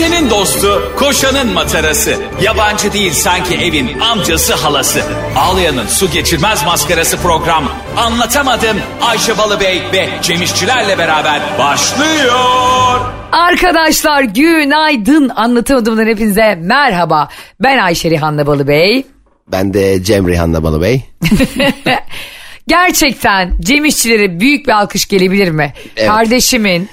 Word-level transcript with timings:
Ayşe'nin 0.00 0.30
dostu, 0.30 0.92
koşanın 0.98 1.52
matarası. 1.52 2.16
Yabancı 2.42 2.92
değil 2.92 3.12
sanki 3.12 3.54
evin 3.54 4.00
amcası 4.00 4.54
halası. 4.54 5.02
Ağlayan'ın 5.36 5.86
su 5.86 6.10
geçirmez 6.10 6.64
maskarası 6.64 7.16
program. 7.16 7.64
Anlatamadım 7.96 8.76
Ayşe 9.00 9.38
Balıbey 9.38 9.82
ve 9.92 10.08
Cemişçilerle 10.22 10.98
beraber 10.98 11.40
başlıyor. 11.58 13.00
Arkadaşlar 13.32 14.22
günaydın 14.22 15.28
anlatamadığımdan 15.28 16.06
hepinize 16.06 16.54
merhaba. 16.54 17.28
Ben 17.60 17.78
Ayşe 17.78 18.10
Rihanna 18.10 18.46
Balıbey. 18.46 19.06
Ben 19.48 19.74
de 19.74 20.02
Cem 20.02 20.28
Rihanna 20.28 20.62
Balı 20.62 20.82
Bey. 20.82 21.02
Gerçekten 22.66 23.52
Cem 23.60 23.84
İşçilere 23.84 24.40
büyük 24.40 24.66
bir 24.66 24.72
alkış 24.72 25.08
gelebilir 25.08 25.50
mi? 25.50 25.72
Evet. 25.96 26.08
Kardeşimin 26.08 26.88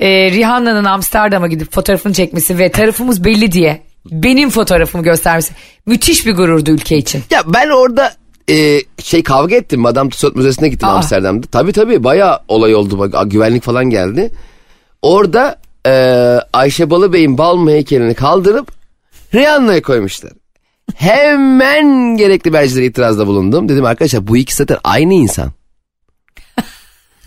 e, 0.00 0.30
Rihanna'nın 0.30 0.84
Amsterdam'a 0.84 1.48
gidip 1.48 1.72
fotoğrafını 1.72 2.12
çekmesi 2.12 2.58
ve 2.58 2.70
tarafımız 2.70 3.24
belli 3.24 3.52
diye 3.52 3.82
benim 4.10 4.50
fotoğrafımı 4.50 5.04
göstermesi 5.04 5.54
müthiş 5.86 6.26
bir 6.26 6.36
gururdu 6.36 6.70
ülke 6.70 6.96
için. 6.96 7.22
Ya 7.30 7.42
ben 7.46 7.68
orada 7.68 8.12
e, 8.50 8.80
şey 9.02 9.22
kavga 9.22 9.56
ettim. 9.56 9.80
Madame 9.80 10.10
Tussauds 10.10 10.36
Müzesi'ne 10.36 10.68
gittim 10.68 10.88
Aa. 10.88 10.92
Amsterdam'da. 10.92 11.46
Tabii 11.46 11.72
tabii 11.72 12.04
bayağı 12.04 12.40
olay 12.48 12.74
oldu. 12.74 12.98
Bak, 12.98 13.30
güvenlik 13.30 13.62
falan 13.62 13.90
geldi. 13.90 14.30
Orada 15.02 15.56
e, 15.86 15.92
Ayşe 16.52 16.90
Balıbey'in 16.90 17.38
bal 17.38 17.68
heykelini 17.68 18.14
kaldırıp 18.14 18.72
Rihanna'ya 19.34 19.82
koymuşlar. 19.82 20.32
Hemen 20.94 22.16
gerekli 22.16 22.50
mercilere 22.50 22.86
itirazda 22.86 23.26
bulundum. 23.26 23.68
Dedim 23.68 23.84
arkadaşlar 23.84 24.26
bu 24.26 24.36
ikisi 24.36 24.56
zaten 24.56 24.78
aynı 24.84 25.14
insan. 25.14 25.52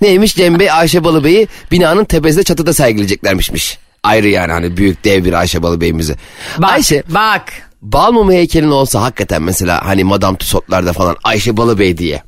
Neymiş 0.01 0.35
Cem 0.35 0.59
Bey 0.59 0.71
Ayşe 0.71 1.03
Balıbey'i 1.03 1.47
binanın 1.71 2.05
tepesinde 2.05 2.43
çatıda 2.43 2.73
sergileyeceklermişmiş. 2.73 3.77
Ayrı 4.03 4.27
yani 4.29 4.51
hani 4.51 4.77
büyük 4.77 5.05
dev 5.05 5.25
bir 5.25 5.33
Ayşe 5.33 5.63
Balıbey'imizi. 5.63 6.15
Bak, 6.57 6.71
Ayşe 6.71 7.03
bak. 7.09 7.53
bal 7.81 8.11
mumu 8.11 8.31
heykelin 8.31 8.71
olsa 8.71 9.01
hakikaten 9.01 9.41
mesela 9.41 9.85
hani 9.85 10.03
Madame 10.03 10.37
Tussauds'larda 10.37 10.93
falan 10.93 11.15
Ayşe 11.23 11.57
Balıbey 11.57 11.97
diye. 11.97 12.23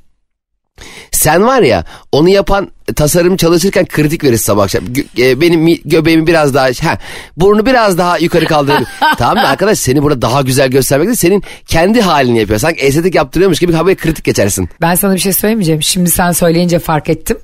Sen 1.15 1.43
var 1.45 1.61
ya 1.61 1.85
onu 2.11 2.29
yapan 2.29 2.71
tasarım 2.95 3.37
çalışırken 3.37 3.85
kritik 3.85 4.23
verir 4.23 4.37
sabah 4.37 4.63
akşam. 4.63 4.83
Gö- 4.85 5.21
e, 5.31 5.41
benim 5.41 5.61
mi- 5.61 5.81
göbeğimi 5.85 6.27
biraz 6.27 6.53
daha 6.53 6.65
ha, 6.65 6.97
burnu 7.37 7.65
biraz 7.65 7.97
daha 7.97 8.17
yukarı 8.17 8.45
kaldırır. 8.45 8.83
tamam 9.17 9.43
mı 9.43 9.49
arkadaş 9.49 9.79
seni 9.79 10.03
burada 10.03 10.21
daha 10.21 10.41
güzel 10.41 10.67
göstermek 10.67 11.07
değil 11.07 11.17
senin 11.17 11.43
kendi 11.67 12.01
halini 12.01 12.39
yapıyor. 12.39 12.59
Sanki 12.59 12.81
estetik 12.81 13.15
yaptırıyormuş 13.15 13.59
gibi 13.59 13.73
haberi 13.73 13.95
kritik 13.95 14.25
geçersin. 14.25 14.69
Ben 14.81 14.95
sana 14.95 15.13
bir 15.13 15.19
şey 15.19 15.33
söyleyemeyeceğim. 15.33 15.83
Şimdi 15.83 16.09
sen 16.09 16.31
söyleyince 16.31 16.79
fark 16.79 17.09
ettim. 17.09 17.37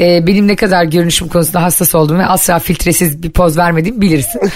Ee, 0.00 0.26
benim 0.26 0.48
ne 0.48 0.56
kadar 0.56 0.84
görünüşüm 0.84 1.28
konusunda 1.28 1.62
hassas 1.62 1.94
olduğumu 1.94 2.18
ve 2.18 2.26
asla 2.26 2.58
filtresiz 2.58 3.22
bir 3.22 3.30
poz 3.30 3.58
vermediğimi 3.58 4.00
bilirsin. 4.00 4.40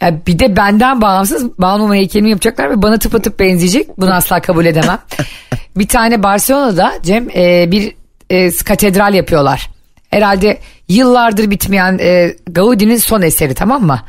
Ya 0.00 0.26
bir 0.26 0.38
de 0.38 0.56
benden 0.56 1.00
bağımsız 1.00 1.58
Balmumu 1.58 1.94
heykelimi 1.94 2.30
yapacaklar 2.30 2.70
ve 2.70 2.82
bana 2.82 2.98
tıpatıp 2.98 3.40
benzeyecek. 3.40 3.98
Bunu 3.98 4.14
asla 4.14 4.40
kabul 4.40 4.66
edemem. 4.66 4.98
bir 5.76 5.88
tane 5.88 6.22
Barcelona'da 6.22 6.92
Cem 7.02 7.30
e, 7.30 7.70
bir 7.70 7.94
e, 8.30 8.50
katedral 8.50 9.14
yapıyorlar. 9.14 9.70
Herhalde 10.10 10.58
yıllardır 10.88 11.50
bitmeyen 11.50 11.98
e, 12.02 12.34
Gaudi'nin 12.50 12.96
son 12.96 13.22
eseri 13.22 13.54
tamam 13.54 13.82
mı? 13.86 14.00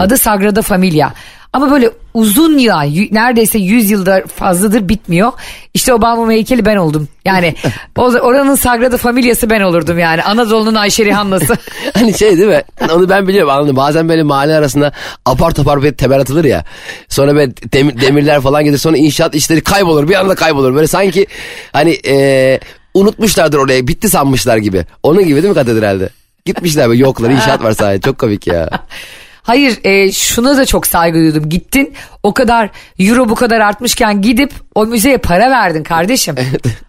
Adı 0.00 0.18
Sagrada 0.18 0.62
Familia. 0.62 1.10
Ama 1.52 1.70
böyle 1.70 1.90
uzun 2.14 2.58
yıl, 2.58 2.82
y- 2.84 3.08
neredeyse 3.12 3.58
100 3.58 3.90
yılda 3.90 4.22
fazladır 4.36 4.88
bitmiyor. 4.88 5.32
İşte 5.74 5.94
o 5.94 6.02
Balmumu 6.02 6.32
heykeli 6.32 6.64
ben 6.64 6.76
oldum. 6.76 7.08
Yani 7.24 7.54
oranın 7.96 8.54
Sagrada 8.54 8.96
Familia'sı 8.96 9.50
ben 9.50 9.60
olurdum 9.60 9.98
yani. 9.98 10.22
Anadolu'nun 10.22 10.74
Ayşe 10.74 11.04
Rihanna'sı. 11.04 11.56
Hani 11.94 12.18
şey 12.18 12.36
değil 12.38 12.48
mi? 12.48 12.62
Onu 12.94 13.08
ben 13.08 13.28
biliyorum 13.28 13.50
anladım. 13.50 13.76
Bazen 13.76 14.08
böyle 14.08 14.22
mahalle 14.22 14.54
arasında 14.54 14.92
apar 15.24 15.50
topar 15.50 15.82
bir 15.82 15.92
temel 15.92 16.20
atılır 16.20 16.44
ya. 16.44 16.64
Sonra 17.08 17.34
böyle 17.34 17.52
demir- 17.52 18.00
demirler 18.00 18.40
falan 18.40 18.64
gelir. 18.64 18.78
Sonra 18.78 18.96
inşaat 18.96 19.34
işleri 19.34 19.60
kaybolur. 19.60 20.08
Bir 20.08 20.14
anda 20.14 20.34
kaybolur. 20.34 20.74
Böyle 20.74 20.86
sanki 20.86 21.26
hani 21.72 21.98
e, 22.06 22.60
unutmuşlardır 22.94 23.58
oraya. 23.58 23.88
Bitti 23.88 24.08
sanmışlar 24.08 24.56
gibi. 24.56 24.86
Onun 25.02 25.24
gibi 25.24 25.42
değil 25.42 25.48
mi 25.48 25.54
katedralde? 25.54 26.08
Gitmişler 26.44 26.88
böyle 26.88 27.02
yoklar 27.02 27.30
inşaat 27.30 27.62
var 27.62 27.72
sadece. 27.72 28.00
Çok 28.00 28.18
komik 28.18 28.46
ya. 28.46 28.70
Hayır 29.42 29.78
e, 29.84 30.12
şuna 30.12 30.56
da 30.56 30.66
çok 30.66 30.86
saygı 30.86 31.18
duydum. 31.18 31.48
Gittin 31.48 31.94
o 32.22 32.34
kadar 32.34 32.70
euro 32.98 33.28
bu 33.28 33.34
kadar 33.34 33.60
artmışken 33.60 34.22
gidip 34.22 34.52
o 34.74 34.86
müzeye 34.86 35.18
para 35.18 35.50
verdin 35.50 35.82
kardeşim. 35.82 36.34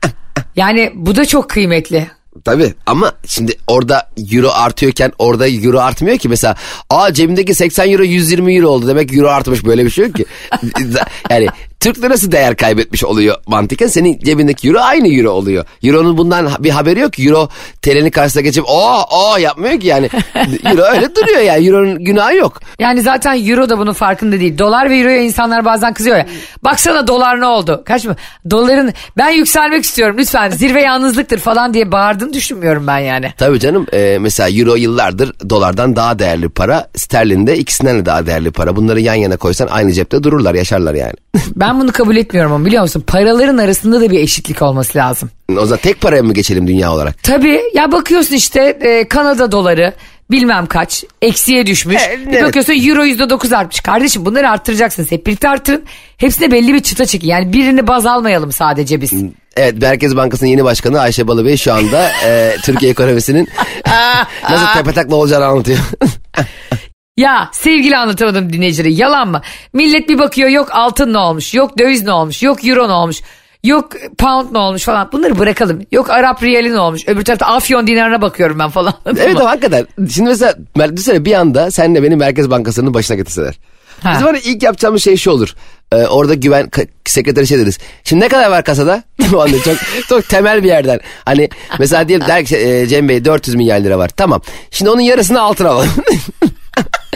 yani 0.55 0.91
bu 0.95 1.15
da 1.15 1.25
çok 1.25 1.49
kıymetli. 1.49 2.07
Tabii 2.45 2.73
ama 2.85 3.13
şimdi 3.27 3.57
orada 3.67 4.09
euro 4.31 4.49
artıyorken 4.53 5.11
orada 5.17 5.47
euro 5.47 5.79
artmıyor 5.79 6.17
ki 6.17 6.29
mesela 6.29 6.55
aa 6.89 7.13
cebimdeki 7.13 7.55
80 7.55 7.91
euro 7.91 8.03
120 8.03 8.55
euro 8.55 8.67
oldu 8.67 8.87
demek 8.87 9.13
euro 9.13 9.29
artmış 9.29 9.65
böyle 9.65 9.85
bir 9.85 9.89
şey 9.89 10.05
yok 10.05 10.15
ki. 10.15 10.25
yani 11.29 11.47
Türk 11.83 12.01
lirası 12.01 12.31
değer 12.31 12.55
kaybetmiş 12.55 13.03
oluyor 13.03 13.35
mantıken 13.47 13.87
senin 13.87 14.19
cebindeki 14.19 14.67
euro 14.67 14.79
aynı 14.79 15.07
euro 15.07 15.29
oluyor. 15.29 15.65
Euro'nun 15.83 16.17
bundan 16.17 16.49
bir 16.59 16.69
haberi 16.69 16.99
yok 16.99 17.19
euro 17.19 17.49
TL'nin 17.81 18.09
karşısına 18.09 18.41
geçip 18.41 18.63
oh 18.67 19.05
oh 19.11 19.39
yapmıyor 19.39 19.79
ki 19.79 19.87
yani. 19.87 20.09
euro 20.65 20.81
öyle 20.81 21.15
duruyor 21.15 21.39
yani 21.39 21.67
euronun 21.67 22.03
günahı 22.03 22.35
yok. 22.35 22.61
Yani 22.79 23.01
zaten 23.01 23.47
euro 23.47 23.69
da 23.69 23.77
bunun 23.77 23.93
farkında 23.93 24.39
değil. 24.39 24.57
Dolar 24.57 24.89
ve 24.89 24.97
euroya 24.97 25.21
insanlar 25.21 25.65
bazen 25.65 25.93
kızıyor 25.93 26.17
ya. 26.17 26.25
Baksana 26.63 27.07
dolar 27.07 27.41
ne 27.41 27.45
oldu? 27.45 27.83
Kaç 27.85 28.05
mı? 28.05 28.15
Doların 28.49 28.93
ben 29.17 29.29
yükselmek 29.29 29.83
istiyorum 29.83 30.15
lütfen 30.19 30.49
zirve 30.49 30.81
yalnızlıktır 30.81 31.39
falan 31.39 31.73
diye 31.73 31.91
bağırdığını 31.91 32.33
düşünmüyorum 32.33 32.87
ben 32.87 32.99
yani. 32.99 33.33
Tabii 33.37 33.59
canım 33.59 33.85
e, 33.93 34.17
mesela 34.21 34.49
euro 34.49 34.75
yıllardır 34.75 35.33
dolardan 35.49 35.95
daha 35.95 36.19
değerli 36.19 36.49
para 36.49 36.87
sterlin 36.95 37.47
de 37.47 37.57
ikisinden 37.57 37.99
de 37.99 38.05
daha 38.05 38.25
değerli 38.25 38.51
para. 38.51 38.75
Bunları 38.75 38.99
yan 38.99 39.15
yana 39.15 39.37
koysan 39.37 39.67
aynı 39.67 39.91
cepte 39.91 40.23
dururlar 40.23 40.55
yaşarlar 40.55 40.93
yani. 40.93 41.13
Ben 41.55 41.72
bunu 41.79 41.91
kabul 41.91 42.15
etmiyorum 42.15 42.51
ama 42.51 42.65
biliyor 42.65 42.81
musun? 42.83 43.03
Paraların 43.07 43.57
arasında 43.57 44.01
da 44.01 44.11
bir 44.11 44.19
eşitlik 44.19 44.61
olması 44.61 44.97
lazım. 44.97 45.29
O 45.57 45.65
zaman 45.65 45.79
tek 45.81 46.01
paraya 46.01 46.23
mı 46.23 46.33
geçelim 46.33 46.67
dünya 46.67 46.93
olarak? 46.93 47.23
Tabii 47.23 47.61
ya 47.73 47.91
bakıyorsun 47.91 48.35
işte 48.35 48.61
e, 48.81 49.07
Kanada 49.07 49.51
doları 49.51 49.93
bilmem 50.31 50.65
kaç 50.65 51.03
eksiye 51.21 51.65
düşmüş. 51.67 52.01
E, 52.01 52.19
Bir 52.27 52.33
evet. 52.33 52.43
bakıyorsun 52.43 52.73
euro 52.89 53.03
yüzde 53.03 53.29
dokuz 53.29 53.53
artmış. 53.53 53.79
Kardeşim 53.81 54.25
bunları 54.25 54.49
arttıracaksınız. 54.49 55.11
Hep 55.11 55.27
birlikte 55.27 55.49
artırın. 55.49 55.83
Hepsine 56.17 56.51
belli 56.51 56.73
bir 56.73 56.79
çıta 56.79 57.05
çekin. 57.05 57.27
Yani 57.27 57.53
birini 57.53 57.87
baz 57.87 58.05
almayalım 58.05 58.51
sadece 58.51 59.01
biz. 59.01 59.13
Evet 59.57 59.81
Merkez 59.81 60.15
Bankası'nın 60.15 60.49
yeni 60.49 60.63
başkanı 60.63 60.99
Ayşe 60.99 61.27
Balıbey 61.27 61.57
şu 61.57 61.73
anda 61.73 62.11
e, 62.25 62.55
Türkiye 62.63 62.91
ekonomisinin 62.91 63.47
nasıl 64.49 64.65
tepetakla 64.73 65.15
olacağını 65.15 65.45
anlatıyor. 65.45 65.79
Ya 67.17 67.49
sevgili 67.51 67.97
anlatamadım 67.97 68.53
dinleyicileri 68.53 68.93
yalan 68.93 69.27
mı? 69.27 69.41
Millet 69.73 70.09
bir 70.09 70.19
bakıyor 70.19 70.49
yok 70.49 70.69
altın 70.71 71.13
ne 71.13 71.17
olmuş, 71.17 71.53
yok 71.53 71.79
döviz 71.79 72.03
ne 72.03 72.11
olmuş, 72.11 72.43
yok 72.43 72.67
euro 72.67 72.87
ne 72.87 72.91
olmuş, 72.91 73.21
yok 73.63 73.91
pound 74.17 74.53
ne 74.53 74.57
olmuş 74.57 74.83
falan. 74.83 75.09
Bunları 75.11 75.39
bırakalım. 75.39 75.81
Yok 75.91 76.09
Arap 76.09 76.43
riyali 76.43 76.73
ne 76.73 76.79
olmuş, 76.79 77.01
öbür 77.07 77.23
tarafta 77.25 77.45
Afyon 77.45 77.87
dinarına 77.87 78.21
bakıyorum 78.21 78.59
ben 78.59 78.69
falan. 78.69 78.93
evet 79.05 79.37
ama 79.39 79.49
hakikaten. 79.49 79.87
Şimdi 80.09 80.29
mesela 80.29 80.55
düşünsene 80.77 81.25
bir 81.25 81.33
anda 81.33 81.71
senle 81.71 82.03
beni 82.03 82.15
Merkez 82.15 82.49
Bankası'nın 82.49 82.93
başına 82.93 83.17
getirseler. 83.17 83.59
Ha. 84.03 84.11
Bizim 84.13 84.27
hani 84.27 84.39
ilk 84.39 84.63
yapacağımız 84.63 85.03
şey 85.03 85.17
şu 85.17 85.31
olur. 85.31 85.55
Ee, 85.91 85.95
orada 85.95 86.33
güven 86.33 86.69
sekreteri 87.05 87.47
şey 87.47 87.59
deriz. 87.59 87.77
Şimdi 88.03 88.23
ne 88.23 88.27
kadar 88.27 88.51
var 88.51 88.63
kasada? 88.63 89.03
Çok 89.63 89.77
çok 90.09 90.29
temel 90.29 90.63
bir 90.63 90.67
yerden. 90.67 90.99
Hani 91.25 91.49
mesela 91.79 92.07
diyelim 92.07 92.27
der 92.27 92.45
ki 92.45 92.57
e, 92.57 92.87
Cem 92.87 93.09
Bey 93.09 93.25
400 93.25 93.55
milyar 93.55 93.79
lira 93.79 93.97
var. 93.97 94.09
Tamam. 94.09 94.41
Şimdi 94.71 94.91
onun 94.91 95.01
yarısını 95.01 95.41
altın 95.41 95.65
alalım. 95.65 95.89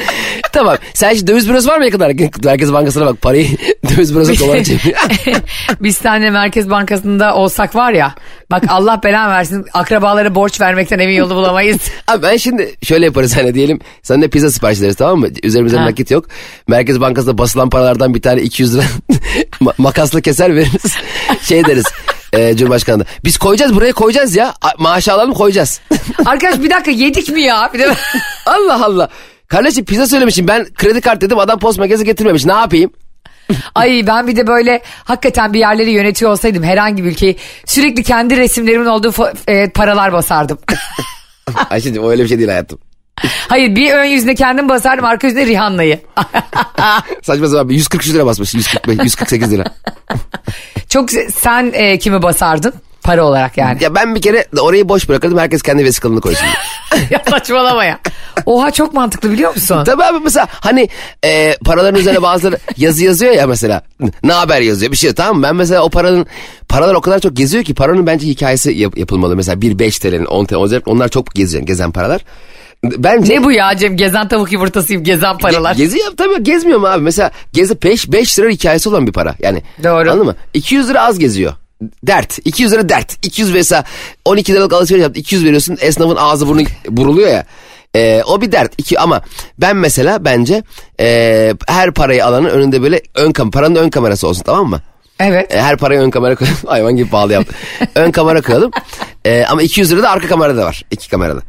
tamam. 0.53 0.78
Sen 0.94 1.13
şimdi 1.13 1.31
döviz 1.31 1.50
bürosu 1.50 1.68
var 1.69 1.78
mı 1.78 1.85
yakın 1.85 1.97
olarak? 2.00 2.44
Merkez 2.46 2.74
Bankası'na 2.74 3.06
bak 3.06 3.22
parayı 3.22 3.47
döviz 3.90 4.16
bürosu 4.16 4.40
dolara 4.40 4.63
çeviriyor. 4.63 4.97
Biz 5.81 5.97
tane 5.97 6.30
Merkez 6.30 6.69
Bankası'nda 6.69 7.35
olsak 7.35 7.75
var 7.75 7.91
ya 7.91 8.16
bak 8.52 8.63
Allah 8.68 9.02
belan 9.03 9.30
versin 9.30 9.66
akrabalara 9.74 10.36
borç 10.36 10.62
vermekten 10.62 11.00
emin 11.00 11.16
yolu 11.16 11.36
bulamayız. 11.36 11.78
Abi 12.07 12.24
ben 12.24 12.38
şimdi 12.38 12.75
şöyle 12.84 13.06
yaparız 13.06 13.38
hani 13.38 13.53
diyelim 13.53 13.80
sana 14.03 14.18
ne 14.18 14.28
pizza 14.28 14.52
sipariş 14.52 14.80
ederiz 14.80 14.95
tamam 14.95 15.19
mı? 15.19 15.27
Üzerimizde 15.44 15.77
Ha. 15.77 15.86
nakit 15.86 16.12
yok. 16.12 16.25
Merkez 16.68 17.01
Bankası'nda 17.01 17.38
basılan 17.38 17.69
paralardan 17.69 18.13
bir 18.16 18.21
tane 18.21 18.42
200 18.42 18.75
lira 18.75 18.83
ma- 19.62 19.74
makasla 19.77 20.21
keser 20.21 20.56
veririz. 20.56 20.95
Şey 21.42 21.66
deriz 21.66 21.86
e, 22.33 22.56
Cumhurbaşkanı 22.57 23.00
da, 23.00 23.06
biz 23.25 23.38
koyacağız 23.38 23.75
buraya 23.75 23.94
koyacağız 23.94 24.36
ya 24.36 24.54
maaşı 24.77 25.13
alalım 25.13 25.33
koyacağız. 25.33 25.81
Arkadaş 26.25 26.60
bir 26.60 26.69
dakika 26.69 26.92
yedik 26.92 27.30
mi 27.30 27.42
ya? 27.42 27.69
Bir 27.74 27.80
de... 27.80 27.94
Allah 28.45 28.86
Allah. 28.86 29.10
Kardeşim 29.47 29.85
pizza 29.85 30.07
söylemişim 30.07 30.47
ben 30.47 30.65
kredi 30.73 31.01
kart 31.01 31.21
dedim 31.21 31.39
adam 31.39 31.59
post 31.59 31.79
makinesi 31.79 32.05
getirmemiş 32.05 32.45
ne 32.45 32.53
yapayım? 32.53 32.91
Ay 33.75 34.03
ben 34.07 34.27
bir 34.27 34.35
de 34.35 34.47
böyle 34.47 34.81
hakikaten 35.03 35.53
bir 35.53 35.59
yerleri 35.59 35.91
yönetiyor 35.91 36.31
olsaydım 36.31 36.63
herhangi 36.63 37.03
bir 37.03 37.11
ülkeyi 37.11 37.35
sürekli 37.65 38.03
kendi 38.03 38.38
resimlerimin 38.38 38.85
olduğu 38.85 39.13
e, 39.47 39.69
paralar 39.69 40.13
basardım. 40.13 40.57
Ayşe'cim 41.69 42.09
öyle 42.09 42.23
bir 42.23 42.27
şey 42.27 42.38
değil 42.38 42.49
hayatım. 42.49 42.79
Hayır 43.47 43.75
bir 43.75 43.91
ön 43.91 44.05
yüzüne 44.05 44.35
kendim 44.35 44.69
basardım 44.69 45.05
arka 45.05 45.27
yüzüne 45.27 45.45
Rihanna'yı. 45.45 45.99
Saçma 47.23 47.47
sapan 47.47 47.69
143 47.69 48.13
lira 48.13 48.25
basmış 48.25 48.53
145, 48.53 48.99
148 49.03 49.51
lira. 49.51 49.63
Çok 50.89 51.09
sen 51.35 51.71
e, 51.73 51.99
kimi 51.99 52.21
basardın 52.21 52.73
Para 53.07 53.24
olarak 53.25 53.57
yani. 53.57 53.83
Ya 53.83 53.95
ben 53.95 54.15
bir 54.15 54.21
kere 54.21 54.45
orayı 54.59 54.89
boş 54.89 55.09
bırakırdım 55.09 55.38
herkes 55.38 55.62
kendi 55.62 55.86
vesikalını 55.86 56.21
koysun. 56.21 56.45
ya 57.09 57.21
saçmalama 57.30 57.86
ya. 57.86 58.00
Oha 58.45 58.71
çok 58.71 58.94
mantıklı 58.94 59.31
biliyor 59.31 59.54
musun? 59.56 59.83
Tabii 59.83 60.04
abi 60.04 60.19
mesela 60.24 60.48
hani 60.51 60.89
e, 61.25 61.57
paraların 61.65 62.00
üzerine 62.00 62.21
bazıları 62.21 62.57
yazı 62.77 63.04
yazıyor 63.06 63.33
ya 63.33 63.48
mesela. 63.48 63.81
Ne 64.24 64.33
haber 64.33 64.62
yazıyor 64.62 64.92
bir 64.92 64.98
şey 64.98 65.13
tamam 65.13 65.38
mı? 65.38 65.44
Ben 65.44 65.56
mesela 65.56 65.81
o 65.83 65.89
paranın 65.89 66.25
paralar 66.69 66.94
o 66.95 67.01
kadar 67.01 67.19
çok 67.19 67.36
geziyor 67.36 67.63
ki 67.63 67.74
paranın 67.74 68.07
bence 68.07 68.27
hikayesi 68.27 68.71
yap- 68.71 68.98
yapılmalı. 68.98 69.36
Mesela 69.36 69.62
bir 69.62 69.80
5 69.80 70.00
TL'nin 70.00 70.25
10 70.25 70.45
TL 70.45 70.81
onlar 70.86 71.09
çok 71.09 71.31
geziyor 71.36 71.63
gezen 71.63 71.92
paralar. 71.92 72.21
Bence 72.83 73.33
Ne 73.33 73.44
bu 73.44 73.51
ya 73.51 73.77
Cem 73.77 73.98
gezen 73.98 74.27
tavuk 74.27 74.51
yumurtasıyım 74.51 75.04
gezen 75.04 75.38
paralar. 75.38 75.74
Ge- 75.74 75.77
Gezi 75.77 76.00
yap 76.00 76.13
tabii 76.18 76.44
gezmiyor 76.44 76.80
mu 76.80 76.88
abi? 76.88 77.01
Mesela 77.04 77.31
gezi 77.54 77.81
5 77.83 78.12
5 78.12 78.39
lira 78.39 78.50
hikayesi 78.50 78.89
olan 78.89 79.07
bir 79.07 79.12
para. 79.13 79.36
Yani 79.39 79.63
Doğru. 79.83 80.12
Anladın 80.12 80.25
mı? 80.25 80.36
200 80.54 80.89
lira 80.89 81.01
az 81.01 81.19
geziyor. 81.19 81.54
Dert. 82.03 82.39
200 82.45 82.71
lira 82.71 82.89
dert. 82.89 83.25
200 83.25 83.53
mesela 83.53 83.83
12 84.25 84.53
liralık 84.53 84.74
alışveriş 84.74 85.03
yaptın. 85.03 85.19
200 85.21 85.45
veriyorsun. 85.45 85.77
Esnafın 85.81 86.15
ağzı 86.15 86.47
burnu 86.47 86.62
buruluyor 86.89 87.29
ya. 87.29 87.45
Ee, 87.95 88.24
o 88.25 88.41
bir 88.41 88.51
dert. 88.51 88.74
İki, 88.77 89.00
ama 89.00 89.21
ben 89.57 89.75
mesela 89.75 90.25
bence 90.25 90.63
e, 91.00 91.53
her 91.68 91.91
parayı 91.94 92.25
alanın 92.25 92.50
önünde 92.50 92.81
böyle 92.81 93.01
ön 93.15 93.31
kam 93.31 93.51
paranın 93.51 93.75
ön 93.75 93.89
kamerası 93.89 94.27
olsun 94.27 94.44
tamam 94.44 94.69
mı? 94.69 94.81
Evet. 95.19 95.56
E, 95.56 95.62
her 95.62 95.77
parayı 95.77 96.00
ön 96.00 96.09
kamera 96.09 96.35
koyalım. 96.35 96.57
Hayvan 96.68 96.95
gibi 96.95 97.09
pahalı 97.09 97.33
yaptım. 97.33 97.56
ön 97.95 98.12
kamera 98.12 98.41
koyalım. 98.41 98.71
E, 99.25 99.45
ama 99.45 99.62
200 99.62 99.91
lira 99.91 100.03
da 100.03 100.09
arka 100.09 100.27
kamerada 100.27 100.65
var. 100.65 100.83
iki 100.91 101.09
kamerada. 101.09 101.41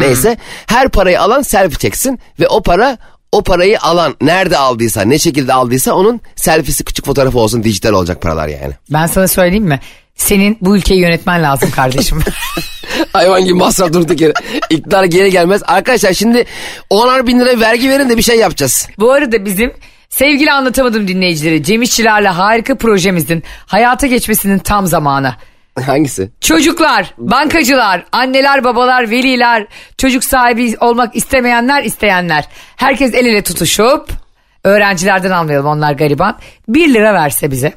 Neyse 0.00 0.36
her 0.66 0.88
parayı 0.88 1.20
alan 1.20 1.42
selfie 1.42 1.78
çeksin 1.78 2.18
ve 2.40 2.48
o 2.48 2.62
para 2.62 2.98
o 3.34 3.42
parayı 3.42 3.80
alan 3.80 4.14
nerede 4.20 4.58
aldıysa 4.58 5.02
ne 5.02 5.18
şekilde 5.18 5.52
aldıysa 5.52 5.92
onun 5.92 6.20
selfiesi 6.36 6.84
küçük 6.84 7.06
fotoğrafı 7.06 7.38
olsun 7.38 7.64
dijital 7.64 7.92
olacak 7.92 8.22
paralar 8.22 8.48
yani. 8.48 8.72
Ben 8.90 9.06
sana 9.06 9.28
söyleyeyim 9.28 9.64
mi? 9.64 9.80
Senin 10.16 10.58
bu 10.60 10.76
ülkeyi 10.76 11.00
yönetmen 11.00 11.42
lazım 11.42 11.70
kardeşim. 11.70 12.18
Hayvan 13.12 13.44
gibi 13.44 13.54
masraf 13.54 13.92
durduk 13.92 14.20
yere. 14.20 14.32
İktidar 14.70 15.04
geri 15.04 15.30
gelmez. 15.30 15.62
Arkadaşlar 15.66 16.12
şimdi 16.12 16.44
10'ar 16.90 17.26
bin 17.26 17.40
lira 17.40 17.60
vergi 17.60 17.90
verin 17.90 18.08
de 18.08 18.16
bir 18.16 18.22
şey 18.22 18.38
yapacağız. 18.38 18.88
bu 18.98 19.12
arada 19.12 19.44
bizim 19.44 19.72
sevgili 20.08 20.52
anlatamadım 20.52 21.08
dinleyicileri 21.08 21.62
Cem 21.62 21.82
İşçilerle 21.82 22.28
harika 22.28 22.76
projemizin 22.76 23.42
hayata 23.66 24.06
geçmesinin 24.06 24.58
tam 24.58 24.86
zamanı. 24.86 25.34
Hangisi? 25.86 26.30
Çocuklar, 26.40 27.14
bankacılar, 27.18 28.04
anneler, 28.12 28.64
babalar, 28.64 29.10
veliler, 29.10 29.66
çocuk 29.98 30.24
sahibi 30.24 30.76
olmak 30.80 31.16
istemeyenler, 31.16 31.82
isteyenler. 31.84 32.48
Herkes 32.76 33.14
el 33.14 33.26
ele 33.26 33.42
tutuşup 33.42 34.08
öğrencilerden 34.64 35.30
almayalım 35.30 35.66
onlar 35.66 35.92
gariban. 35.92 36.38
1 36.68 36.94
lira 36.94 37.14
verse 37.14 37.50
bize. 37.50 37.74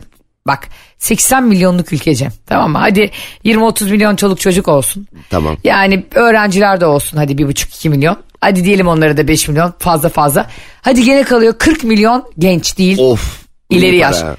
Bak 0.47 0.67
80 0.97 1.43
milyonluk 1.43 1.93
ülkece 1.93 2.27
tamam 2.45 2.71
mı? 2.71 2.77
Hadi 2.77 3.11
20-30 3.45 3.91
milyon 3.91 4.15
çoluk 4.15 4.39
çocuk 4.39 4.67
olsun. 4.67 5.07
Tamam. 5.29 5.57
Yani 5.63 6.05
öğrenciler 6.15 6.81
de 6.81 6.85
olsun 6.85 7.17
hadi 7.17 7.33
1,5-2 7.33 7.89
milyon. 7.89 8.17
Hadi 8.41 8.63
diyelim 8.63 8.87
onlara 8.87 9.17
da 9.17 9.27
5 9.27 9.47
milyon 9.47 9.73
fazla 9.79 10.09
fazla. 10.09 10.49
Hadi 10.81 11.03
gene 11.03 11.23
kalıyor 11.23 11.53
40 11.57 11.83
milyon 11.83 12.23
genç 12.39 12.77
değil. 12.77 12.97
Of. 12.99 13.45
İleri 13.69 13.95
yaş. 13.97 14.21
para. 14.21 14.37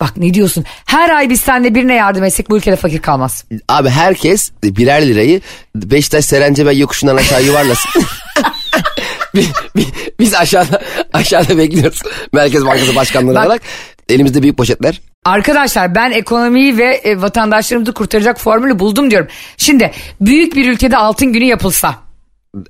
Bak 0.00 0.16
ne 0.16 0.34
diyorsun? 0.34 0.64
Her 0.86 1.10
ay 1.10 1.30
biz 1.30 1.40
seninle 1.40 1.74
birine 1.74 1.94
yardım 1.94 2.24
etsek 2.24 2.50
bu 2.50 2.56
ülkede 2.56 2.76
fakir 2.76 2.98
kalmaz. 2.98 3.44
Abi 3.68 3.88
herkes 3.88 4.50
birer 4.64 5.08
lirayı 5.08 5.40
Beşiktaş 5.74 6.24
Serencebe 6.24 6.72
yokuşundan 6.72 7.16
aşağı 7.16 7.42
yuvarlasın. 7.44 8.02
Bi- 9.34 9.44
bi- 9.76 9.86
Biz 10.20 10.34
aşağıda 10.34 10.80
aşağıda 11.12 11.58
bekliyoruz. 11.58 12.02
Merkez 12.32 12.64
Bankası 12.66 12.96
Başkanlığı 12.96 13.34
Bak- 13.34 13.46
olarak. 13.46 13.62
Elimizde 14.08 14.42
büyük 14.42 14.56
poşetler. 14.56 15.00
Arkadaşlar 15.24 15.94
ben 15.94 16.10
ekonomiyi 16.10 16.78
ve 16.78 16.94
e, 17.04 17.20
vatandaşlarımızı 17.20 17.92
kurtaracak 17.94 18.40
formülü 18.40 18.78
buldum 18.78 19.10
diyorum. 19.10 19.28
Şimdi 19.56 19.90
büyük 20.20 20.56
bir 20.56 20.68
ülkede 20.72 20.96
altın 20.96 21.32
günü 21.32 21.44
yapılsa. 21.44 21.94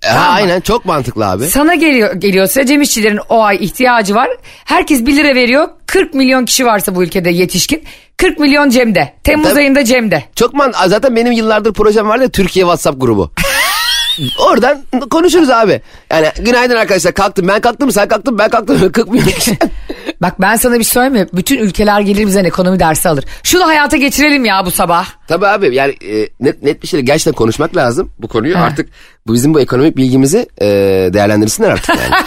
Ha, 0.05 0.19
aynen 0.29 0.61
çok 0.61 0.85
mantıklı 0.85 1.27
abi. 1.27 1.47
Sana 1.47 1.75
geliyor 1.75 2.15
geliyorsa 2.15 2.67
Cem 2.67 2.83
İşçilerin 2.83 3.21
o 3.29 3.43
ay 3.43 3.57
ihtiyacı 3.61 4.15
var. 4.15 4.29
Herkes 4.65 5.07
1 5.07 5.17
lira 5.17 5.35
veriyor. 5.35 5.69
40 5.87 6.15
milyon 6.15 6.45
kişi 6.45 6.67
varsa 6.67 6.95
bu 6.95 7.03
ülkede 7.05 7.31
yetişkin. 7.31 7.83
40 8.17 8.39
milyon 8.39 8.71
Cem'de. 8.71 9.15
Temmuz 9.25 9.49
Tabii. 9.49 9.59
ayında 9.61 9.85
Cem'de. 9.85 10.25
Çok 10.35 10.55
man 10.55 10.73
zaten 10.87 11.17
benim 11.17 11.33
yıllardır 11.33 11.73
projem 11.73 12.09
vardı 12.09 12.23
ya 12.23 12.29
Türkiye 12.29 12.65
WhatsApp 12.65 13.01
grubu. 13.01 13.33
Oradan 14.39 14.83
konuşuruz 15.11 15.51
abi. 15.51 15.81
Yani 16.11 16.29
günaydın 16.39 16.77
arkadaşlar 16.77 17.15
kalktım 17.15 17.49
ben 17.49 17.61
kalktım 17.61 17.93
sen 17.93 18.09
kalktın 18.09 18.39
ben 18.39 18.51
kalktım 18.51 18.93
40 18.93 19.11
milyon 19.11 19.27
kişi. 19.27 19.59
Bak 20.23 20.41
ben 20.41 20.57
sana 20.57 20.79
bir 20.79 20.85
şey 20.85 20.93
söyleyeyim 20.93 21.27
mi? 21.27 21.27
Bütün 21.33 21.59
ülkeler 21.59 22.01
gelir 22.01 22.27
bizden 22.27 22.45
ekonomi 22.45 22.81
dersi 22.81 23.09
alır. 23.09 23.25
Şunu 23.43 23.67
hayata 23.67 23.97
geçirelim 23.97 24.45
ya 24.45 24.67
bu 24.67 24.71
sabah. 24.71 25.07
Tabii 25.29 25.47
abi 25.47 25.75
yani 25.75 25.93
e, 25.93 26.29
net, 26.41 26.63
net 26.63 26.83
bir 26.83 26.89
şeyle 26.89 27.05
gerçekten 27.05 27.33
konuşmak 27.35 27.77
lazım 27.77 28.13
bu 28.19 28.29
konuyu. 28.29 28.59
Ha. 28.59 28.63
Artık 28.63 28.89
bu 29.29 29.35
bizim 29.35 29.55
bu 29.55 29.61
ekonomik 29.61 29.97
bilgimizi 29.97 30.47
e, 30.61 30.67
değerlendirsinler 31.13 31.71
artık 31.71 31.89
yani. 31.89 32.23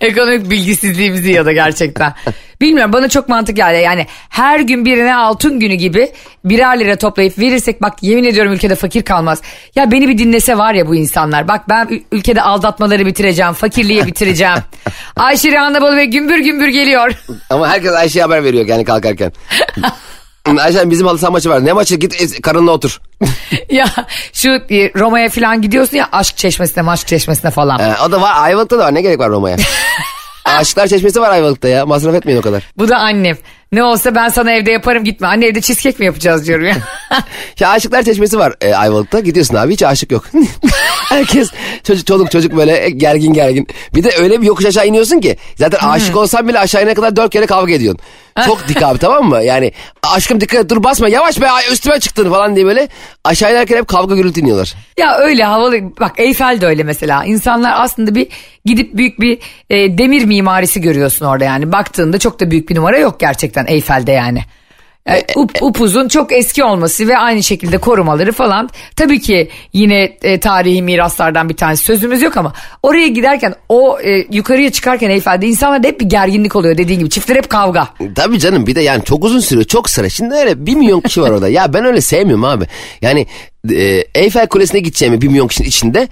Ekonomik 0.00 0.50
bilgisizliğimizi 0.50 1.30
ya 1.30 1.46
da 1.46 1.52
gerçekten. 1.52 2.14
Bilmiyorum 2.60 2.92
bana 2.92 3.08
çok 3.08 3.28
mantık 3.28 3.56
geldi. 3.56 3.82
Yani 3.84 4.06
her 4.28 4.60
gün 4.60 4.84
birine 4.84 5.14
altın 5.14 5.60
günü 5.60 5.74
gibi 5.74 6.08
birer 6.44 6.80
lira 6.80 6.96
toplayıp 6.96 7.38
verirsek 7.38 7.82
bak 7.82 8.02
yemin 8.02 8.24
ediyorum 8.24 8.52
ülkede 8.52 8.74
fakir 8.74 9.02
kalmaz. 9.02 9.42
Ya 9.76 9.90
beni 9.90 10.08
bir 10.08 10.18
dinlese 10.18 10.58
var 10.58 10.74
ya 10.74 10.86
bu 10.88 10.94
insanlar. 10.94 11.48
Bak 11.48 11.68
ben 11.68 11.86
ül- 11.86 12.02
ülkede 12.12 12.42
aldatmaları 12.42 13.06
bitireceğim, 13.06 13.52
fakirliği 13.52 14.06
bitireceğim. 14.06 14.58
Ayşe 15.16 15.52
Balı 15.52 15.96
ve 15.96 16.04
gümbür 16.04 16.38
gümbür 16.38 16.68
geliyor. 16.68 17.12
Ama 17.50 17.68
herkes 17.68 17.92
Ayşe'ye 17.92 18.22
haber 18.22 18.44
veriyor 18.44 18.66
yani 18.66 18.84
kalkarken. 18.84 19.32
Ayşe 20.56 20.90
bizim 20.90 21.06
halı 21.06 21.18
saha 21.18 21.30
maçı 21.30 21.50
var. 21.50 21.64
Ne 21.64 21.72
maçı 21.72 21.96
git 21.96 22.42
karınla 22.42 22.70
otur. 22.70 23.00
ya 23.70 23.86
şu 24.32 24.48
e, 24.48 24.92
Roma'ya 24.98 25.28
falan 25.28 25.62
gidiyorsun 25.62 25.96
ya 25.96 26.08
aşk 26.12 26.36
çeşmesine 26.36 26.90
aşk 26.90 27.06
çeşmesine 27.06 27.50
falan. 27.50 27.80
Ee, 27.80 27.94
o 28.06 28.12
da 28.12 28.20
var 28.20 28.32
Ayvalık'ta 28.36 28.78
da 28.78 28.84
var 28.84 28.94
ne 28.94 29.02
gerek 29.02 29.18
var 29.18 29.30
Roma'ya. 29.30 29.56
Aşıklar 30.44 30.86
Çeşmesi 30.86 31.20
var 31.20 31.30
Ayvalık'ta 31.30 31.68
ya 31.68 31.86
masraf 31.86 32.14
etmeyin 32.14 32.38
o 32.38 32.42
kadar. 32.42 32.62
Bu 32.76 32.88
da 32.88 32.96
annem. 32.96 33.36
Ne 33.72 33.82
olsa 33.84 34.14
ben 34.14 34.28
sana 34.28 34.52
evde 34.52 34.70
yaparım 34.70 35.04
gitme. 35.04 35.26
Anne 35.26 35.46
evde 35.46 35.60
cheesecake 35.60 35.98
mi 35.98 36.06
yapacağız 36.06 36.46
diyorum 36.46 36.66
ya. 36.66 36.76
Ya 37.60 37.68
Aşıklar 37.68 38.02
Çeşmesi 38.02 38.38
var 38.38 38.54
e, 38.60 38.74
Ayvalık'ta 38.74 39.20
gidiyorsun 39.20 39.54
abi 39.54 39.72
hiç 39.72 39.82
aşık 39.82 40.12
yok. 40.12 40.24
Herkes 41.08 41.50
çocuk 41.84 42.06
çoluk 42.06 42.30
çocuk 42.30 42.56
böyle 42.56 42.84
e, 42.84 42.90
gergin 42.90 43.32
gergin. 43.32 43.66
Bir 43.94 44.04
de 44.04 44.10
öyle 44.18 44.40
bir 44.40 44.46
yokuş 44.46 44.64
aşağı 44.64 44.86
iniyorsun 44.86 45.20
ki 45.20 45.36
zaten 45.56 45.88
aşık 45.88 46.16
olsan 46.16 46.48
bile 46.48 46.58
aşağı 46.58 46.82
inene 46.82 46.94
kadar 46.94 47.16
dört 47.16 47.32
kere 47.32 47.46
kavga 47.46 47.72
ediyorsun. 47.72 48.00
Çok 48.46 48.68
dik 48.68 48.82
abi 48.82 48.98
tamam 48.98 49.28
mı? 49.28 49.42
Yani 49.42 49.72
aşkım 50.02 50.40
dikkat 50.40 50.64
et 50.64 50.70
dur 50.70 50.84
basma 50.84 51.08
yavaş 51.08 51.40
be 51.40 51.46
üstüme 51.72 52.00
çıktın 52.00 52.30
falan 52.30 52.56
diye 52.56 52.66
böyle 52.66 52.88
aşağı 53.24 53.52
inerken 53.52 53.76
hep 53.76 53.88
kavga 53.88 54.14
gürültü 54.14 54.40
iniyorlar. 54.40 54.74
Ya 54.98 55.18
öyle 55.18 55.44
havalı 55.44 55.76
bak 56.00 56.12
Eyfel 56.16 56.60
de 56.60 56.66
öyle 56.66 56.82
mesela 56.82 57.24
İnsanlar 57.24 57.72
aslında 57.76 58.14
bir 58.14 58.28
gidip 58.64 58.94
büyük 58.96 59.20
bir 59.20 59.38
e, 59.70 59.98
demir 59.98 60.24
mimarisi 60.24 60.80
görüyorsun 60.80 61.26
orada 61.26 61.44
yani 61.44 61.72
baktığında 61.72 62.18
çok 62.18 62.40
da 62.40 62.50
büyük 62.50 62.68
bir 62.68 62.76
numara 62.76 62.98
yok 62.98 63.20
gerçekten 63.20 63.66
Eyfel'de 63.66 64.12
yani. 64.12 64.42
E, 65.08 65.24
up, 65.36 65.62
upuzun 65.62 66.08
çok 66.08 66.32
eski 66.32 66.64
olması 66.64 67.08
ve 67.08 67.18
aynı 67.18 67.42
şekilde 67.42 67.78
korumaları 67.78 68.32
falan 68.32 68.70
tabii 68.96 69.20
ki 69.20 69.48
yine 69.72 70.16
e, 70.22 70.40
tarihi 70.40 70.82
miraslardan 70.82 71.48
bir 71.48 71.56
tanesi 71.56 71.84
sözümüz 71.84 72.22
yok 72.22 72.36
ama 72.36 72.52
oraya 72.82 73.08
giderken 73.08 73.54
o 73.68 74.00
e, 74.00 74.26
yukarıya 74.30 74.72
çıkarken 74.72 75.10
Eyfel'de 75.10 75.46
insanlarda 75.46 75.88
hep 75.88 76.00
bir 76.00 76.04
gerginlik 76.04 76.56
oluyor 76.56 76.78
dediğin 76.78 76.98
gibi 76.98 77.10
çiftler 77.10 77.36
hep 77.36 77.50
kavga. 77.50 77.88
Tabii 78.14 78.38
canım 78.38 78.66
bir 78.66 78.74
de 78.74 78.80
yani 78.80 79.04
çok 79.04 79.24
uzun 79.24 79.40
sürüyor 79.40 79.66
çok 79.66 79.90
sıra. 79.90 80.08
Şimdi 80.08 80.34
öyle 80.34 80.66
bir 80.66 80.74
milyon 80.74 81.00
kişi 81.00 81.22
var 81.22 81.30
orada. 81.30 81.48
Ya 81.48 81.72
ben 81.72 81.84
öyle 81.84 82.00
sevmiyorum 82.00 82.44
abi. 82.44 82.64
Yani 83.02 83.26
e, 83.70 84.04
Eyfel 84.14 84.46
Kulesi'ne 84.46 84.80
gideceğimi 84.80 85.20
bir 85.22 85.28
milyon 85.28 85.48
kişinin 85.48 85.68
içinde 85.68 86.08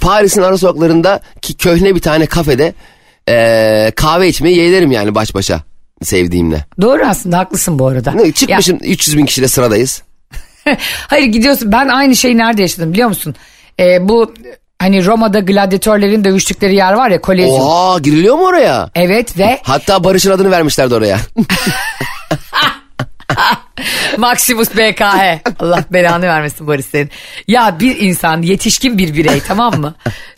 Paris'in 0.00 0.42
ara 0.42 0.58
sokaklarında 0.58 1.20
ki 1.42 1.56
köhne 1.56 1.94
bir 1.94 2.00
tane 2.00 2.26
kafede 2.26 2.74
e, 3.28 3.92
kahve 3.96 4.28
içmeyi 4.28 4.56
yeğlerim 4.56 4.92
yani 4.92 5.14
baş 5.14 5.34
başa 5.34 5.62
sevdiğimle. 6.02 6.64
Doğru 6.80 7.02
aslında 7.06 7.38
haklısın 7.38 7.78
bu 7.78 7.86
arada. 7.86 8.12
Ne, 8.12 8.22
Ya- 8.22 8.32
çıkmışım 8.32 8.78
300 8.82 9.16
bin 9.16 9.26
kişiyle 9.26 9.48
sıradayız. 9.48 10.02
Hayır 11.08 11.26
gidiyorsun 11.26 11.72
ben 11.72 11.88
aynı 11.88 12.16
şeyi 12.16 12.38
nerede 12.38 12.62
yaşadım 12.62 12.92
biliyor 12.92 13.08
musun? 13.08 13.34
Ee, 13.80 14.08
bu 14.08 14.34
hani 14.78 15.04
Roma'da 15.06 15.40
gladyatörlerin 15.40 16.24
dövüştükleri 16.24 16.74
yer 16.74 16.92
var 16.92 17.10
ya 17.10 17.20
Kolezyum. 17.20 17.60
Oha 17.60 17.98
giriliyor 17.98 18.36
mu 18.36 18.44
oraya? 18.46 18.90
Evet 18.94 19.38
ve 19.38 19.60
Hatta 19.62 20.04
Barış'ın 20.04 20.30
adını 20.30 20.50
vermişlerdi 20.50 20.94
oraya. 20.94 21.18
Maximus 24.18 24.76
BKH. 24.76 25.40
Allah 25.58 25.84
belanı 25.90 26.26
vermesin 26.26 26.66
Barış 26.66 26.86
senin. 26.86 27.10
Ya 27.48 27.76
bir 27.80 28.00
insan 28.00 28.42
yetişkin 28.42 28.98
bir 28.98 29.14
birey 29.14 29.40
tamam 29.40 29.80
mı? 29.80 29.94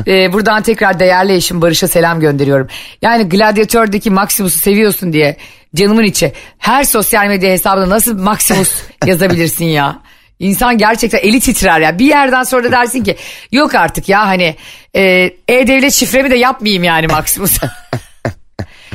Ee, 0.07 0.33
buradan 0.33 0.63
tekrar 0.63 1.01
değerli 1.01 1.35
eşim 1.35 1.63
Barış'a 1.63 1.89
selam 1.89 2.21
gönderiyorum. 2.21 2.69
Yani 3.03 3.29
Gladiator'daki 3.29 4.11
Maximus'u 4.11 4.59
seviyorsun 4.59 5.13
diye 5.13 5.37
canımın 5.75 6.05
içi. 6.05 6.33
Her 6.59 6.85
sosyal 6.85 7.27
medya 7.27 7.51
hesabında 7.51 7.91
nasıl 7.91 8.19
Maximus 8.19 8.83
yazabilirsin 9.07 9.65
ya? 9.65 9.99
İnsan 10.39 10.79
gerçekten 10.79 11.19
eli 11.19 11.41
titrer 11.41 11.81
ya. 11.81 11.99
Bir 11.99 12.07
yerden 12.07 12.43
sonra 12.43 12.65
da 12.65 12.73
dersin 12.73 13.05
ki 13.05 13.17
yok 13.53 13.75
artık 13.75 14.09
ya 14.09 14.27
hani 14.27 14.57
e, 14.95 15.03
e-devlet 15.49 15.93
şifremi 15.93 16.31
de 16.31 16.37
yapmayayım 16.37 16.85
yani 16.85 17.07
Maximus. 17.07 17.59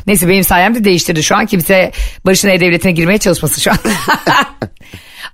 Neyse 0.08 0.28
benim 0.28 0.44
sayemde 0.44 0.84
değiştirdi 0.84 1.24
şu 1.24 1.36
an. 1.36 1.46
Kimse 1.46 1.92
Barış'ın 2.26 2.50
E-Devleti'ne 2.50 2.92
girmeye 2.92 3.18
çalışmasın 3.18 3.62
şu 3.62 3.72
an. 3.72 3.78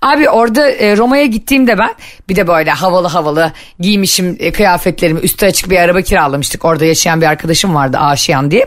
Abi 0.02 0.30
orada 0.30 0.70
e, 0.72 0.98
Roma'ya 0.98 1.26
gittiğimde 1.26 1.78
ben 1.78 1.90
bir 2.30 2.36
de 2.36 2.48
böyle 2.48 2.72
havalı 2.72 3.08
havalı 3.08 3.52
giymişim 3.80 4.38
e, 4.40 4.52
kıyafetlerimi 4.52 5.20
üstü 5.20 5.46
açık 5.46 5.70
bir 5.70 5.78
araba 5.78 6.02
kiralamıştık. 6.02 6.66
Orada 6.66 6.86
yaşayan 6.86 7.22
bir 7.22 7.26
arkadaşım 7.26 7.76
vardı 7.76 7.98
Aşiyan 7.98 8.52
diye. 8.52 8.66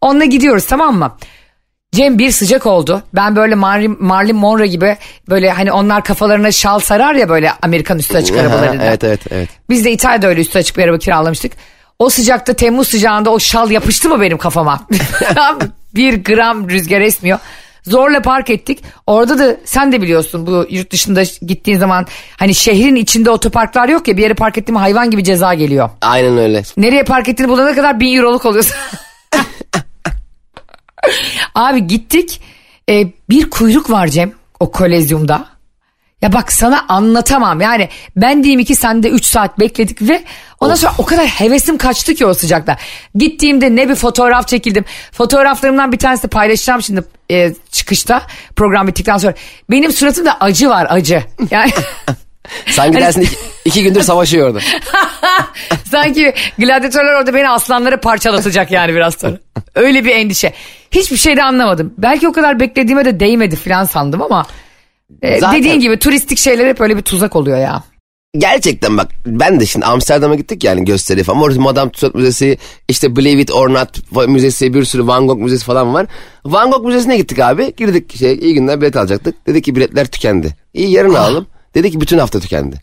Onunla 0.00 0.24
gidiyoruz 0.24 0.66
tamam 0.66 0.98
mı? 0.98 1.16
Cem 1.92 2.18
bir 2.18 2.30
sıcak 2.30 2.66
oldu. 2.66 3.02
Ben 3.14 3.36
böyle 3.36 3.54
Marlin, 3.54 3.96
Marlin 4.00 4.36
Monroe 4.36 4.66
gibi 4.66 4.96
böyle 5.28 5.50
hani 5.50 5.72
onlar 5.72 6.04
kafalarına 6.04 6.52
şal 6.52 6.78
sarar 6.78 7.14
ya 7.14 7.28
böyle 7.28 7.52
Amerikan 7.62 7.98
üstü 7.98 8.16
açık 8.16 8.36
arabalarında. 8.38 8.84
evet 8.84 9.04
evet 9.04 9.20
evet. 9.30 9.48
Biz 9.70 9.84
de 9.84 9.92
İtalya'da 9.92 10.26
öyle 10.26 10.40
üstü 10.40 10.58
açık 10.58 10.76
bir 10.78 10.82
araba 10.84 10.98
kiralamıştık. 10.98 11.52
O 12.02 12.10
sıcakta 12.10 12.54
Temmuz 12.54 12.88
sıcağında 12.88 13.30
o 13.30 13.38
şal 13.38 13.70
yapıştı 13.70 14.08
mı 14.08 14.20
benim 14.20 14.38
kafama? 14.38 14.86
bir 15.94 16.24
gram 16.24 16.70
rüzgar 16.70 17.00
esmiyor. 17.00 17.38
Zorla 17.82 18.22
park 18.22 18.50
ettik. 18.50 18.82
Orada 19.06 19.38
da 19.38 19.56
sen 19.64 19.92
de 19.92 20.02
biliyorsun 20.02 20.46
bu 20.46 20.66
yurt 20.70 20.90
dışında 20.90 21.22
gittiğin 21.42 21.78
zaman 21.78 22.06
hani 22.36 22.54
şehrin 22.54 22.96
içinde 22.96 23.30
otoparklar 23.30 23.88
yok 23.88 24.08
ya 24.08 24.16
bir 24.16 24.22
yere 24.22 24.34
park 24.34 24.58
ettiğim 24.58 24.76
hayvan 24.76 25.10
gibi 25.10 25.24
ceza 25.24 25.54
geliyor. 25.54 25.90
Aynen 26.00 26.38
öyle. 26.38 26.62
Nereye 26.76 27.04
park 27.04 27.28
ettiğini 27.28 27.48
bulana 27.48 27.74
kadar 27.74 28.00
bin 28.00 28.16
euroluk 28.16 28.46
oluyorsun. 28.46 28.76
Abi 31.54 31.86
gittik 31.86 32.40
e, 32.88 33.06
bir 33.30 33.50
kuyruk 33.50 33.90
var 33.90 34.06
Cem 34.06 34.32
o 34.60 34.70
kolezyumda. 34.70 35.46
Ya 36.22 36.32
bak 36.32 36.52
sana 36.52 36.84
anlatamam 36.88 37.60
yani 37.60 37.88
ben 38.16 38.44
diyeyim 38.44 38.64
ki 38.64 38.74
sen 38.74 39.02
de 39.02 39.08
3 39.08 39.24
saat 39.24 39.58
bekledik 39.58 40.02
ve 40.02 40.24
ondan 40.60 40.74
sonra 40.74 40.92
o 40.98 41.04
kadar 41.04 41.26
hevesim 41.26 41.78
kaçtı 41.78 42.14
ki 42.14 42.26
o 42.26 42.34
sıcakta. 42.34 42.76
Gittiğimde 43.14 43.76
ne 43.76 43.88
bir 43.88 43.94
fotoğraf 43.94 44.48
çekildim. 44.48 44.84
Fotoğraflarımdan 45.12 45.92
bir 45.92 45.98
tanesi 45.98 46.28
paylaşacağım 46.28 46.82
şimdi 46.82 47.04
e, 47.30 47.54
çıkışta 47.70 48.22
program 48.56 48.86
bittikten 48.86 49.16
sonra. 49.18 49.34
Benim 49.70 49.92
suratımda 49.92 50.36
acı 50.40 50.68
var 50.68 50.86
acı. 50.90 51.24
Yani 51.50 51.70
Sanki 52.66 52.98
dersin 52.98 53.20
iki, 53.20 53.36
iki 53.64 53.82
gündür 53.82 54.02
savaşıyor 54.02 54.48
orada. 54.48 54.60
sanki 55.90 56.34
gladyatörler 56.58 57.14
orada 57.14 57.34
beni 57.34 57.48
aslanlara 57.48 58.00
parçalatacak 58.00 58.70
yani 58.70 58.94
biraz 58.94 59.14
sonra. 59.14 59.38
Öyle 59.74 60.04
bir 60.04 60.10
endişe. 60.10 60.52
Hiçbir 60.90 61.16
şey 61.16 61.36
de 61.36 61.42
anlamadım. 61.42 61.94
Belki 61.98 62.28
o 62.28 62.32
kadar 62.32 62.60
beklediğime 62.60 63.04
de 63.04 63.20
değmedi 63.20 63.56
falan 63.56 63.84
sandım 63.84 64.22
ama... 64.22 64.46
e, 65.22 65.40
Zaten- 65.40 65.58
Dediğin 65.58 65.80
gibi 65.80 65.98
turistik 65.98 66.38
şeyler 66.38 66.66
hep 66.66 66.80
öyle 66.80 66.96
bir 66.96 67.02
tuzak 67.02 67.36
oluyor 67.36 67.58
ya. 67.58 67.84
Gerçekten 68.38 68.98
bak 68.98 69.08
ben 69.26 69.60
de 69.60 69.66
şimdi 69.66 69.86
Amsterdam'a 69.86 70.34
gittik 70.34 70.64
yani 70.64 70.84
gösteri 70.84 71.22
falan. 71.22 71.42
Orada 71.42 71.60
Madame 71.60 71.90
Tussauds 71.90 72.14
Müzesi, 72.14 72.58
işte 72.88 73.16
Believe 73.16 73.40
It 73.42 73.50
or 73.50 73.68
Not 73.72 74.28
Müzesi, 74.28 74.74
bir 74.74 74.84
sürü 74.84 75.06
Van 75.06 75.26
Gogh 75.26 75.38
Müzesi 75.38 75.64
falan 75.64 75.94
var. 75.94 76.06
Van 76.44 76.70
Gogh 76.70 76.84
Müzesi'ne 76.86 77.16
gittik 77.16 77.38
abi. 77.38 77.74
Girdik 77.76 78.16
şey 78.16 78.34
iyi 78.34 78.54
günler 78.54 78.80
bilet 78.80 78.96
alacaktık. 78.96 79.46
Dedi 79.46 79.62
ki 79.62 79.76
biletler 79.76 80.06
tükendi. 80.06 80.56
İyi 80.74 80.90
yarın 80.90 81.14
alalım. 81.14 81.46
Dedi 81.74 81.90
ki 81.90 82.00
bütün 82.00 82.18
hafta 82.18 82.40
tükendi. 82.40 82.76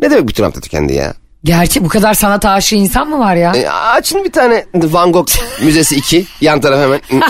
Ne 0.00 0.10
demek 0.10 0.28
bütün 0.28 0.44
hafta 0.44 0.60
tükendi 0.60 0.94
ya? 0.94 1.14
Gerçi 1.44 1.84
bu 1.84 1.88
kadar 1.88 2.14
sanat 2.14 2.44
aşığı 2.44 2.76
insan 2.76 3.08
mı 3.08 3.18
var 3.18 3.36
ya? 3.36 3.52
E, 3.56 3.70
açın 3.70 4.24
bir 4.24 4.32
tane 4.32 4.64
Van 4.74 5.12
Gogh 5.12 5.28
Müzesi 5.62 5.96
2. 5.96 6.26
Yan 6.40 6.60
taraf 6.60 6.80
hemen. 6.80 7.22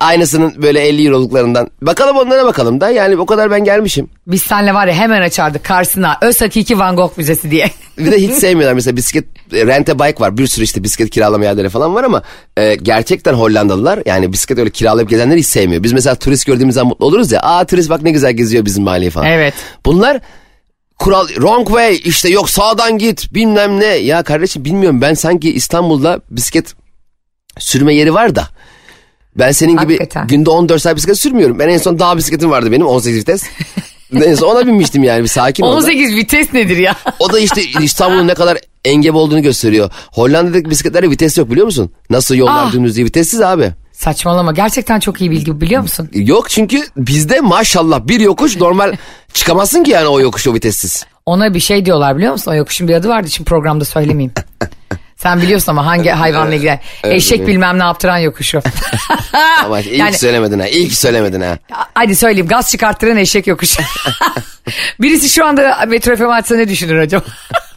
Aynısının 0.00 0.62
böyle 0.62 0.80
50 0.80 1.06
euroluklarından. 1.06 1.70
Bakalım 1.82 2.16
onlara 2.16 2.44
bakalım 2.44 2.80
da. 2.80 2.90
Yani 2.90 3.16
o 3.16 3.26
kadar 3.26 3.50
ben 3.50 3.64
gelmişim. 3.64 4.08
Biz 4.26 4.42
senle 4.42 4.74
var 4.74 4.86
ya 4.86 4.94
hemen 4.94 5.22
açardık 5.22 5.64
karşısına 5.64 6.18
Öz 6.22 6.40
Hakiki 6.40 6.78
Van 6.78 6.96
Gogh 6.96 7.18
Müzesi 7.18 7.50
diye. 7.50 7.70
Bir 7.98 8.12
de 8.12 8.18
hiç 8.18 8.32
sevmiyorlar 8.32 8.74
mesela 8.74 8.96
bisiklet 8.96 9.24
e, 9.52 9.66
rente 9.66 9.98
bike 9.98 10.20
var 10.20 10.38
bir 10.38 10.46
sürü 10.46 10.64
işte 10.64 10.82
bisiklet 10.82 11.10
kiralama 11.10 11.44
yerleri 11.44 11.68
falan 11.68 11.94
var 11.94 12.04
ama 12.04 12.22
e, 12.56 12.74
gerçekten 12.74 13.34
Hollandalılar 13.34 14.02
yani 14.06 14.32
bisiklet 14.32 14.58
öyle 14.58 14.70
kiralayıp 14.70 15.10
gezenleri 15.10 15.38
hiç 15.38 15.46
sevmiyor. 15.46 15.82
Biz 15.82 15.92
mesela 15.92 16.14
turist 16.14 16.46
gördüğümüz 16.46 16.74
zaman 16.74 16.88
mutlu 16.88 17.06
oluruz 17.06 17.32
ya 17.32 17.40
aa 17.40 17.64
turist 17.64 17.90
bak 17.90 18.02
ne 18.02 18.10
güzel 18.10 18.32
geziyor 18.32 18.64
bizim 18.64 18.84
mahalleyi 18.84 19.10
falan. 19.10 19.26
Evet. 19.26 19.54
Bunlar 19.86 20.20
kural 20.98 21.26
wrong 21.28 21.66
way 21.66 22.00
işte 22.04 22.28
yok 22.28 22.50
sağdan 22.50 22.98
git 22.98 23.34
bilmem 23.34 23.80
ne 23.80 23.86
ya 23.86 24.22
kardeşim 24.22 24.64
bilmiyorum 24.64 25.00
ben 25.00 25.14
sanki 25.14 25.52
İstanbul'da 25.52 26.20
bisiklet 26.30 26.74
sürme 27.58 27.94
yeri 27.94 28.14
var 28.14 28.34
da 28.36 28.48
ben 29.36 29.52
senin 29.52 29.72
gibi 29.72 29.98
Hakikaten. 29.98 30.26
günde 30.26 30.50
14 30.50 30.82
saat 30.82 30.96
bisiklet 30.96 31.18
sürmüyorum. 31.18 31.58
Ben 31.58 31.68
en 31.68 31.78
son 31.78 31.98
dağ 31.98 32.16
bisikletim 32.16 32.50
vardı 32.50 32.72
benim 32.72 32.86
18 32.86 33.18
vites. 33.20 33.42
son 34.36 34.46
ona 34.56 34.66
binmiştim 34.66 35.04
yani 35.04 35.22
bir 35.22 35.28
sakin 35.28 35.62
ol. 35.62 35.72
da. 35.72 35.76
18 35.76 36.14
vites 36.16 36.52
nedir 36.52 36.76
ya? 36.76 36.96
O 37.18 37.32
da 37.32 37.38
işte 37.38 37.62
İstanbul'un 37.82 38.28
ne 38.28 38.34
kadar 38.34 38.58
engebe 38.84 39.16
olduğunu 39.18 39.42
gösteriyor. 39.42 39.90
Hollanda'daki 40.12 40.70
bisikletlerde 40.70 41.10
vites 41.10 41.38
yok 41.38 41.50
biliyor 41.50 41.66
musun? 41.66 41.90
Nasıl 42.10 42.34
yollar 42.34 42.64
Ah. 42.68 42.72
dümdüz 42.72 42.96
diye 42.96 43.06
vitessiz 43.06 43.40
abi. 43.40 43.72
Saçmalama 43.96 44.52
gerçekten 44.52 45.00
çok 45.00 45.20
iyi 45.20 45.30
bilgi 45.30 45.60
biliyor 45.60 45.82
musun? 45.82 46.10
Yok 46.12 46.50
çünkü 46.50 46.82
bizde 46.96 47.40
maşallah 47.40 48.00
bir 48.08 48.20
yokuş 48.20 48.56
normal 48.56 48.96
çıkamazsın 49.32 49.84
ki 49.84 49.90
yani 49.90 50.08
o 50.08 50.20
yokuş 50.20 50.46
o 50.48 50.54
vitessiz. 50.54 51.06
Ona 51.26 51.54
bir 51.54 51.60
şey 51.60 51.86
diyorlar 51.86 52.16
biliyor 52.16 52.32
musun? 52.32 52.50
O 52.50 52.54
yokuşun 52.54 52.88
bir 52.88 52.94
adı 52.94 53.08
vardı 53.08 53.30
şimdi 53.30 53.48
programda 53.48 53.84
söylemeyeyim. 53.84 54.32
Sen 55.16 55.42
biliyorsun 55.42 55.72
ama 55.72 55.86
hangi 55.86 56.10
hayvanla 56.10 56.54
ilgili? 56.54 56.80
Eşek 57.04 57.46
bilmem 57.46 57.78
ne 57.78 57.82
yaptıran 57.82 58.18
yokuşu. 58.18 58.62
Ama 59.64 59.80
iyi 59.80 59.98
Yani- 59.98 60.18
söylemedin 60.18 60.58
ha. 60.58 60.66
Ki 60.66 60.96
söylemedin 60.96 61.40
ha. 61.40 61.58
Hadi 61.94 62.16
söyleyeyim 62.16 62.48
gaz 62.48 62.70
çıkarttıran 62.70 63.16
eşek 63.16 63.46
yokuşu. 63.46 63.82
Birisi 65.00 65.28
şu 65.28 65.46
anda 65.46 65.84
Metro 65.88 66.16
FM 66.16 66.28
açsa 66.28 66.56
ne 66.56 66.68
düşünür 66.68 66.98
acaba? 66.98 67.24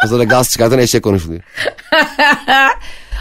O 0.05 0.07
sırada 0.07 0.23
gaz 0.23 0.51
çıkartan 0.51 0.79
eşek 0.79 1.03
konuşuluyor. 1.03 1.41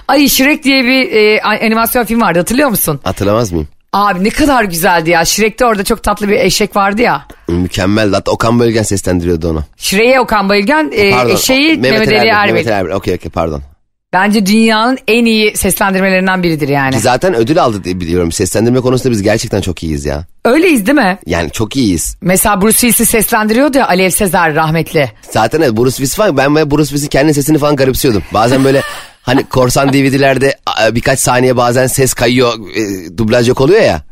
Ay 0.08 0.28
Shrek 0.28 0.64
diye 0.64 0.84
bir 0.84 1.12
e, 1.12 1.40
animasyon 1.42 2.04
film 2.04 2.20
vardı 2.20 2.38
hatırlıyor 2.38 2.68
musun? 2.68 3.00
Hatırlamaz 3.04 3.52
mıyım? 3.52 3.68
Abi 3.92 4.24
ne 4.24 4.30
kadar 4.30 4.64
güzeldi 4.64 5.10
ya. 5.10 5.24
Shrek'te 5.24 5.66
orada 5.66 5.84
çok 5.84 6.02
tatlı 6.02 6.28
bir 6.28 6.36
eşek 6.40 6.76
vardı 6.76 7.02
ya. 7.02 7.26
Mükemmel. 7.48 8.12
Hatta 8.12 8.30
Okan 8.30 8.60
Bölgen 8.60 8.82
seslendiriyordu 8.82 9.50
onu. 9.50 9.64
Shrek'e 9.76 10.20
Okan 10.20 10.48
Bayülgen, 10.48 10.90
e, 10.94 11.10
Pardon. 11.10 11.34
eşeği 11.34 11.76
Mehmet, 11.78 12.08
Ali 12.08 12.14
Erbil, 12.14 12.28
Erbil. 12.28 12.52
Mehmet 12.52 12.66
Ali 12.66 12.74
Erbil. 12.74 12.90
Okey 12.90 13.14
okey 13.14 13.30
pardon. 13.30 13.62
Bence 14.12 14.46
dünyanın 14.46 14.98
en 15.08 15.24
iyi 15.24 15.56
seslendirmelerinden 15.56 16.42
biridir 16.42 16.68
yani. 16.68 16.94
Ki 16.94 17.00
zaten 17.00 17.34
ödül 17.34 17.62
aldı 17.62 17.84
diye 17.84 18.00
biliyorum. 18.00 18.32
Seslendirme 18.32 18.80
konusunda 18.80 19.10
biz 19.12 19.22
gerçekten 19.22 19.60
çok 19.60 19.82
iyiyiz 19.82 20.04
ya. 20.04 20.24
Öyleyiz 20.44 20.86
değil 20.86 20.98
mi? 20.98 21.18
Yani 21.26 21.50
çok 21.50 21.76
iyiyiz. 21.76 22.16
Mesela 22.20 22.62
Bruce 22.62 22.78
Willis'i 22.78 23.06
seslendiriyordu 23.06 23.78
ya 23.78 23.88
Alev 23.88 24.10
Sezer 24.10 24.54
rahmetli. 24.54 25.10
Zaten 25.30 25.60
evet 25.60 25.76
Bruce 25.76 25.96
Willis 25.96 26.14
falan 26.14 26.36
ben 26.36 26.54
Bruce 26.54 26.84
Willis'in 26.84 27.08
kendi 27.08 27.34
sesini 27.34 27.58
falan 27.58 27.76
garipsiyordum. 27.76 28.22
Bazen 28.34 28.64
böyle 28.64 28.82
hani 29.22 29.44
korsan 29.44 29.92
DVD'lerde 29.92 30.56
birkaç 30.92 31.18
saniye 31.18 31.56
bazen 31.56 31.86
ses 31.86 32.14
kayıyor 32.14 32.52
e, 32.76 33.18
dublaj 33.18 33.48
yok 33.48 33.60
oluyor 33.60 33.80
ya. 33.82 34.02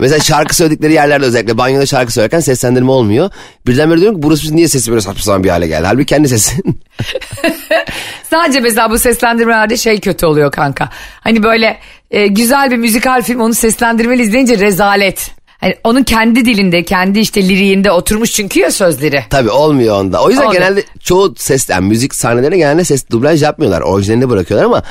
Mesela 0.00 0.20
şarkı 0.20 0.56
söyledikleri 0.56 0.92
yerlerde 0.92 1.24
özellikle 1.24 1.58
banyoda 1.58 1.86
şarkı 1.86 2.12
söylerken 2.12 2.40
seslendirme 2.40 2.90
olmuyor. 2.90 3.30
Birden 3.66 3.90
böyle 3.90 4.00
diyorum 4.00 4.20
ki 4.20 4.28
Bruce 4.28 4.40
Willis 4.40 4.54
niye 4.54 4.68
sesi 4.68 4.90
böyle 4.90 5.00
saçma 5.00 5.22
sapan 5.22 5.44
bir 5.44 5.48
hale 5.48 5.66
geldi? 5.66 5.86
Halbuki 5.86 6.06
kendi 6.06 6.28
sesi. 6.28 6.56
Sadece 8.30 8.60
mesela 8.60 8.90
bu 8.90 8.98
seslendirmelerde 8.98 9.76
şey 9.76 10.00
kötü 10.00 10.26
oluyor 10.26 10.52
kanka. 10.52 10.88
Hani 11.20 11.42
böyle 11.42 11.78
e, 12.10 12.26
güzel 12.26 12.70
bir 12.70 12.76
müzikal 12.76 13.22
film 13.22 13.40
onu 13.40 13.54
seslendirmeli 13.54 14.22
izleyince 14.22 14.58
rezalet. 14.58 15.30
Hani 15.60 15.76
onun 15.84 16.02
kendi 16.02 16.44
dilinde, 16.44 16.82
kendi 16.84 17.18
işte 17.18 17.48
liriğinde 17.48 17.90
oturmuş 17.90 18.32
çünkü 18.32 18.60
ya 18.60 18.70
sözleri. 18.70 19.24
Tabii 19.30 19.50
olmuyor 19.50 20.00
onda. 20.00 20.22
O 20.22 20.30
yüzden 20.30 20.44
Olmuyor. 20.44 20.62
genelde 20.62 20.82
çoğu 21.00 21.34
ses 21.36 21.68
yani 21.68 21.86
müzik 21.86 22.14
sahnelerine 22.14 22.56
genelde 22.56 22.84
ses 22.84 23.10
dublaj 23.10 23.42
yapmıyorlar. 23.42 23.80
Orijinalini 23.80 24.30
bırakıyorlar 24.30 24.66
ama 24.66 24.82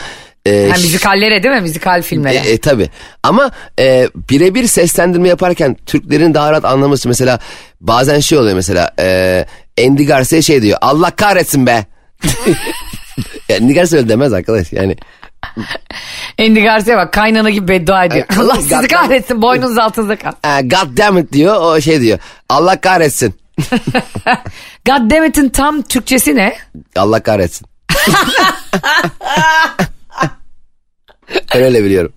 e, 0.45 0.49
Yani 0.51 0.71
müzikallere 0.71 1.43
değil 1.43 1.55
mi? 1.55 1.61
Müzikal 1.61 2.01
filmlere. 2.01 2.35
E, 2.35 2.51
e, 2.51 2.57
tabii 2.57 2.89
ama 3.23 3.51
e, 3.79 4.07
birebir 4.29 4.67
seslendirme 4.67 5.29
yaparken 5.29 5.75
Türklerin 5.85 6.33
daha 6.33 6.51
rahat 6.51 6.65
anlaması 6.65 7.07
mesela 7.07 7.39
bazen 7.81 8.19
şey 8.19 8.37
oluyor 8.37 8.55
mesela 8.55 8.91
e, 8.99 9.45
Andy 9.87 10.05
Garcia 10.05 10.41
şey 10.41 10.61
diyor 10.61 10.77
Allah 10.81 11.11
kahretsin 11.11 11.67
be. 11.67 11.85
Andy 13.61 13.73
Garcia 13.73 13.97
öyle 13.97 14.09
demez 14.09 14.33
arkadaş 14.33 14.73
yani. 14.73 14.95
Andy 16.39 16.61
Garcia 16.61 16.97
bak 16.97 17.13
kaynana 17.13 17.49
gibi 17.49 17.67
beddua 17.67 18.05
ediyor. 18.05 18.25
Allah 18.39 18.55
sizi 18.61 18.87
kahretsin 18.87 19.41
boynunuz 19.41 19.77
altınızda 19.77 20.15
kal. 20.15 20.31
e, 20.31 20.61
God 20.61 20.97
damn 20.97 21.17
it 21.17 21.31
diyor 21.31 21.61
o 21.61 21.81
şey 21.81 22.01
diyor 22.01 22.19
Allah 22.49 22.81
kahretsin. 22.81 23.35
God 24.85 25.11
damn 25.11 25.25
it'in 25.25 25.49
tam 25.49 25.81
Türkçesi 25.81 26.35
ne? 26.35 26.55
Allah 26.95 27.19
kahretsin. 27.23 27.67
Ben 31.55 31.61
öyle 31.61 31.83
biliyorum. 31.83 32.13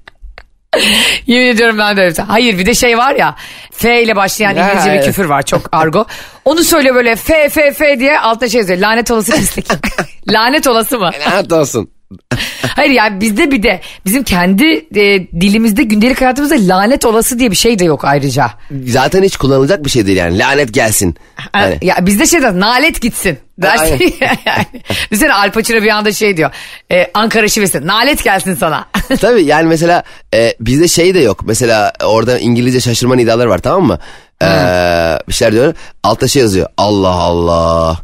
Yemin 1.26 1.47
ediyorum 1.47 1.79
ben 1.79 1.97
de 1.97 2.00
öyle. 2.00 2.12
bir. 2.12 2.19
Hayır 2.23 2.59
bir 2.59 2.67
de 2.67 2.75
şey 2.75 2.99
var 2.99 3.14
ya 3.14 3.37
F 3.73 4.02
ile 4.02 4.17
başlayan 4.17 4.55
Ya, 4.55 4.69
İngilizce 4.69 4.90
bir 4.90 4.95
evet. 4.97 5.07
küfür 5.07 5.25
var 5.25 5.43
çok 5.43 5.69
argo. 5.73 6.07
Onu 6.45 6.64
söyle 6.64 6.95
böyle 6.95 7.17
F 7.17 7.49
F 7.49 7.73
F 7.73 8.00
diye 8.00 8.19
altta 8.21 8.49
şey 8.49 8.61
yazıyor. 8.61 8.79
Lanet 8.79 9.11
olası 9.11 9.33
pislik. 9.33 9.69
Lanet 10.29 10.67
olası 10.67 10.99
mı? 10.99 11.11
Lanet 11.31 11.52
olsun. 11.52 11.90
Hayır 12.76 12.90
yani 12.90 13.21
bizde 13.21 13.50
bir 13.50 13.62
de 13.62 13.81
bizim 14.07 14.23
kendi 14.23 14.64
e, 14.95 15.31
dilimizde 15.40 15.83
gündelik 15.83 16.21
hayatımızda 16.21 16.57
lanet 16.61 17.05
olası 17.05 17.38
diye 17.38 17.50
bir 17.50 17.57
şey 17.57 17.79
de 17.79 17.85
yok 17.85 18.05
ayrıca. 18.05 18.50
Zaten 18.87 19.23
hiç 19.23 19.37
kullanılacak 19.37 19.85
bir 19.85 19.90
şey 19.90 20.07
değil 20.07 20.19
yani 20.19 20.38
lanet 20.38 20.75
gelsin. 20.75 21.17
Hani, 21.52 21.79
Ya 21.83 21.97
bizde 22.07 22.26
şey 22.26 22.43
der 22.43 22.61
nalet 22.61 23.00
gitsin. 23.02 23.38
Dersin 23.62 24.14
yani. 24.47 24.67
Düşünsene 25.11 25.35
Al 25.35 25.52
Pacino 25.52 25.83
bir 25.83 25.88
anda 25.88 26.12
şey 26.12 26.37
diyor. 26.37 26.50
E, 26.93 27.11
Ankara 27.14 27.49
şivesi 27.49 27.87
nalet 27.87 28.25
gelsin 28.25 28.55
sana. 28.55 28.88
Tabii 29.21 29.43
yani 29.43 29.69
mesela 29.69 30.02
e, 30.35 30.55
bizde 30.61 30.88
şey 30.88 31.14
de 31.14 31.21
yok. 31.21 31.40
Mesela 31.45 31.93
orada 32.05 32.38
İngilizce 32.38 32.81
şaşırma 32.81 33.14
nidaları 33.14 33.50
var 33.50 33.59
tamam 33.59 33.87
mı? 33.87 33.99
Ee, 34.43 35.19
bir 35.29 35.33
şeyler 35.33 35.52
diyor. 35.52 35.75
Altta 36.02 36.29
şey 36.29 36.43
yazıyor. 36.43 36.69
Allah 36.76 37.14
Allah. 37.14 37.99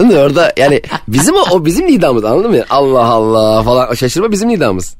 Orada 0.00 0.52
yani 0.56 0.82
bizim 1.08 1.34
o, 1.34 1.44
o 1.50 1.64
bizim 1.64 1.86
nidamız 1.86 2.24
anladın 2.24 2.50
mı? 2.50 2.64
Allah 2.70 3.04
Allah 3.04 3.62
falan 3.62 3.94
şaşırma 3.94 4.32
bizim 4.32 4.48
nidamız. 4.48 4.96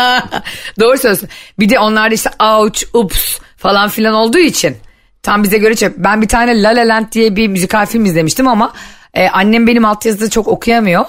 Doğru 0.80 0.98
söylüyorsun. 0.98 1.28
Bir 1.58 1.68
de 1.68 1.78
onlarda 1.78 2.14
işte 2.14 2.30
ouch, 2.40 2.82
ups 2.92 3.38
falan 3.56 3.88
filan 3.88 4.14
olduğu 4.14 4.38
için 4.38 4.76
tam 5.22 5.42
bize 5.42 5.58
göre 5.58 5.74
çok. 5.76 5.96
Ben 5.98 6.22
bir 6.22 6.28
tane 6.28 6.62
La 6.62 6.68
La 6.68 6.88
Land 6.88 7.12
diye 7.12 7.36
bir 7.36 7.48
müzikal 7.48 7.86
film 7.86 8.04
izlemiştim 8.04 8.48
ama 8.48 8.72
e, 9.14 9.28
annem 9.28 9.66
benim 9.66 9.84
altyazıda 9.84 10.30
çok 10.30 10.48
okuyamıyor. 10.48 11.04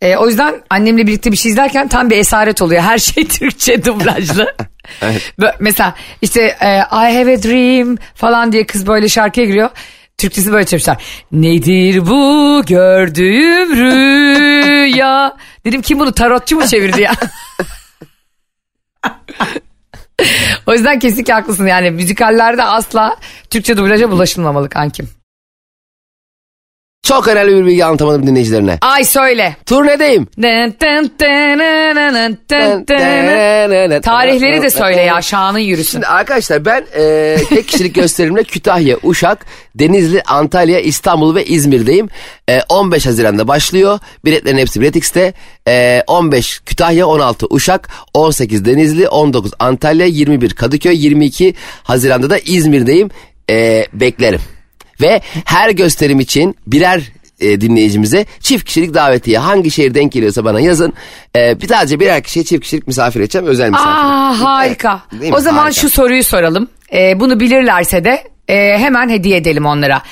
E, 0.00 0.16
o 0.16 0.28
yüzden 0.28 0.54
annemle 0.70 1.06
birlikte 1.06 1.32
bir 1.32 1.36
şey 1.36 1.50
izlerken 1.52 1.88
tam 1.88 2.10
bir 2.10 2.16
esaret 2.16 2.62
oluyor. 2.62 2.82
Her 2.82 2.98
şey 2.98 3.24
Türkçe 3.28 3.84
dublajlı. 3.84 4.54
Bö- 5.38 5.54
Mesela 5.60 5.94
işte 6.22 6.56
e, 6.60 6.76
I 6.78 7.16
have 7.18 7.34
a 7.34 7.42
dream 7.42 7.96
falan 8.14 8.52
diye 8.52 8.66
kız 8.66 8.86
böyle 8.86 9.08
şarkıya 9.08 9.46
giriyor. 9.46 9.70
Türkçesi 10.18 10.52
böyle 10.52 10.66
çevirmişler. 10.66 10.96
Nedir 11.32 12.06
bu 12.06 12.62
gördüğüm 12.66 13.76
rüya? 13.76 15.36
Dedim 15.64 15.82
kim 15.82 15.98
bunu 16.00 16.12
tarotçu 16.12 16.56
mu 16.56 16.66
çevirdi 16.66 17.00
ya? 17.02 17.12
o 20.66 20.72
yüzden 20.72 20.98
kesinlikle 20.98 21.32
haklısın 21.32 21.66
yani 21.66 21.90
müzikallerde 21.90 22.62
asla 22.62 23.16
Türkçe 23.50 23.76
dublaja 23.76 24.10
bulaşılmamalı 24.10 24.68
kankim. 24.68 25.19
Çok 27.02 27.28
önemli 27.28 27.56
bir 27.56 27.66
bilgi 27.66 27.84
anlatamadım 27.84 28.26
dinleyicilerine. 28.26 28.78
Ay 28.80 29.04
söyle. 29.04 29.56
Turnedeyim. 29.66 30.26
Tarihleri 34.00 34.62
de 34.62 34.70
söyle 34.70 35.00
ya 35.00 35.22
şanın 35.22 35.58
yürüsün. 35.58 35.90
Şimdi 35.90 36.06
arkadaşlar 36.06 36.64
ben 36.64 36.84
e, 36.98 37.36
tek 37.48 37.68
kişilik 37.68 37.94
gösterimle 37.94 38.42
Kütahya, 38.42 38.96
Uşak, 39.02 39.46
Denizli, 39.74 40.22
Antalya, 40.22 40.80
İstanbul 40.80 41.34
ve 41.34 41.44
İzmir'deyim. 41.44 42.08
E, 42.48 42.60
15 42.68 43.06
Haziran'da 43.06 43.48
başlıyor. 43.48 43.98
Biletlerin 44.24 44.58
hepsi 44.58 44.80
Biletix'te. 44.80 45.32
E, 45.68 46.02
15 46.06 46.60
Kütahya, 46.60 47.06
16 47.06 47.46
Uşak, 47.50 47.88
18 48.14 48.64
Denizli, 48.64 49.08
19 49.08 49.52
Antalya, 49.58 50.06
21 50.06 50.50
Kadıköy, 50.54 51.04
22 51.04 51.54
Haziran'da 51.82 52.30
da 52.30 52.38
İzmir'deyim. 52.38 53.10
E, 53.50 53.86
beklerim. 53.92 54.40
Ve 55.00 55.20
her 55.44 55.70
gösterim 55.70 56.20
için 56.20 56.56
birer 56.66 57.02
e, 57.40 57.60
dinleyicimize 57.60 58.26
çift 58.40 58.64
kişilik 58.64 58.94
davetiye 58.94 59.38
hangi 59.38 59.70
şehir 59.70 59.94
denk 59.94 60.12
geliyorsa 60.12 60.44
bana 60.44 60.60
yazın. 60.60 60.92
E, 61.36 61.60
bir 61.60 61.68
sadece 61.68 62.00
birer 62.00 62.22
kişiye 62.22 62.44
çift 62.44 62.62
kişilik 62.62 62.86
misafir 62.86 63.20
edeceğim 63.20 63.46
özel 63.46 63.70
misafir. 63.70 63.90
Aa 63.90 64.40
harika. 64.40 65.00
Mi? 65.12 65.34
O 65.34 65.40
zaman 65.40 65.62
Harika. 65.62 65.80
şu 65.80 65.90
soruyu 65.90 66.24
soralım. 66.24 66.68
Ee, 66.92 67.20
bunu 67.20 67.40
bilirlerse 67.40 68.04
de 68.04 68.24
e, 68.48 68.78
hemen 68.78 69.08
hediye 69.08 69.36
edelim 69.36 69.66
onlara. 69.66 70.02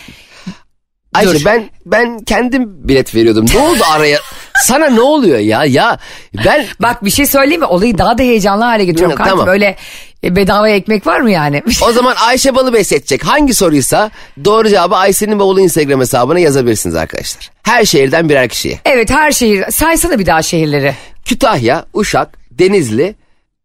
Ayşe 1.14 1.34
Dur. 1.34 1.44
ben 1.44 1.70
ben 1.86 2.18
kendim 2.18 2.88
bilet 2.88 3.14
veriyordum. 3.14 3.46
Ne 3.54 3.60
oldu 3.60 3.80
araya? 3.92 4.18
Sana 4.62 4.86
ne 4.86 5.00
oluyor 5.00 5.38
ya? 5.38 5.64
Ya 5.64 5.98
ben 6.46 6.64
Bak 6.80 7.04
bir 7.04 7.10
şey 7.10 7.26
söyleyeyim 7.26 7.60
mi? 7.60 7.66
Olayı 7.66 7.98
daha 7.98 8.18
da 8.18 8.22
heyecanlı 8.22 8.64
hale 8.64 8.84
getiriyorum. 8.84 9.16
Kanka 9.16 9.30
tamam. 9.30 9.46
böyle 9.46 9.76
e, 10.24 10.36
bedava 10.36 10.68
ekmek 10.68 11.06
var 11.06 11.20
mı 11.20 11.30
yani? 11.30 11.62
o 11.88 11.92
zaman 11.92 12.16
Ayşe 12.26 12.54
Balıbey 12.54 12.84
seçecek. 12.84 13.24
Hangi 13.26 13.54
soruysa 13.54 14.10
doğru 14.44 14.68
cevabı 14.68 14.96
Ayşe'nin 14.96 15.38
bavulu 15.38 15.60
Instagram 15.60 16.00
hesabına 16.00 16.38
yazabilirsiniz 16.38 16.96
arkadaşlar. 16.96 17.50
Her 17.62 17.84
şehirden 17.84 18.28
birer 18.28 18.48
kişiye. 18.48 18.80
evet 18.84 19.10
her 19.10 19.32
şehir. 19.32 19.70
Saysana 19.70 20.18
bir 20.18 20.26
daha 20.26 20.42
şehirleri. 20.42 20.94
Kütahya, 21.24 21.84
Uşak, 21.94 22.38
Denizli, 22.50 23.14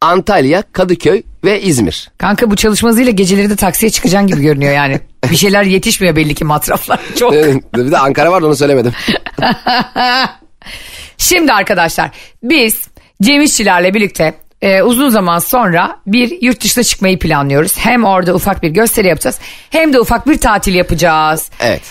Antalya, 0.01 0.63
Kadıköy 0.71 1.21
ve 1.43 1.61
İzmir. 1.61 2.11
Kanka 2.17 2.51
bu 2.51 2.55
çalışmazıyla 2.55 3.11
geceleri 3.11 3.49
de 3.49 3.55
taksiye 3.55 3.89
çıkacaksın 3.89 4.27
gibi 4.27 4.41
görünüyor 4.41 4.73
yani. 4.73 4.99
Bir 5.31 5.35
şeyler 5.35 5.63
yetişmiyor 5.63 6.15
belli 6.15 6.35
ki 6.35 6.45
masraflar 6.45 6.99
çok. 7.19 7.33
bir 7.33 7.91
de 7.91 7.97
Ankara 7.97 8.31
var 8.31 8.41
onu 8.41 8.55
söylemedim. 8.55 8.91
Şimdi 11.17 11.53
arkadaşlar 11.53 12.11
biz 12.43 12.81
Cem 13.21 13.41
İşçilerle 13.41 13.93
birlikte 13.93 14.33
e, 14.63 14.81
uzun 14.81 15.09
zaman 15.09 15.39
sonra 15.39 15.97
bir 16.07 16.41
yurt 16.41 16.63
dışına 16.63 16.83
çıkmayı 16.83 17.19
planlıyoruz. 17.19 17.77
Hem 17.77 18.03
orada 18.03 18.33
ufak 18.33 18.63
bir 18.63 18.69
gösteri 18.69 19.07
yapacağız 19.07 19.39
hem 19.69 19.93
de 19.93 19.99
ufak 19.99 20.27
bir 20.27 20.37
tatil 20.37 20.75
yapacağız. 20.75 21.49
Evet. 21.59 21.81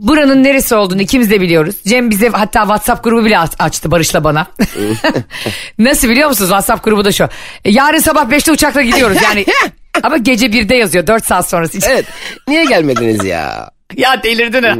Buranın 0.00 0.44
neresi 0.44 0.74
olduğunu 0.74 1.02
ikimiz 1.02 1.30
de 1.30 1.40
biliyoruz. 1.40 1.74
Cem 1.88 2.10
bize 2.10 2.28
hatta 2.28 2.60
WhatsApp 2.60 3.04
grubu 3.04 3.24
bile 3.24 3.38
aç- 3.38 3.56
açtı 3.58 3.90
Barış'la 3.90 4.24
bana. 4.24 4.46
Nasıl 5.78 6.08
biliyor 6.08 6.28
musunuz? 6.28 6.48
WhatsApp 6.50 6.84
grubu 6.84 7.04
da 7.04 7.12
şu. 7.12 7.24
E, 7.64 7.70
Yarın 7.70 7.98
sabah 7.98 8.24
5'te 8.24 8.52
uçakla 8.52 8.82
gidiyoruz 8.82 9.16
yani. 9.22 9.46
Ama 10.02 10.16
gece 10.16 10.46
1'de 10.46 10.74
yazıyor 10.74 11.06
4 11.06 11.24
saat 11.26 11.48
sonrası 11.50 11.78
için. 11.78 11.90
Evet. 11.90 12.04
Niye 12.48 12.64
gelmediniz 12.64 13.24
ya? 13.24 13.70
Ya 13.96 14.22
delirdin 14.22 14.62
ha. 14.62 14.76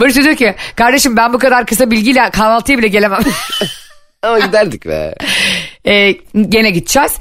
Barış 0.00 0.14
diyor 0.14 0.36
ki 0.36 0.54
kardeşim 0.76 1.16
ben 1.16 1.32
bu 1.32 1.38
kadar 1.38 1.66
kısa 1.66 1.90
bilgiyle 1.90 2.30
kahvaltıya 2.30 2.78
bile 2.78 2.88
gelemem. 2.88 3.20
Ama 4.22 4.38
giderdik 4.38 4.86
be. 4.86 5.14
E, 5.86 6.12
gene 6.48 6.70
gideceğiz. 6.70 7.12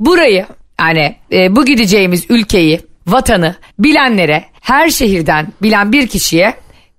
Burayı 0.00 0.46
yani 0.80 1.16
e, 1.32 1.56
bu 1.56 1.64
gideceğimiz 1.64 2.24
ülkeyi, 2.28 2.80
vatanı 3.06 3.56
bilenlere, 3.78 4.44
her 4.60 4.90
şehirden 4.90 5.52
bilen 5.62 5.92
bir 5.92 6.06
kişiye 6.06 6.54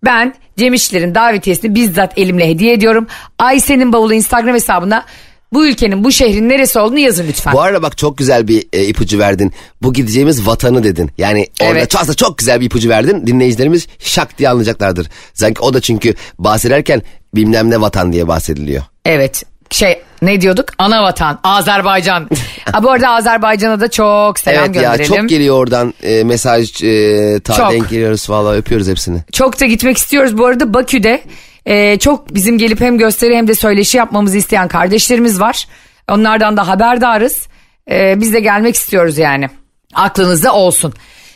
ben 0.06 0.34
Cem 0.58 0.73
İşçilerin 0.73 1.15
davetiyesini 1.15 1.75
bizzat 1.75 2.17
elimle 2.17 2.49
hediye 2.49 2.73
ediyorum. 2.73 3.08
Ayşe'nin 3.39 3.93
bavulu 3.93 4.13
Instagram 4.13 4.56
hesabına 4.56 5.06
bu 5.53 5.67
ülkenin, 5.67 6.03
bu 6.03 6.12
şehrin 6.12 6.49
neresi 6.49 6.80
olduğunu 6.80 6.99
yazın 6.99 7.27
lütfen. 7.27 7.53
Bu 7.53 7.62
arada 7.62 7.82
bak 7.82 7.97
çok 7.97 8.17
güzel 8.17 8.47
bir 8.47 8.67
e, 8.73 8.84
ipucu 8.86 9.19
verdin. 9.19 9.53
Bu 9.82 9.93
gideceğimiz 9.93 10.47
vatanı 10.47 10.84
dedin. 10.84 11.12
Yani 11.17 11.47
orada 11.62 11.80
Evet. 11.80 11.89
çok, 11.89 12.01
aslında 12.01 12.15
çok 12.15 12.38
güzel 12.38 12.62
bir 12.62 12.65
ipucu 12.65 12.89
verdin. 12.89 13.27
Dinleyicilerimiz 13.27 13.88
şak 13.99 14.38
diye 14.38 14.49
anlayacaklardır. 14.49 15.08
Sanki 15.34 15.62
o 15.62 15.73
da 15.73 15.82
çünkü 15.82 16.13
bahsederken 16.39 17.01
bilmem 17.36 17.69
ne 17.69 17.82
vatan 17.82 18.13
diye 18.13 18.27
bahsediliyor. 18.27 18.84
Evet. 19.06 19.43
Şey 19.71 20.01
ne 20.21 20.41
diyorduk? 20.41 20.65
Ana 20.77 21.03
vatan, 21.03 21.39
Azerbaycan. 21.43 22.30
ha, 22.71 22.84
bu 22.84 22.91
arada 22.91 23.10
Azerbaycan'a 23.10 23.80
da 23.80 23.88
çok 23.91 24.39
selam 24.39 24.65
evet 24.65 24.75
ya 24.75 24.82
gönderelim. 24.82 25.15
çok 25.15 25.30
geliyor 25.30 25.56
oradan 25.56 25.93
e, 26.03 26.23
mesaj 26.23 26.84
e, 26.84 27.39
ta 27.39 27.53
Çok. 27.53 27.71
denk 27.71 27.89
geliyoruz 27.89 28.30
vallahi 28.30 28.58
öpüyoruz 28.58 28.88
hepsini. 28.88 29.23
Çok 29.32 29.60
da 29.60 29.65
gitmek 29.65 29.97
istiyoruz. 29.97 30.38
Bu 30.38 30.45
arada 30.45 30.73
Bakü'de 30.73 31.21
e, 31.65 31.99
çok 31.99 32.36
bizim 32.36 32.58
gelip 32.58 32.82
hem 32.82 32.97
gösteri 32.97 33.36
hem 33.36 33.47
de 33.47 33.56
söyleşi 33.56 33.97
yapmamızı 33.97 34.38
isteyen 34.38 34.67
kardeşlerimiz 34.67 35.39
var. 35.39 35.67
Onlardan 36.10 36.58
da 36.58 36.67
haberdarız. 36.67 37.47
E, 37.91 38.19
biz 38.21 38.34
de 38.34 38.39
gelmek 38.39 38.75
istiyoruz 38.75 39.17
yani. 39.17 39.49
Aklınızda 39.93 40.53
olsun. 40.53 40.93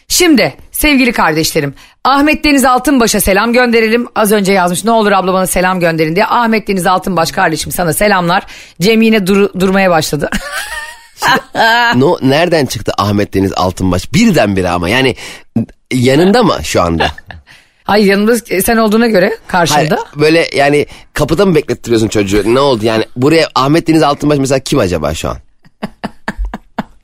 Şimdi 0.07 0.53
sevgili 0.81 1.11
kardeşlerim 1.11 1.73
Ahmet 2.03 2.43
Deniz 2.43 2.65
Altınbaş'a 2.65 3.21
selam 3.21 3.53
gönderelim. 3.53 4.07
Az 4.15 4.31
önce 4.31 4.53
yazmış 4.53 4.85
ne 4.85 4.91
olur 4.91 5.11
abla 5.11 5.33
bana 5.33 5.47
selam 5.47 5.79
gönderin 5.79 6.15
diye. 6.15 6.25
Ahmet 6.25 6.67
Deniz 6.67 6.87
Altınbaş 6.87 7.31
kardeşim 7.31 7.71
sana 7.71 7.93
selamlar. 7.93 8.43
Cem 8.81 9.01
yine 9.01 9.27
dur- 9.27 9.59
durmaya 9.59 9.89
başladı. 9.89 10.29
no, 11.95 12.17
nereden 12.21 12.65
çıktı 12.65 12.91
Ahmet 12.97 13.33
Deniz 13.33 13.53
Altınbaş? 13.55 14.13
Birdenbire 14.13 14.69
ama 14.69 14.89
yani 14.89 15.15
yanında 15.93 16.43
mı 16.43 16.57
şu 16.63 16.81
anda? 16.81 17.11
Hayır 17.83 18.05
yanımda 18.05 18.37
sen 18.61 18.77
olduğuna 18.77 19.07
göre 19.07 19.37
karşında. 19.47 19.77
Hayır, 19.77 19.95
böyle 20.15 20.47
yani 20.55 20.85
kapıda 21.13 21.45
mı 21.45 21.55
beklettiriyorsun 21.55 22.07
çocuğu? 22.07 22.43
Ne 22.45 22.59
oldu 22.59 22.85
yani? 22.85 23.05
Buraya 23.15 23.49
Ahmet 23.55 23.87
Deniz 23.87 24.03
Altınbaş 24.03 24.39
mesela 24.39 24.59
kim 24.59 24.79
acaba 24.79 25.13
şu 25.13 25.29
an? 25.29 25.37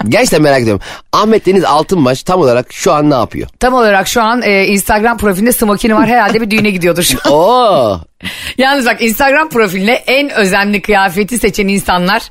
Gerçekten 0.10 0.42
merak 0.42 0.62
ediyorum. 0.62 0.82
Ahmet 1.14 1.46
Deniz 1.46 1.64
Altınbaş 1.64 2.24
tam 2.24 2.42
olarak 2.42 2.74
şu 2.74 2.94
an 2.94 3.10
ne 3.10 3.14
yapıyor? 3.14 3.48
Tam 3.60 3.74
olarak 3.74 4.08
şu 4.08 4.22
an 4.22 4.42
e, 4.42 4.66
Instagram 4.66 5.18
profilinde 5.18 5.52
smokini 5.52 5.96
var. 5.96 6.08
Herhalde 6.08 6.42
bir 6.42 6.52
düğüne 6.52 6.70
gidiyordur 6.70 7.04
şu 7.04 7.18
an. 7.26 7.32
Oo. 7.34 8.00
Yalnız 8.58 8.86
bak 8.86 9.02
Instagram 9.02 9.50
profiline 9.50 9.94
en 9.94 10.30
özenli 10.30 10.82
kıyafeti 10.82 11.40
seçen 11.40 11.68
insanlar 11.68 12.24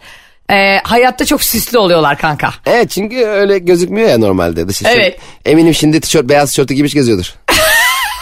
e, 0.50 0.78
hayatta 0.82 1.24
çok 1.24 1.42
süslü 1.42 1.78
oluyorlar 1.78 2.18
kanka. 2.18 2.50
Evet 2.66 2.90
çünkü 2.90 3.16
öyle 3.16 3.58
gözükmüyor 3.58 4.08
ya 4.08 4.18
normalde 4.18 4.68
dışı. 4.68 4.84
Evet. 4.88 5.18
Eminim 5.46 5.74
şimdi 5.74 6.00
tişört 6.00 6.28
beyaz 6.28 6.50
tişörtü 6.50 6.74
giymiş 6.74 6.94
geziyordur. 6.94 7.34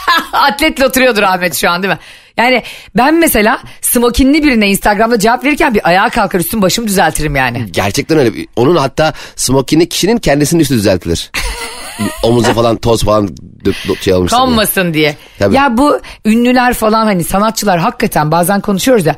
Atletle 0.33 0.87
oturuyordur 0.87 1.23
Ahmet 1.23 1.55
şu 1.55 1.71
an 1.71 1.83
değil 1.83 1.95
mi? 1.95 2.01
Yani 2.37 2.63
ben 2.97 3.15
mesela 3.15 3.59
smokinli 3.81 4.43
birine 4.43 4.69
Instagram'da 4.69 5.19
cevap 5.19 5.45
verirken 5.45 5.75
bir 5.75 5.89
ayağa 5.89 6.09
kalkar 6.09 6.41
üstüm 6.41 6.63
başımı 6.63 6.89
düzeltirim 6.89 7.37
yani. 7.37 7.67
Gerçekten 7.73 8.19
öyle. 8.19 8.47
Onun 8.57 8.77
hatta 8.77 9.13
smokini 9.37 9.89
kişinin 9.89 10.17
kendisinin 10.17 10.61
üstü 10.61 10.75
düzeltilir. 10.75 11.31
Omuzu 12.23 12.53
falan 12.53 12.77
toz 12.77 13.05
falan 13.05 13.37
dök, 13.65 14.03
şey 14.03 14.15
olmuş. 14.15 14.33
Konmasın 14.33 14.95
diye. 14.95 15.17
Tabii. 15.39 15.55
Ya 15.55 15.77
bu 15.77 16.01
ünlüler 16.25 16.75
falan 16.75 17.05
hani 17.05 17.25
sanatçılar 17.25 17.79
hakikaten 17.79 18.31
bazen 18.31 18.61
konuşuyoruz 18.61 19.07
ya. 19.07 19.17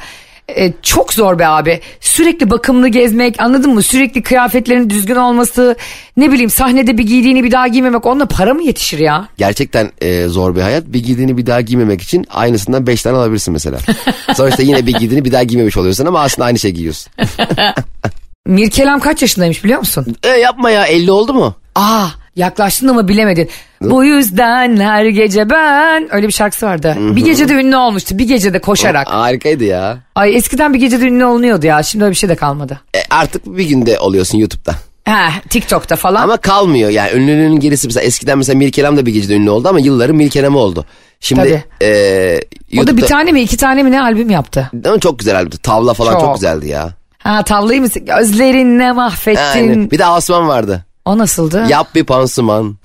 E, 0.48 0.72
çok 0.82 1.14
zor 1.14 1.38
be 1.38 1.46
abi. 1.46 1.80
Sürekli 2.00 2.50
bakımlı 2.50 2.88
gezmek 2.88 3.40
anladın 3.40 3.74
mı? 3.74 3.82
Sürekli 3.82 4.22
kıyafetlerin 4.22 4.90
düzgün 4.90 5.16
olması. 5.16 5.76
Ne 6.16 6.32
bileyim 6.32 6.50
sahnede 6.50 6.98
bir 6.98 7.06
giydiğini 7.06 7.44
bir 7.44 7.50
daha 7.50 7.68
giymemek. 7.68 8.06
Onunla 8.06 8.26
para 8.26 8.54
mı 8.54 8.62
yetişir 8.62 8.98
ya? 8.98 9.28
Gerçekten 9.38 9.92
e, 10.00 10.28
zor 10.28 10.56
bir 10.56 10.60
hayat. 10.60 10.84
Bir 10.86 11.02
giydiğini 11.02 11.36
bir 11.36 11.46
daha 11.46 11.60
giymemek 11.60 12.02
için 12.02 12.26
aynısından 12.30 12.86
5 12.86 13.02
tane 13.02 13.16
alabilirsin 13.16 13.52
mesela. 13.52 13.78
Sonuçta 14.36 14.62
yine 14.62 14.86
bir 14.86 14.94
giydiğini 14.94 15.24
bir 15.24 15.32
daha 15.32 15.42
giymemiş 15.42 15.76
oluyorsun 15.76 16.06
ama 16.06 16.20
aslında 16.20 16.46
aynı 16.46 16.58
şey 16.58 16.70
giyiyorsun. 16.70 17.12
Mirkelem 18.46 19.00
kaç 19.00 19.22
yaşındaymış 19.22 19.64
biliyor 19.64 19.78
musun? 19.78 20.16
e, 20.22 20.28
yapma 20.28 20.70
ya 20.70 20.86
50 20.86 21.10
oldu 21.10 21.34
mu? 21.34 21.54
Aa 21.74 22.06
Yaklaştın 22.36 22.88
ama 22.88 23.08
bilemedin. 23.08 23.48
Bu 23.80 24.04
yüzden 24.04 24.76
her 24.76 25.04
gece 25.04 25.50
ben 25.50 26.14
öyle 26.14 26.26
bir 26.26 26.32
şarkısı 26.32 26.66
vardı. 26.66 26.96
Bir 26.98 27.24
gecede 27.24 27.52
ünlü 27.52 27.76
olmuştu. 27.76 28.18
Bir 28.18 28.28
gecede 28.28 28.58
koşarak. 28.58 29.08
Harikaydı 29.10 29.64
ya. 29.64 29.98
Ay 30.14 30.36
eskiden 30.36 30.74
bir 30.74 30.78
gecede 30.78 31.04
ünlü 31.04 31.24
olunuyordu 31.24 31.66
ya. 31.66 31.82
Şimdi 31.82 32.04
öyle 32.04 32.12
bir 32.12 32.16
şey 32.16 32.28
de 32.28 32.34
kalmadı. 32.36 32.80
E, 32.96 32.98
artık 33.10 33.46
bir 33.46 33.68
günde 33.68 33.98
oluyorsun 33.98 34.38
YouTube'da. 34.38 34.74
Ha, 35.04 35.28
TikTok'ta 35.50 35.96
falan. 35.96 36.22
Ama 36.22 36.36
kalmıyor 36.36 36.90
yani 36.90 37.10
ünlünün 37.12 37.60
gerisi 37.60 37.86
mesela 37.86 38.04
eskiden 38.04 38.38
mesela 38.38 38.58
Mirkelam 38.58 38.96
da 38.96 39.06
bir 39.06 39.12
gecede 39.12 39.34
ünlü 39.34 39.50
oldu 39.50 39.68
ama 39.68 39.80
yılların 39.80 40.16
Mirkelam'ı 40.16 40.58
oldu. 40.58 40.84
Şimdi 41.20 41.40
Tabii. 41.40 41.90
e, 41.90 42.80
o 42.82 42.86
da 42.86 42.96
bir 42.96 43.02
tane 43.02 43.32
mi 43.32 43.40
iki 43.40 43.56
tane 43.56 43.82
mi 43.82 43.90
ne 43.90 44.02
albüm 44.02 44.30
yaptı? 44.30 44.70
Ama 44.86 44.98
çok 44.98 45.18
güzel 45.18 45.36
albümdü. 45.36 45.58
Tavla 45.58 45.94
falan 45.94 46.12
çok, 46.12 46.20
Çok. 46.20 46.34
güzeldi 46.34 46.68
ya. 46.68 46.90
Ha 47.18 47.42
tavlayı 47.42 47.80
mı? 47.80 47.88
Gözlerinle 48.00 48.92
mahvettin. 48.92 49.68
Yani, 49.68 49.90
bir 49.90 49.98
de 49.98 50.04
Asuman 50.06 50.48
vardı. 50.48 50.84
O 51.06 51.18
nasıldı? 51.18 51.64
Yap 51.68 51.94
bir 51.94 52.04
pansuman. 52.04 52.76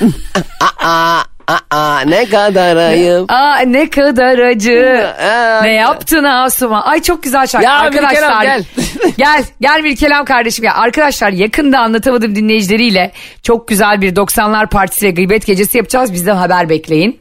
aa, 0.84 1.22
aa, 1.70 2.00
ne 2.00 2.24
kadar 2.24 2.76
ayıp. 2.76 3.30
Aa 3.32 3.58
ne 3.58 3.90
kadar 3.90 4.38
acı. 4.38 5.06
Aa, 5.20 5.62
ne 5.62 5.72
yaptın 5.72 6.24
Asuman? 6.24 6.82
Ay 6.82 7.02
çok 7.02 7.22
güzel 7.22 7.46
şarkı. 7.46 7.64
Ya 7.64 7.72
Arkadaşlar 7.72 8.42
gel. 8.42 8.64
gel 9.18 9.44
gel 9.60 9.80
Mirkelam 9.82 10.24
kardeşim 10.24 10.62
gel. 10.62 10.72
Arkadaşlar 10.76 11.30
yakında 11.30 11.78
anlatamadığım 11.78 12.34
dinleyicileriyle 12.36 13.12
çok 13.42 13.68
güzel 13.68 14.00
bir 14.00 14.14
90'lar 14.14 14.68
partisi 14.68 15.06
ve 15.06 15.10
gıybet 15.10 15.46
gecesi 15.46 15.76
yapacağız. 15.78 16.12
Bizden 16.12 16.36
haber 16.36 16.68
bekleyin. 16.68 17.20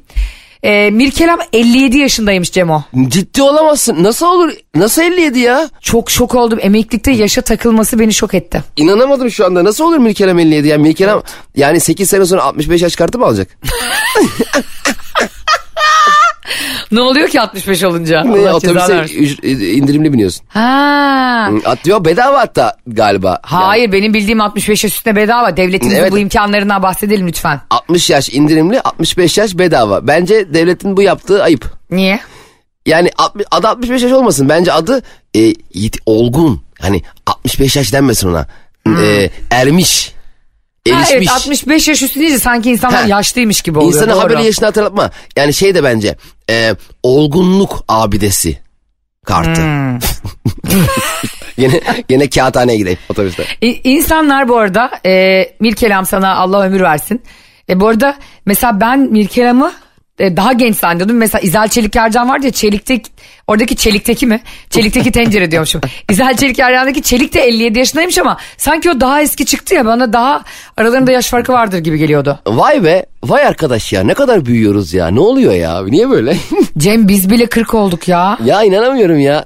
Ee, 0.65 0.89
Mirkelam 0.91 1.39
57 1.53 1.97
yaşındaymış 1.97 2.51
Cemo. 2.51 2.83
Ciddi 3.07 3.41
olamazsın. 3.41 4.03
Nasıl 4.03 4.25
olur? 4.25 4.53
Nasıl 4.75 5.01
57 5.01 5.39
ya? 5.39 5.69
Çok 5.81 6.11
şok 6.11 6.35
oldum. 6.35 6.59
Emeklilikte 6.61 7.11
yaşa 7.11 7.41
takılması 7.41 7.99
beni 7.99 8.13
şok 8.13 8.33
etti. 8.33 8.63
İnanamadım 8.77 9.31
şu 9.31 9.45
anda. 9.45 9.63
Nasıl 9.63 9.83
olur 9.83 9.97
Mirkelam 9.97 10.39
57 10.39 10.67
ya? 10.67 10.77
Mirkelam 10.77 11.23
yani 11.55 11.79
8 11.79 12.09
sene 12.09 12.25
sonra 12.25 12.43
65 12.43 12.81
yaş 12.81 12.95
kartı 12.95 13.19
mı 13.19 13.25
alacak? 13.25 13.47
Ne 16.91 17.01
oluyor 17.01 17.27
ki 17.29 17.41
65 17.41 17.83
olunca? 17.83 18.23
Ne, 18.23 18.39
Allah 18.39 18.55
otobüse 18.55 18.93
üc- 18.93 19.71
indirimli 19.71 20.13
biniyorsun. 20.13 20.45
Ha. 20.47 21.49
Atıyor 21.65 22.05
bedava 22.05 22.39
hatta 22.39 22.77
galiba. 22.87 23.39
Hayır 23.43 23.91
benim 23.91 24.13
bildiğim 24.13 24.41
65 24.41 24.83
yaş 24.83 24.93
üstüne 24.93 25.15
bedava. 25.15 25.57
Devletimizin 25.57 25.99
Evet. 25.99 26.11
bu 26.11 26.17
imkanlarından 26.19 26.83
bahsedelim 26.83 27.27
lütfen. 27.27 27.61
60 27.69 28.09
yaş 28.09 28.29
indirimli 28.29 28.81
65 28.81 29.37
yaş 29.37 29.57
bedava. 29.57 30.07
Bence 30.07 30.53
devletin 30.53 30.97
bu 30.97 31.01
yaptığı 31.01 31.43
ayıp. 31.43 31.65
Niye? 31.91 32.19
Yani 32.85 33.11
60 33.17 33.45
adı 33.51 33.67
65 33.67 34.01
yaş 34.03 34.11
olmasın. 34.11 34.49
Bence 34.49 34.71
adı 34.73 35.01
e, 35.35 35.53
olgun. 36.05 36.61
Hani 36.79 37.01
65 37.27 37.75
yaş 37.75 37.93
denmesin 37.93 38.29
ona. 38.29 38.47
E, 39.01 39.29
ermiş. 39.51 40.14
Ha, 40.89 40.95
Erişmiş. 40.99 41.11
evet 41.17 41.29
65 41.31 41.87
yaş 41.87 42.01
üstü 42.01 42.19
deyince 42.19 42.39
sanki 42.39 42.71
insanlar 42.71 43.01
Ha. 43.01 43.07
yaşlıymış 43.07 43.61
gibi 43.61 43.79
oluyor. 43.79 44.09
Doğru. 44.09 44.19
haberi 44.19 44.45
yaşını 44.45 44.65
hatırlatma. 44.65 45.11
Yani 45.35 45.53
şey 45.53 45.75
de 45.75 45.83
bence 45.83 46.15
e, 46.49 46.75
olgunluk 47.03 47.83
abidesi 47.87 48.57
kartı. 49.25 49.61
Hmm. 49.61 49.99
yine 51.57 51.81
yine 52.09 52.29
kağıthaneye 52.29 52.77
gideyim 52.77 52.99
otobüste. 53.09 53.45
İ- 53.61 53.81
İnsanlar 53.83 54.47
bu 54.49 54.57
arada 54.57 54.91
e, 55.05 55.45
Mirkelam 55.59 56.05
sana 56.05 56.35
Allah 56.35 56.61
ömür 56.63 56.81
versin. 56.81 57.21
E, 57.69 57.79
bu 57.79 57.87
arada 57.87 58.15
mesela 58.45 58.79
ben 58.81 58.99
Mirkelam'ı 58.99 59.73
daha 60.19 60.53
genç 60.53 60.75
zannediyordum. 60.77 61.17
Mesela 61.17 61.41
İzel 61.41 61.67
Çelik 61.67 61.95
Ercan 61.95 62.29
vardı 62.29 62.45
ya 62.45 62.51
Çelik'teki 62.51 63.09
oradaki 63.47 63.75
Çelik'teki 63.75 64.27
mi? 64.27 64.41
Çelik'teki 64.69 65.11
tencere 65.11 65.51
diyormuşum. 65.51 65.81
İzel 66.09 66.37
Çelik 66.37 66.59
Ercan'daki 66.59 67.01
Çelik 67.01 67.33
de 67.33 67.41
57 67.41 67.79
yaşındaymış 67.79 68.17
ama 68.17 68.37
sanki 68.57 68.89
o 68.91 68.99
daha 68.99 69.21
eski 69.21 69.45
çıktı 69.45 69.75
ya 69.75 69.85
bana 69.85 70.13
daha 70.13 70.43
aralarında 70.77 71.11
yaş 71.11 71.29
farkı 71.29 71.53
vardır 71.53 71.77
gibi 71.77 71.97
geliyordu. 71.97 72.39
Vay 72.47 72.83
be 72.83 73.05
vay 73.23 73.43
arkadaş 73.47 73.93
ya 73.93 74.03
ne 74.03 74.13
kadar 74.13 74.45
büyüyoruz 74.45 74.93
ya 74.93 75.07
ne 75.07 75.19
oluyor 75.19 75.53
ya 75.53 75.83
niye 75.85 76.09
böyle? 76.09 76.37
Cem 76.77 77.07
biz 77.07 77.29
bile 77.29 77.45
40 77.45 77.73
olduk 77.73 78.07
ya. 78.07 78.37
ya 78.45 78.63
inanamıyorum 78.63 79.19
ya. 79.19 79.45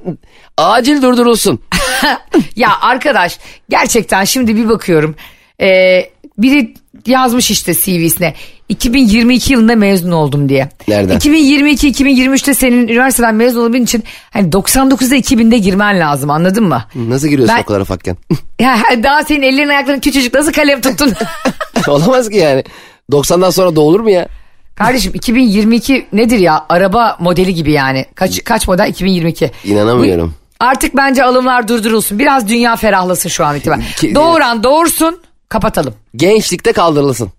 Acil 0.57 1.01
durdurulsun. 1.01 1.59
ya 2.55 2.69
arkadaş 2.81 3.39
gerçekten 3.69 4.23
şimdi 4.23 4.55
bir 4.55 4.69
bakıyorum. 4.69 5.15
Ee, 5.61 6.09
biri 6.41 6.73
yazmış 7.05 7.51
işte 7.51 7.73
CV'sine 7.73 8.33
2022 8.69 9.53
yılında 9.53 9.75
mezun 9.75 10.11
oldum 10.11 10.49
diye. 10.49 10.69
Nereden? 10.87 11.17
2022-2023'te 11.17 12.53
senin 12.53 12.87
üniversiteden 12.87 13.35
mezun 13.35 13.59
olabilmen 13.61 13.83
için 13.83 14.03
hani 14.31 14.49
99'da 14.49 15.15
2000'de 15.15 15.57
girmen 15.57 15.99
lazım 15.99 16.29
anladın 16.29 16.63
mı? 16.63 16.83
Nasıl 16.95 17.27
giriyorsun 17.27 17.55
Ben- 17.57 17.61
o 17.61 17.65
kadar 17.65 17.81
ufakken? 17.81 18.17
Ya 18.59 18.77
daha 19.03 19.23
senin 19.23 19.41
ellerin 19.41 19.69
ayakların 19.69 19.99
küçücük 19.99 20.33
nasıl 20.33 20.51
kalem 20.51 20.81
tuttun? 20.81 21.13
Olamaz 21.87 22.29
ki 22.29 22.37
yani. 22.37 22.63
90'dan 23.11 23.49
sonra 23.49 23.75
doğulur 23.75 23.99
mu 23.99 24.09
ya? 24.09 24.27
Kardeşim 24.75 25.11
2022 25.15 26.05
nedir 26.13 26.39
ya? 26.39 26.65
Araba 26.69 27.17
modeli 27.19 27.53
gibi 27.53 27.71
yani. 27.71 28.05
Kaç 28.15 28.43
kaç 28.43 28.67
model 28.67 28.89
2022? 28.89 29.51
İnanamıyorum. 29.65 30.33
Artık 30.59 30.97
bence 30.97 31.23
alımlar 31.23 31.67
durdurulsun. 31.67 32.19
Biraz 32.19 32.47
dünya 32.49 32.75
ferahlasın 32.75 33.29
şu 33.29 33.45
an 33.45 33.55
itibaren. 33.55 33.83
Doğuran 34.15 34.63
doğursun 34.63 35.19
kapatalım. 35.49 35.93
Gençlikte 36.15 36.73
kaldırılsın. 36.73 37.31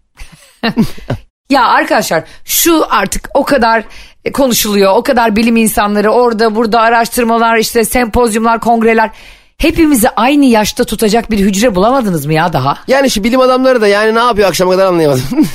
Ya 1.50 1.64
arkadaşlar 1.64 2.24
şu 2.44 2.86
artık 2.90 3.28
o 3.34 3.44
kadar 3.44 3.84
konuşuluyor. 4.32 4.92
O 4.96 5.02
kadar 5.02 5.36
bilim 5.36 5.56
insanları 5.56 6.10
orada 6.10 6.54
burada 6.54 6.80
araştırmalar 6.80 7.56
işte 7.56 7.84
sempozyumlar 7.84 8.60
kongreler. 8.60 9.10
Hepimizi 9.58 10.08
aynı 10.10 10.44
yaşta 10.44 10.84
tutacak 10.84 11.30
bir 11.30 11.38
hücre 11.38 11.74
bulamadınız 11.74 12.26
mı 12.26 12.34
ya 12.34 12.52
daha? 12.52 12.78
Yani 12.88 13.10
şu 13.10 13.24
bilim 13.24 13.40
adamları 13.40 13.80
da 13.80 13.86
yani 13.88 14.14
ne 14.14 14.18
yapıyor 14.18 14.48
akşama 14.48 14.70
kadar 14.70 14.86
anlayamadım. 14.86 15.22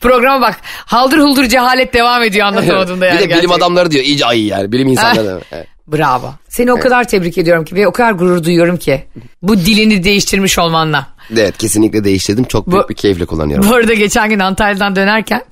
Programa 0.00 0.40
bak 0.40 0.56
haldır 0.86 1.18
huldur 1.18 1.44
cehalet 1.44 1.94
devam 1.94 2.22
ediyor 2.22 2.46
anlatamadığında 2.46 3.06
yani. 3.06 3.14
bir 3.14 3.18
de 3.20 3.24
bilim 3.24 3.34
gerçekten. 3.36 3.56
adamları 3.56 3.90
diyor 3.90 4.04
iyice 4.04 4.26
ayı 4.26 4.46
yani 4.46 4.72
bilim 4.72 4.88
insanları. 4.88 5.40
Evet. 5.52 5.66
Bravo. 5.86 6.34
Seni 6.48 6.72
o 6.72 6.80
kadar 6.80 7.08
tebrik 7.08 7.38
ediyorum 7.38 7.64
ki 7.64 7.74
ve 7.74 7.86
o 7.88 7.92
kadar 7.92 8.12
gurur 8.12 8.44
duyuyorum 8.44 8.76
ki. 8.76 9.04
Bu 9.42 9.58
dilini 9.58 10.04
değiştirmiş 10.04 10.58
olmanla. 10.58 11.06
Evet 11.32 11.58
kesinlikle 11.58 12.04
değiştirdim. 12.04 12.44
Çok 12.44 12.70
büyük 12.70 12.84
Bu- 12.84 12.88
bir 12.88 12.94
keyifle 12.94 13.26
kullanıyorum. 13.26 13.70
Bu 13.70 13.74
arada 13.74 13.94
geçen 13.94 14.30
gün 14.30 14.38
Antalya'dan 14.38 14.96
dönerken 14.96 15.42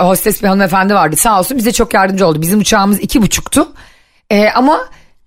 hostes 0.00 0.42
bir 0.42 0.48
hanımefendi 0.48 0.94
vardı 0.94 1.16
sağ 1.16 1.38
olsun 1.38 1.58
bize 1.58 1.72
çok 1.72 1.94
yardımcı 1.94 2.26
oldu. 2.26 2.42
Bizim 2.42 2.60
uçağımız 2.60 3.00
iki 3.00 3.22
buçuktu 3.22 3.68
Ee, 4.30 4.48
ama 4.48 4.80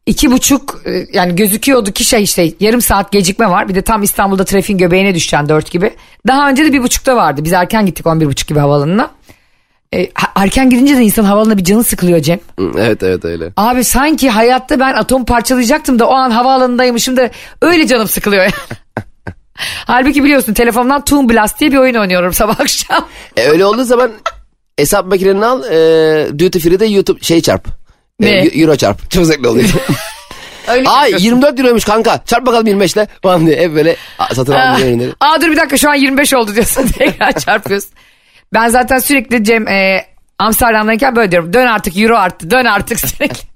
iki 0.05 0.31
buçuk 0.31 0.81
e, 0.85 1.05
yani 1.13 1.35
gözüküyordu 1.35 1.91
ki 1.91 2.03
şey 2.03 2.23
işte 2.23 2.51
yarım 2.59 2.81
saat 2.81 3.11
gecikme 3.11 3.49
var. 3.49 3.69
Bir 3.69 3.75
de 3.75 3.81
tam 3.81 4.03
İstanbul'da 4.03 4.45
trafiğin 4.45 4.77
göbeğine 4.77 5.15
düşeceksin 5.15 5.49
dört 5.49 5.71
gibi. 5.71 5.93
Daha 6.27 6.49
önce 6.49 6.65
de 6.65 6.73
bir 6.73 6.83
buçukta 6.83 7.15
vardı. 7.15 7.41
Biz 7.43 7.53
erken 7.53 7.85
gittik 7.85 8.07
on 8.07 8.21
bir 8.21 8.25
buçuk 8.25 8.49
gibi 8.49 8.59
havaalanına. 8.59 9.09
Ha- 10.13 10.31
erken 10.35 10.69
gidince 10.69 10.97
de 10.97 11.01
insan 11.03 11.23
havaalanına 11.23 11.57
bir 11.57 11.63
canı 11.63 11.83
sıkılıyor 11.83 12.19
Cem. 12.19 12.39
Evet 12.77 13.03
evet 13.03 13.25
öyle. 13.25 13.49
Abi 13.57 13.83
sanki 13.83 14.29
hayatta 14.29 14.79
ben 14.79 14.93
atom 14.93 15.25
parçalayacaktım 15.25 15.99
da 15.99 16.07
o 16.07 16.13
an 16.13 16.31
havaalanındaymışım 16.31 17.17
da 17.17 17.29
öyle 17.61 17.87
canım 17.87 18.07
sıkılıyor. 18.07 18.45
Halbuki 19.85 20.23
biliyorsun 20.23 20.53
telefonumdan 20.53 21.05
Toon 21.05 21.29
Blast 21.29 21.59
diye 21.59 21.71
bir 21.71 21.77
oyun 21.77 21.95
oynuyorum 21.95 22.33
sabah 22.33 22.59
akşam. 22.59 23.05
E, 23.37 23.47
öyle 23.47 23.65
olduğu 23.65 23.83
zaman 23.83 24.11
hesap 24.77 25.05
makineni 25.05 25.45
al 25.45 25.63
e, 25.63 26.39
duty 26.39 26.59
free'de 26.59 26.85
YouTube 26.85 27.21
şey 27.21 27.41
çarp. 27.41 27.67
E, 27.67 28.25
Ne? 28.25 28.31
Euro 28.53 28.75
çarp. 28.75 29.11
Çok 29.11 29.25
zevkli 29.25 29.47
oluyor. 29.47 29.69
Öyle 30.67 30.89
Ay 30.89 31.01
yapıyorsun. 31.11 31.25
24 31.25 31.59
euroymuş 31.59 31.83
kanka. 31.85 32.21
Çarp 32.25 32.45
bakalım 32.45 32.67
25 32.67 32.93
ile 32.93 33.07
falan 33.21 33.47
diye. 33.47 33.57
Hep 33.61 33.75
böyle 33.75 33.95
satın 34.33 34.51
alma 34.53 34.79
ürünleri. 34.85 35.11
Aa 35.19 35.41
dur 35.41 35.51
bir 35.51 35.57
dakika 35.57 35.77
şu 35.77 35.89
an 35.89 35.95
25 35.95 36.33
oldu 36.33 36.55
diyorsun 36.55 36.87
tekrar 36.87 37.31
çarpıyorsun. 37.39 37.89
Ben 38.53 38.69
zaten 38.69 38.99
sürekli 38.99 39.43
Cem 39.43 39.67
e, 39.67 40.05
Amsterdam'dayken 40.39 41.15
böyle 41.15 41.31
diyorum. 41.31 41.53
Dön 41.53 41.65
artık 41.65 41.97
euro 41.97 42.15
arttı 42.15 42.51
dön 42.51 42.65
artık 42.65 42.99
sürekli. 42.99 43.55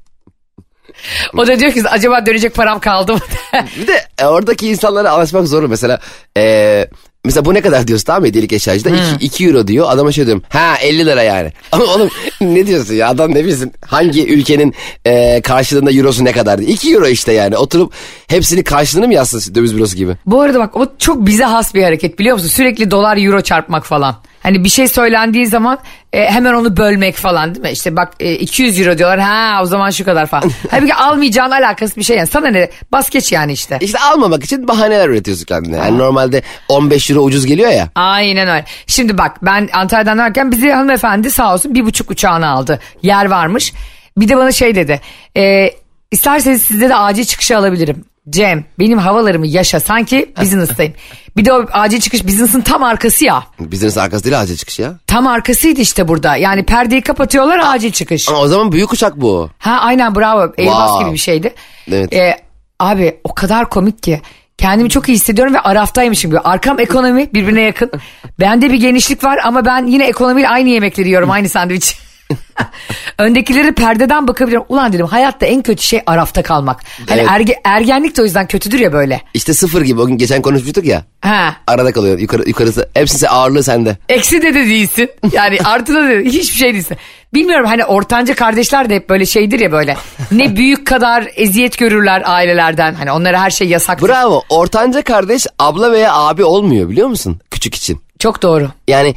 o 1.37 1.47
da 1.47 1.59
diyor 1.59 1.71
ki 1.71 1.83
acaba 1.89 2.25
dönecek 2.25 2.55
param 2.55 2.79
kaldı 2.79 3.13
mı? 3.13 3.19
Bir 3.81 3.87
de 3.87 4.05
e, 4.21 4.25
oradaki 4.25 4.69
insanlara 4.69 5.11
anlaşmak 5.11 5.47
zor. 5.47 5.63
Mesela 5.63 5.99
e, 6.37 6.87
mesela 7.25 7.45
bu 7.45 7.53
ne 7.53 7.61
kadar 7.61 7.87
diyorsun 7.87 8.05
tamam 8.05 8.21
mı 8.21 8.27
hediyelik 8.27 8.53
eşyacıda? 8.53 8.89
2 9.19 9.45
euro 9.47 9.67
diyor. 9.67 9.85
Adama 9.89 10.11
şey 10.11 10.25
diyorum. 10.25 10.43
Ha 10.49 10.75
50 10.81 11.05
lira 11.05 11.23
yani. 11.23 11.53
Ama 11.71 11.83
oğlum 11.83 12.09
ne 12.41 12.67
diyorsun 12.67 12.93
ya? 12.93 13.09
Adam 13.09 13.35
ne 13.35 13.45
bilsin 13.45 13.73
hangi 13.85 14.27
ülkenin 14.27 14.75
e, 15.05 15.41
karşılığında 15.41 15.91
eurosu 15.91 16.25
ne 16.25 16.31
kadar 16.31 16.59
diye. 16.59 16.69
2 16.69 16.93
euro 16.93 17.07
işte 17.07 17.33
yani. 17.33 17.57
Oturup 17.57 17.93
hepsini 18.27 18.63
karşılığını 18.63 19.07
mı 19.07 19.13
yazsın 19.13 19.55
döviz 19.55 19.75
bürosu 19.75 19.95
gibi? 19.95 20.15
Bu 20.25 20.41
arada 20.41 20.59
bak 20.59 20.77
o 20.77 20.87
çok 20.99 21.25
bize 21.25 21.43
has 21.43 21.73
bir 21.73 21.83
hareket 21.83 22.19
biliyor 22.19 22.35
musun? 22.35 22.49
Sürekli 22.49 22.91
dolar 22.91 23.17
euro 23.17 23.41
çarpmak 23.41 23.85
falan. 23.85 24.15
Hani 24.43 24.63
bir 24.63 24.69
şey 24.69 24.87
söylendiği 24.87 25.47
zaman 25.47 25.79
e, 26.13 26.25
hemen 26.25 26.53
onu 26.53 26.77
bölmek 26.77 27.15
falan 27.15 27.55
değil 27.55 27.65
mi? 27.65 27.71
İşte 27.71 27.95
bak 27.95 28.13
e, 28.19 28.33
200 28.35 28.79
euro 28.79 28.97
diyorlar 28.97 29.19
ha 29.19 29.59
o 29.63 29.65
zaman 29.65 29.89
şu 29.89 30.05
kadar 30.05 30.25
falan. 30.25 30.51
Halbuki 30.71 30.95
almayacağın 30.95 31.51
alakası 31.51 31.95
bir 31.95 32.03
şey 32.03 32.17
yani. 32.17 32.27
Sana 32.27 32.47
ne 32.47 32.69
bas 32.91 33.09
geç 33.09 33.31
yani 33.31 33.51
işte. 33.51 33.77
İşte 33.81 33.99
almamak 33.99 34.43
için 34.43 34.67
bahaneler 34.67 35.09
üretiyorsun 35.09 35.45
kendine. 35.45 35.77
Yani 35.77 35.97
normalde 35.97 36.41
15 36.69 37.09
euro 37.09 37.21
ucuz 37.21 37.45
geliyor 37.45 37.71
ya. 37.71 37.89
Aynen 37.95 38.47
öyle. 38.47 38.65
Şimdi 38.87 39.17
bak 39.17 39.37
ben 39.41 39.69
Antalya'dan 39.73 40.17
dönerken 40.17 40.51
bizi 40.51 40.71
hanımefendi 40.71 41.31
sağ 41.31 41.53
olsun 41.53 41.75
bir 41.75 41.85
buçuk 41.85 42.11
uçağını 42.11 42.49
aldı. 42.49 42.79
Yer 43.03 43.25
varmış. 43.25 43.73
Bir 44.17 44.27
de 44.27 44.37
bana 44.37 44.51
şey 44.51 44.75
dedi. 44.75 45.01
E, 45.37 45.71
isterseniz 46.11 46.61
sizde 46.61 46.89
de 46.89 46.95
acil 46.95 47.25
çıkışı 47.25 47.57
alabilirim. 47.57 48.05
Cem 48.29 48.65
benim 48.79 48.97
havalarımı 48.97 49.47
yaşa 49.47 49.79
sanki 49.79 50.33
business'tayım. 50.41 50.93
Bir 51.37 51.45
de 51.45 51.53
o 51.53 51.65
acil 51.71 51.99
çıkış 51.99 52.27
business'ın 52.27 52.61
tam 52.61 52.83
arkası 52.83 53.25
ya. 53.25 53.43
Business 53.59 53.97
arkası 53.97 54.23
değil 54.23 54.39
acil 54.41 54.57
çıkış 54.57 54.79
ya. 54.79 54.93
Tam 55.07 55.27
arkasıydı 55.27 55.81
işte 55.81 56.07
burada. 56.07 56.35
Yani 56.35 56.65
perdeyi 56.65 57.01
kapatıyorlar 57.01 57.61
acil 57.65 57.91
çıkış. 57.91 58.29
Ama 58.29 58.39
o 58.39 58.47
zaman 58.47 58.71
büyük 58.71 58.93
uçak 58.93 59.21
bu. 59.21 59.49
Ha 59.59 59.71
aynen 59.81 60.15
bravo. 60.15 60.39
Airbus 60.41 60.57
Wow. 60.57 61.03
gibi 61.03 61.13
bir 61.13 61.19
şeydi. 61.19 61.53
Evet. 61.91 62.13
Ee, 62.13 62.35
abi 62.79 63.17
o 63.23 63.33
kadar 63.35 63.69
komik 63.69 64.03
ki. 64.03 64.21
Kendimi 64.57 64.89
çok 64.89 65.09
iyi 65.09 65.13
hissediyorum 65.13 65.53
ve 65.53 65.59
araftaymışım 65.59 66.31
gibi. 66.31 66.39
Arkam 66.39 66.79
ekonomi 66.79 67.33
birbirine 67.33 67.61
yakın. 67.61 67.91
Bende 68.39 68.69
bir 68.71 68.79
genişlik 68.79 69.23
var 69.23 69.39
ama 69.43 69.65
ben 69.65 69.85
yine 69.87 70.05
ekonomiyle 70.07 70.49
aynı 70.49 70.69
yemekleri 70.69 71.07
yiyorum. 71.07 71.31
Aynı 71.31 71.49
sandviç. 71.49 71.97
Öndekileri 73.17 73.71
perdeden 73.73 74.27
bakabiliyorum. 74.27 74.65
Ulan 74.69 74.93
dedim 74.93 75.05
hayatta 75.05 75.45
en 75.45 75.61
kötü 75.61 75.83
şey 75.83 76.01
arafta 76.05 76.43
kalmak. 76.43 76.79
Hani 77.09 77.21
Evet. 77.21 77.29
erge- 77.29 77.59
ergenlik 77.63 78.17
de 78.17 78.21
o 78.21 78.25
yüzden 78.25 78.47
kötüdür 78.47 78.79
ya 78.79 78.93
böyle. 78.93 79.21
İşte 79.33 79.53
sıfır 79.53 79.81
gibi 79.81 80.01
o 80.01 80.05
gün 80.05 80.17
geçen 80.17 80.41
konuşmuştuk 80.41 80.85
ya. 80.85 81.03
Ha. 81.21 81.55
Arada 81.67 81.91
kalıyor 81.91 82.19
yukarı, 82.19 82.43
yukarısı. 82.47 82.89
Hepsi 82.93 83.29
ağırlığı 83.29 83.63
sende. 83.63 83.97
Eksi 84.09 84.41
de 84.41 84.53
de 84.53 84.65
değilsin. 84.65 85.09
Yani 85.31 85.57
artı 85.65 85.95
da 85.95 86.09
de 86.09 86.23
hiçbir 86.25 86.57
şey 86.57 86.73
değilsin. 86.73 86.97
Bilmiyorum 87.33 87.65
hani 87.67 87.85
ortanca 87.85 88.35
kardeşler 88.35 88.89
de 88.89 88.95
hep 88.95 89.09
böyle 89.09 89.25
şeydir 89.25 89.59
ya 89.59 89.71
böyle. 89.71 89.97
Ne 90.31 90.55
büyük 90.55 90.87
kadar 90.87 91.27
eziyet 91.35 91.77
görürler 91.77 92.21
ailelerden. 92.25 92.93
Hani 92.93 93.11
onlara 93.11 93.41
her 93.41 93.49
şey 93.49 93.67
yasak. 93.67 94.01
Bravo. 94.01 94.43
Ortanca 94.49 95.01
kardeş 95.01 95.47
abla 95.59 95.91
veya 95.91 96.13
abi 96.13 96.43
olmuyor 96.43 96.89
biliyor 96.89 97.07
musun? 97.07 97.39
Küçük 97.51 97.75
için. 97.75 98.01
Çok 98.19 98.41
doğru. 98.41 98.69
Yani 98.87 99.15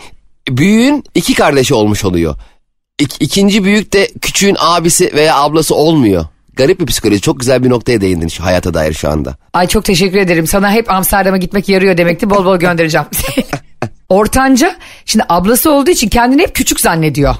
büyüğün 0.48 1.04
iki 1.14 1.34
kardeşi 1.34 1.74
olmuş 1.74 2.04
oluyor. 2.04 2.34
İk, 3.02 3.16
ikinci 3.20 3.64
büyük 3.64 3.92
de 3.92 4.08
küçüğün 4.20 4.56
abisi 4.58 5.12
veya 5.14 5.36
ablası 5.36 5.74
olmuyor. 5.74 6.24
Garip 6.56 6.80
bir 6.80 6.86
psikoloji. 6.86 7.20
Çok 7.20 7.40
güzel 7.40 7.64
bir 7.64 7.70
noktaya 7.70 8.00
değindin 8.00 8.28
şu 8.28 8.44
hayata 8.44 8.74
dair 8.74 8.92
şu 8.92 9.10
anda. 9.10 9.36
Ay 9.52 9.66
çok 9.66 9.84
teşekkür 9.84 10.18
ederim. 10.18 10.46
Sana 10.46 10.72
hep 10.72 10.90
Amsterdam'a 10.90 11.36
gitmek 11.36 11.68
yarıyor 11.68 11.96
demekti. 11.96 12.30
Bol 12.30 12.44
bol 12.44 12.56
göndereceğim. 12.56 13.06
Ortanca 14.08 14.76
şimdi 15.06 15.24
ablası 15.28 15.70
olduğu 15.70 15.90
için 15.90 16.08
kendini 16.08 16.42
hep 16.42 16.54
küçük 16.54 16.80
zannediyor. 16.80 17.34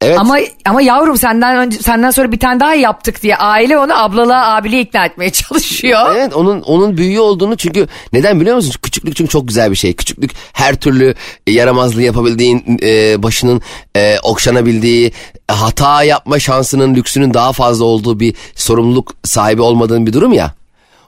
Evet. 0.00 0.18
Ama 0.18 0.38
ama 0.64 0.82
yavrum 0.82 1.18
senden 1.18 1.56
önce 1.56 1.78
senden 1.78 2.10
sonra 2.10 2.32
bir 2.32 2.38
tane 2.38 2.60
daha 2.60 2.74
yaptık 2.74 3.22
diye 3.22 3.36
aile 3.36 3.78
onu 3.78 4.02
ablalığa 4.02 4.54
abiliğe 4.54 4.82
ikna 4.82 5.04
etmeye 5.06 5.30
çalışıyor. 5.32 6.00
Evet 6.16 6.34
onun 6.34 6.60
onun 6.62 6.96
büyüğü 6.96 7.20
olduğunu 7.20 7.56
çünkü 7.56 7.88
neden 8.12 8.40
biliyor 8.40 8.56
musun? 8.56 8.74
Küçüklük 8.82 9.16
çünkü 9.16 9.30
çok 9.30 9.48
güzel 9.48 9.70
bir 9.70 9.76
şey. 9.76 9.96
Küçüklük 9.96 10.30
her 10.52 10.76
türlü 10.76 11.14
e, 11.46 11.52
yaramazlığı 11.52 12.02
yapabildiğin, 12.02 12.78
e, 12.82 13.22
başının 13.22 13.62
e, 13.96 14.16
okşanabildiği, 14.22 15.12
hata 15.48 16.02
yapma 16.02 16.38
şansının, 16.38 16.94
lüksünün 16.94 17.34
daha 17.34 17.52
fazla 17.52 17.84
olduğu 17.84 18.20
bir 18.20 18.34
sorumluluk 18.54 19.14
sahibi 19.24 19.62
olmadığın 19.62 20.06
bir 20.06 20.12
durum 20.12 20.32
ya. 20.32 20.54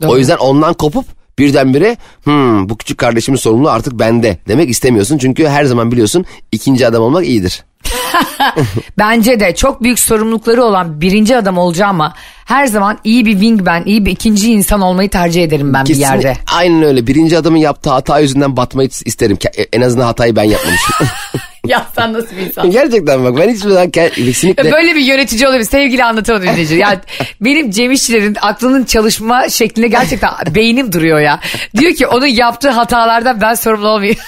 O 0.06 0.18
yüzden 0.18 0.36
ondan 0.36 0.74
kopup 0.74 1.15
birdenbire 1.38 1.96
hmm, 2.24 2.68
bu 2.68 2.76
küçük 2.76 2.98
kardeşimin 2.98 3.38
sorumluluğu 3.38 3.70
artık 3.70 3.98
bende 3.98 4.38
demek 4.48 4.70
istemiyorsun. 4.70 5.18
Çünkü 5.18 5.46
her 5.46 5.64
zaman 5.64 5.92
biliyorsun 5.92 6.24
ikinci 6.52 6.86
adam 6.86 7.02
olmak 7.02 7.26
iyidir. 7.26 7.64
Bence 8.98 9.40
de 9.40 9.54
çok 9.54 9.82
büyük 9.82 9.98
sorumlulukları 9.98 10.64
olan 10.64 11.00
birinci 11.00 11.36
adam 11.36 11.58
olacağıma 11.58 12.14
her 12.44 12.66
zaman 12.66 12.98
iyi 13.04 13.26
bir 13.26 13.32
wingman, 13.32 13.86
iyi 13.86 14.06
bir 14.06 14.10
ikinci 14.10 14.52
insan 14.52 14.80
olmayı 14.80 15.10
tercih 15.10 15.44
ederim 15.44 15.74
ben 15.74 15.84
bir 15.84 15.88
Kesinlikle- 15.88 16.28
yerde. 16.28 16.36
Aynen 16.54 16.82
öyle. 16.82 17.06
Birinci 17.06 17.38
adamın 17.38 17.58
yaptığı 17.58 17.90
hata 17.90 18.18
yüzünden 18.18 18.56
batmayı 18.56 18.88
isterim. 19.04 19.38
En 19.72 19.80
azından 19.80 20.04
hatayı 20.06 20.36
ben 20.36 20.44
yapmamışım. 20.44 21.06
ya 21.72 21.86
sen 21.96 22.12
nasıl 22.12 22.36
bir 22.36 22.42
insan? 22.42 22.70
Gerçekten 22.70 23.24
bak 23.24 23.36
ben 23.36 23.48
hiçbir 23.48 23.68
zaman 23.70 23.88
ke- 23.90 24.10
kesinlikle... 24.24 24.72
Böyle 24.72 24.94
bir 24.94 25.00
yönetici 25.00 25.48
olabilir. 25.48 25.64
Sevgili 25.64 26.04
anlatamadım 26.04 26.46
dinleyici. 26.48 26.74
Ya 26.74 27.00
benim 27.40 27.70
Cem 27.70 27.92
İşçilerin 27.92 28.36
aklının 28.40 28.84
çalışma 28.84 29.48
şeklinde 29.48 29.88
gerçekten 29.88 30.30
beynim 30.54 30.92
duruyor 30.92 31.20
ya. 31.20 31.40
Diyor 31.76 31.94
ki 31.94 32.06
onun 32.06 32.26
yaptığı 32.26 32.70
hatalardan 32.70 33.40
ben 33.40 33.54
sorumlu 33.54 33.88
olmayayım. 33.88 34.18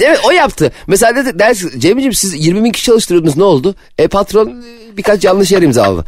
Evet 0.00 0.20
o 0.24 0.30
yaptı. 0.30 0.72
Mesela 0.86 1.16
dedi, 1.16 1.38
dersin 1.38 1.80
Cemciğim 1.80 2.12
siz 2.12 2.46
20 2.46 2.64
bin 2.64 2.70
kişi 2.72 2.84
çalıştırıyordunuz 2.86 3.36
ne 3.36 3.44
oldu? 3.44 3.74
E 3.98 4.08
patron 4.08 4.64
birkaç 4.96 5.24
yanlış 5.24 5.52
yer 5.52 5.62
imzaladı. 5.62 6.04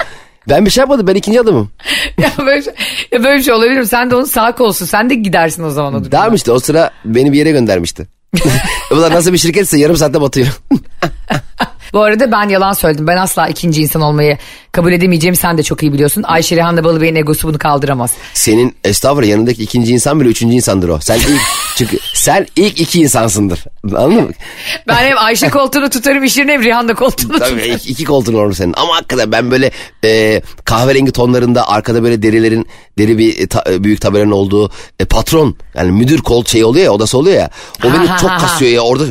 Ben 0.48 0.66
bir 0.66 0.70
şey 0.70 0.82
yapmadım 0.82 1.06
ben 1.06 1.14
ikinci 1.14 1.40
adamım. 1.40 1.70
ya, 2.18 2.30
böyle, 2.46 2.62
şey- 2.62 2.72
ya 3.12 3.24
böyle 3.24 3.38
bir 3.38 3.42
şey 3.42 3.54
olabilir 3.54 3.78
mi? 3.78 3.86
Sen 3.86 4.10
de 4.10 4.14
onun 4.16 4.24
sağ 4.24 4.54
kolsun. 4.54 4.86
Sen 4.86 5.10
de 5.10 5.14
gidersin 5.14 5.62
o 5.64 5.70
zaman 5.70 5.94
o. 5.94 6.02
Tamam 6.10 6.34
işte 6.34 6.52
o 6.52 6.58
sıra 6.58 6.90
beni 7.04 7.32
bir 7.32 7.38
yere 7.38 7.50
göndermişti. 7.50 8.06
Bu 8.90 9.02
da 9.02 9.10
nasıl 9.10 9.32
bir 9.32 9.38
şirketse 9.38 9.78
yarım 9.78 9.96
saatte 9.96 10.20
batıyor. 10.20 10.61
Bu 11.92 12.02
arada 12.02 12.32
ben 12.32 12.48
yalan 12.48 12.72
söyledim. 12.72 13.06
Ben 13.06 13.16
asla 13.16 13.48
ikinci 13.48 13.82
insan 13.82 14.02
olmayı 14.02 14.38
kabul 14.72 14.92
edemeyeceğimi 14.92 15.36
sen 15.36 15.58
de 15.58 15.62
çok 15.62 15.82
iyi 15.82 15.92
biliyorsun. 15.92 16.22
Ayşe 16.26 16.56
Rehan'la 16.56 16.84
Balıbey'in 16.84 17.14
egosu 17.14 17.48
bunu 17.48 17.58
kaldıramaz. 17.58 18.12
Senin 18.34 18.76
estağfurullah 18.84 19.28
yanındaki 19.30 19.62
ikinci 19.62 19.92
insan 19.92 20.20
bile 20.20 20.28
üçüncü 20.28 20.54
insandır 20.54 20.88
o. 20.88 20.98
Sen 21.00 21.16
ilk 21.18 21.40
çünkü 21.76 21.98
sen 22.14 22.46
ilk 22.56 22.80
iki 22.80 23.00
insansındır. 23.00 23.64
Anladın 23.84 24.14
mı? 24.14 24.30
Ben 24.88 24.94
hem 24.96 25.18
Ayşe 25.18 25.48
koltuğunu 25.50 25.90
tutarım 25.90 26.24
iş 26.24 26.36
yerine 26.36 26.52
hem 26.52 26.62
Rihanna 26.62 26.94
koltuğunu 26.94 27.38
Tabii 27.38 27.50
tutarım. 27.50 27.76
iki, 27.76 27.88
iki 27.90 28.04
koltuğun 28.04 28.34
olur 28.34 28.52
senin. 28.54 28.74
Ama 28.76 28.96
hakikaten 28.96 29.32
ben 29.32 29.50
böyle 29.50 29.70
e, 30.04 30.42
kahverengi 30.64 31.12
tonlarında 31.12 31.68
arkada 31.68 32.02
böyle 32.02 32.22
derilerin 32.22 32.66
deri 32.98 33.18
bir 33.18 33.48
ta- 33.48 33.84
büyük 33.84 34.00
tabelanın 34.00 34.30
olduğu 34.30 34.70
e, 35.00 35.04
patron 35.04 35.56
yani 35.74 35.92
müdür 35.92 36.18
kol 36.18 36.44
şey 36.44 36.64
oluyor 36.64 36.84
ya 36.84 36.92
odası 36.92 37.18
oluyor 37.18 37.36
ya. 37.36 37.50
O 37.84 37.92
beni 37.92 38.06
çok 38.20 38.30
kasıyor 38.30 38.72
ya 38.72 38.80
orada. 38.80 39.04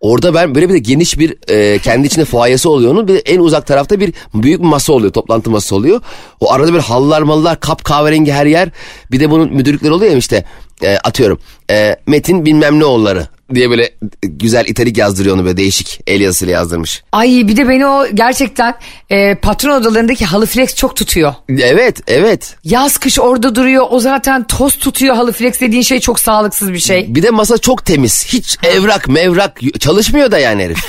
Orada 0.00 0.34
ben 0.34 0.54
böyle 0.54 0.68
bir 0.68 0.74
de 0.74 0.78
geniş 0.78 1.18
bir 1.18 1.36
e, 1.48 1.78
kendi 1.78 2.06
içinde 2.06 2.24
fuayesi 2.24 2.68
oluyor 2.68 2.92
onun. 2.92 3.08
Bir 3.08 3.14
de 3.14 3.18
en 3.18 3.38
uzak 3.38 3.66
tarafta 3.66 4.00
bir 4.00 4.12
büyük 4.34 4.60
masa 4.60 4.92
oluyor. 4.92 5.12
Toplantı 5.12 5.50
masası 5.50 5.76
oluyor. 5.76 6.00
O 6.40 6.52
arada 6.52 6.74
bir 6.74 6.78
halılar 6.78 7.22
malılar 7.22 7.60
kap 7.60 7.84
kahverengi 7.84 8.32
her 8.32 8.46
yer. 8.46 8.68
Bir 9.12 9.20
de 9.20 9.30
bunun 9.30 9.54
müdürlükleri 9.54 9.92
oluyor 9.92 10.12
ya 10.12 10.18
işte 10.18 10.44
e, 10.82 10.96
atıyorum. 10.96 11.38
E, 11.70 11.96
Metin 12.06 12.44
bilmem 12.44 12.80
ne 12.80 12.84
oğulları 12.84 13.28
diye 13.54 13.70
böyle 13.70 13.90
güzel 14.22 14.64
italik 14.66 14.98
yazdırıyor 14.98 15.36
onu 15.36 15.44
böyle 15.44 15.56
değişik 15.56 16.00
el 16.06 16.20
yazısıyla 16.20 16.54
yazdırmış. 16.54 17.02
Ay 17.12 17.28
bir 17.28 17.56
de 17.56 17.68
beni 17.68 17.86
o 17.86 18.06
gerçekten 18.14 18.74
e, 19.10 19.34
patron 19.34 19.80
odalarındaki 19.80 20.24
halı 20.24 20.46
flex 20.46 20.74
çok 20.74 20.96
tutuyor. 20.96 21.34
Evet 21.62 22.00
evet. 22.06 22.56
Yaz 22.64 22.98
kış 22.98 23.18
orada 23.18 23.54
duruyor. 23.54 23.86
O 23.90 24.00
zaten 24.00 24.46
toz 24.46 24.78
tutuyor 24.78 25.14
halı 25.14 25.32
flex 25.32 25.60
dediğin 25.60 25.82
şey 25.82 26.00
çok 26.00 26.20
sağlıksız 26.20 26.72
bir 26.72 26.78
şey. 26.78 27.14
Bir 27.14 27.22
de 27.22 27.30
masa 27.30 27.58
çok 27.58 27.84
temiz. 27.86 28.26
Hiç 28.26 28.56
evrak 28.62 29.08
mevrak 29.08 29.60
çalışmıyor 29.80 30.30
da 30.30 30.38
yani 30.38 30.64
herif. 30.64 30.88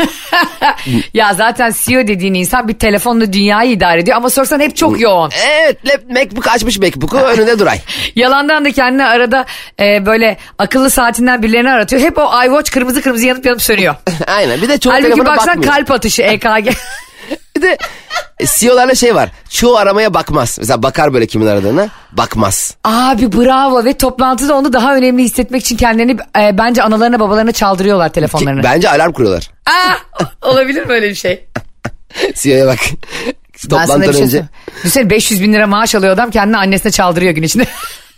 ya 1.13 1.34
zaten 1.34 1.74
CEO 1.84 2.08
dediğin 2.08 2.34
insan 2.34 2.67
bir 2.67 2.74
telefonla 2.74 3.34
dünyayı 3.34 3.71
idare 3.71 4.02
ediyor 4.02 4.17
ama 4.17 4.30
sorsan 4.30 4.60
hep 4.60 4.76
çok 4.76 5.02
yoğun. 5.02 5.32
evet 5.50 5.86
lap, 5.86 6.02
MacBook 6.10 6.47
açmış 6.47 6.80
MacBook'u 6.80 7.17
önünde 7.17 7.60
duray. 7.60 7.80
Yalandan 8.15 8.65
da 8.65 8.71
kendine 8.71 9.06
arada 9.06 9.45
e, 9.80 10.06
böyle 10.06 10.38
akıllı 10.58 10.89
saatinden 10.89 11.43
birilerini 11.43 11.69
aratıyor. 11.69 12.02
Hep 12.02 12.17
o 12.17 12.21
iWatch 12.52 12.72
kırmızı 12.72 13.02
kırmızı 13.02 13.26
yanıp 13.26 13.46
yanıp 13.46 13.62
sönüyor. 13.62 13.96
Aynen 14.28 14.62
bir 14.62 14.70
de 14.70 14.78
çoğu 14.78 14.94
Halbuki 14.94 15.10
telefona 15.10 15.30
baksan 15.30 15.48
bakmıyor. 15.48 15.74
kalp 15.74 15.92
atışı 15.92 16.22
EKG. 16.22 16.70
Bir 17.58 17.62
de 17.62 17.78
e, 18.40 18.46
CEO'larda 18.60 18.96
şey 18.96 19.16
var. 19.16 19.30
Çoğu 19.50 19.78
aramaya 19.78 20.14
bakmaz. 20.14 20.56
Mesela 20.60 20.84
bakar 20.84 21.14
böyle 21.14 21.28
kimin 21.28 21.48
aradığına. 21.48 21.90
Bakmaz. 22.12 22.76
Abi 22.84 23.32
bravo 23.32 23.86
ve 23.86 23.98
toplantıda 23.98 24.56
onu 24.56 24.74
daha 24.74 24.96
önemli 24.96 25.24
hissetmek 25.24 25.62
için 25.62 25.78
kendilerini 25.78 26.18
e, 26.40 26.58
bence 26.58 26.84
analarına 26.84 27.20
babalarına 27.20 27.52
çaldırıyorlar 27.52 28.10
Ki, 28.10 28.14
telefonlarını. 28.14 28.64
bence 28.64 28.90
alarm 28.90 29.12
kuruyorlar. 29.12 29.50
Aa, 29.66 30.24
olabilir 30.42 30.90
böyle 30.90 31.10
bir 31.10 31.16
şey. 31.16 31.46
CEO'ya 32.36 32.68
bak. 32.68 32.80
Bir 33.64 33.70
Toplantıdan 33.70 34.12
şey 34.12 34.22
önce. 34.24 34.44
Düşünsene 34.78 35.10
500 35.10 35.42
bin 35.42 35.54
lira 35.54 35.68
maaş 35.68 35.96
alıyor 35.96 36.14
adam 36.14 36.32
kendini 36.32 36.58
annesine 36.58 36.92
çaldırıyor 36.92 37.32
gün 37.34 37.44
içinde. 37.44 37.66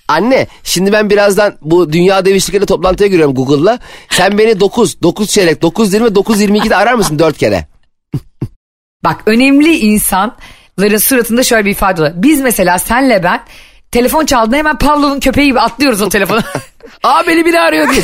Anne 0.08 0.48
şimdi 0.64 0.92
ben 0.92 1.10
birazdan 1.10 1.58
bu 1.62 1.94
dünya 1.94 2.26
dev 2.26 2.66
toplantıya 2.66 3.10
giriyorum 3.10 3.36
Google'la. 3.36 3.80
Sen 4.10 4.38
beni 4.38 4.60
9, 4.60 5.02
9 5.02 5.30
çeyrek, 5.30 5.62
9.20, 5.62 6.14
9.22'de 6.14 6.76
arar 6.76 6.94
mısın 6.94 7.20
4 7.20 7.38
kere? 7.38 7.68
Bak 9.04 9.22
önemli 9.26 9.78
insanların 9.78 10.98
suratında 10.98 11.44
şöyle 11.44 11.66
bir 11.66 11.72
ifade 11.72 12.02
oluyor. 12.02 12.16
Biz 12.18 12.42
mesela 12.42 12.80
senle 12.80 13.24
ben 13.24 13.44
telefon 13.92 14.26
çaldığında 14.26 14.56
hemen 14.56 14.78
Pavlov'un 14.78 15.20
köpeği 15.20 15.48
gibi 15.48 15.60
atlıyoruz 15.60 16.02
o 16.02 16.10
telefona. 16.10 16.44
Aa 17.04 17.28
beni 17.28 17.46
biri 17.46 17.60
arıyor 17.60 17.92
diye. 17.92 18.04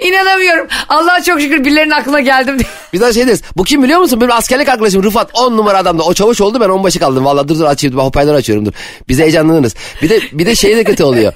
İnanamıyorum. 0.00 0.66
Allah'a 0.88 1.22
çok 1.22 1.40
şükür 1.40 1.64
birilerinin 1.64 1.90
aklına 1.90 2.20
geldim. 2.20 2.58
Biz 2.92 3.00
de 3.00 3.12
şey 3.12 3.26
deriz. 3.26 3.42
Bu 3.56 3.64
kim 3.64 3.82
biliyor 3.82 4.00
musun? 4.00 4.20
Benim 4.20 4.32
askerlik 4.32 4.68
arkadaşım 4.68 5.02
Rıfat 5.02 5.30
10 5.34 5.56
numara 5.56 5.78
adamdı. 5.78 6.02
O 6.02 6.14
çavuş 6.14 6.40
oldu 6.40 6.60
ben 6.60 6.68
onbaşı 6.68 6.98
kaldım. 6.98 7.24
Vallahi 7.24 7.48
dur 7.48 7.58
dur 7.58 7.64
açayım. 7.64 7.96
Ben 7.96 8.02
hoparlör 8.02 8.34
açıyorum 8.34 8.66
dur. 8.66 8.72
Biz 9.08 9.18
heyecanlanırız. 9.18 9.74
Bir 10.02 10.08
de 10.10 10.20
bir 10.32 10.46
de 10.46 10.54
şey 10.54 10.76
de 10.76 10.84
kötü 10.84 11.04
oluyor. 11.04 11.32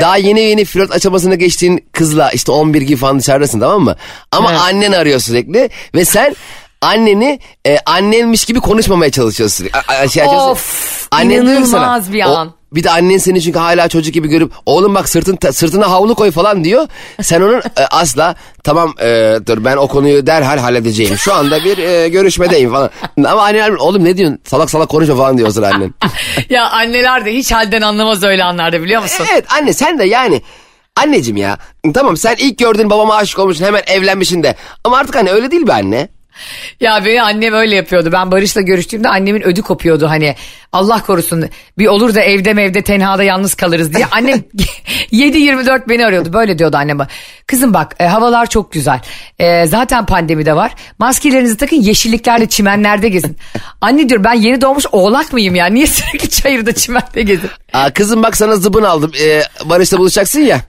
Daha 0.00 0.16
yeni 0.16 0.40
yeni 0.40 0.64
flört 0.64 0.92
aşamasına 0.92 1.34
geçtiğin 1.34 1.84
kızla 1.92 2.30
işte 2.30 2.52
11 2.52 2.82
gibi 2.82 2.96
falan 2.98 3.18
dışarıdasın 3.18 3.60
tamam 3.60 3.82
mı? 3.82 3.96
Ama 4.32 4.50
Evet. 4.50 4.60
annen 4.60 4.92
arıyor 4.92 5.20
sürekli 5.20 5.70
ve 5.94 6.04
sen 6.04 6.36
anneni 6.84 7.40
e, 7.66 7.78
annenmiş 7.86 8.44
gibi 8.44 8.60
konuşmamaya 8.60 9.10
çalışıyorsun. 9.10 9.66
A- 9.88 10.08
şey. 10.08 10.24
Of, 10.26 11.08
Annen 11.10 11.40
ki 11.40 11.66
sana, 11.66 11.82
inanılmaz 11.82 12.12
bir 12.12 12.24
o- 12.24 12.28
an. 12.28 12.52
bir 12.72 12.84
de 12.84 12.90
annen 12.90 13.18
seni 13.18 13.42
çünkü 13.42 13.58
hala 13.58 13.88
çocuk 13.88 14.14
gibi 14.14 14.28
görüp 14.28 14.52
oğlum 14.66 14.94
bak 14.94 15.08
sırtın 15.08 15.50
sırtına 15.50 15.90
havlu 15.90 16.14
koy 16.14 16.30
falan 16.30 16.64
diyor. 16.64 16.88
Sen 17.22 17.40
onun 17.40 17.58
e, 17.58 17.62
asla 17.90 18.34
tamam 18.64 18.94
e, 19.02 19.36
dur 19.46 19.64
ben 19.64 19.76
o 19.76 19.88
konuyu 19.88 20.26
derhal 20.26 20.58
halledeceğim. 20.58 21.16
Şu 21.18 21.34
anda 21.34 21.64
bir 21.64 21.78
e, 21.78 22.08
görüşmedeyim 22.08 22.70
falan. 22.72 22.90
Ama 23.18 23.42
annen 23.42 23.76
oğlum 23.76 24.04
ne 24.04 24.16
diyorsun 24.16 24.38
salak 24.44 24.70
salak 24.70 24.88
konuşma 24.88 25.16
falan 25.16 25.38
diyorsun 25.38 25.62
annen. 25.62 25.94
ya 26.50 26.70
anneler 26.70 27.24
de 27.24 27.34
hiç 27.34 27.52
halden 27.52 27.82
anlamaz 27.82 28.22
öyle 28.24 28.44
anlarda 28.44 28.82
biliyor 28.82 29.02
musun? 29.02 29.26
evet 29.32 29.44
anne 29.52 29.72
sen 29.72 29.98
de 29.98 30.04
yani 30.04 30.42
anneciğim 30.96 31.36
ya 31.36 31.58
tamam 31.94 32.16
sen 32.16 32.36
ilk 32.38 32.58
gördüğün 32.58 32.90
babama 32.90 33.14
aşık 33.16 33.38
olmuşsun 33.38 33.64
hemen 33.64 33.82
evlenmişsin 33.86 34.42
de. 34.42 34.56
Ama 34.84 34.96
artık 34.96 35.14
hani 35.16 35.30
öyle 35.30 35.50
değil 35.50 35.66
be 35.66 35.72
anne. 35.72 36.08
Ya 36.80 37.04
beni 37.04 37.22
annem 37.22 37.54
öyle 37.54 37.74
yapıyordu. 37.74 38.12
Ben 38.12 38.30
Barış'la 38.30 38.60
görüştüğümde 38.60 39.08
annemin 39.08 39.42
ödü 39.42 39.62
kopuyordu 39.62 40.08
hani. 40.08 40.36
Allah 40.72 41.02
korusun 41.02 41.48
bir 41.78 41.86
olur 41.86 42.14
da 42.14 42.20
evde 42.20 42.54
mevde 42.54 42.82
tenhada 42.82 43.22
yalnız 43.22 43.54
kalırız 43.54 43.94
diye. 43.94 44.06
Annem 44.10 44.38
7-24 45.12 45.88
beni 45.88 46.06
arıyordu. 46.06 46.32
Böyle 46.32 46.58
diyordu 46.58 46.76
anneme. 46.76 47.06
Kızım 47.46 47.74
bak 47.74 47.96
e, 48.00 48.04
havalar 48.06 48.46
çok 48.46 48.72
güzel. 48.72 49.00
E, 49.38 49.66
zaten 49.66 50.06
pandemi 50.06 50.46
de 50.46 50.56
var. 50.56 50.74
Maskelerinizi 50.98 51.56
takın 51.56 51.76
yeşilliklerde 51.76 52.46
çimenlerde 52.48 53.08
gezin. 53.08 53.36
Anne 53.80 54.08
diyor 54.08 54.24
ben 54.24 54.34
yeni 54.34 54.60
doğmuş 54.60 54.84
oğlak 54.92 55.32
mıyım 55.32 55.54
ya? 55.54 55.66
Niye 55.66 55.86
sürekli 55.86 56.30
çayırda 56.30 56.72
çimende 56.74 57.22
gezin? 57.22 57.50
Aa, 57.72 57.90
kızım 57.92 58.22
bak 58.22 58.36
sana 58.36 58.56
zıbın 58.56 58.82
aldım. 58.82 59.12
Ee, 59.20 59.42
Barış'la 59.64 59.98
buluşacaksın 59.98 60.40
ya. 60.40 60.60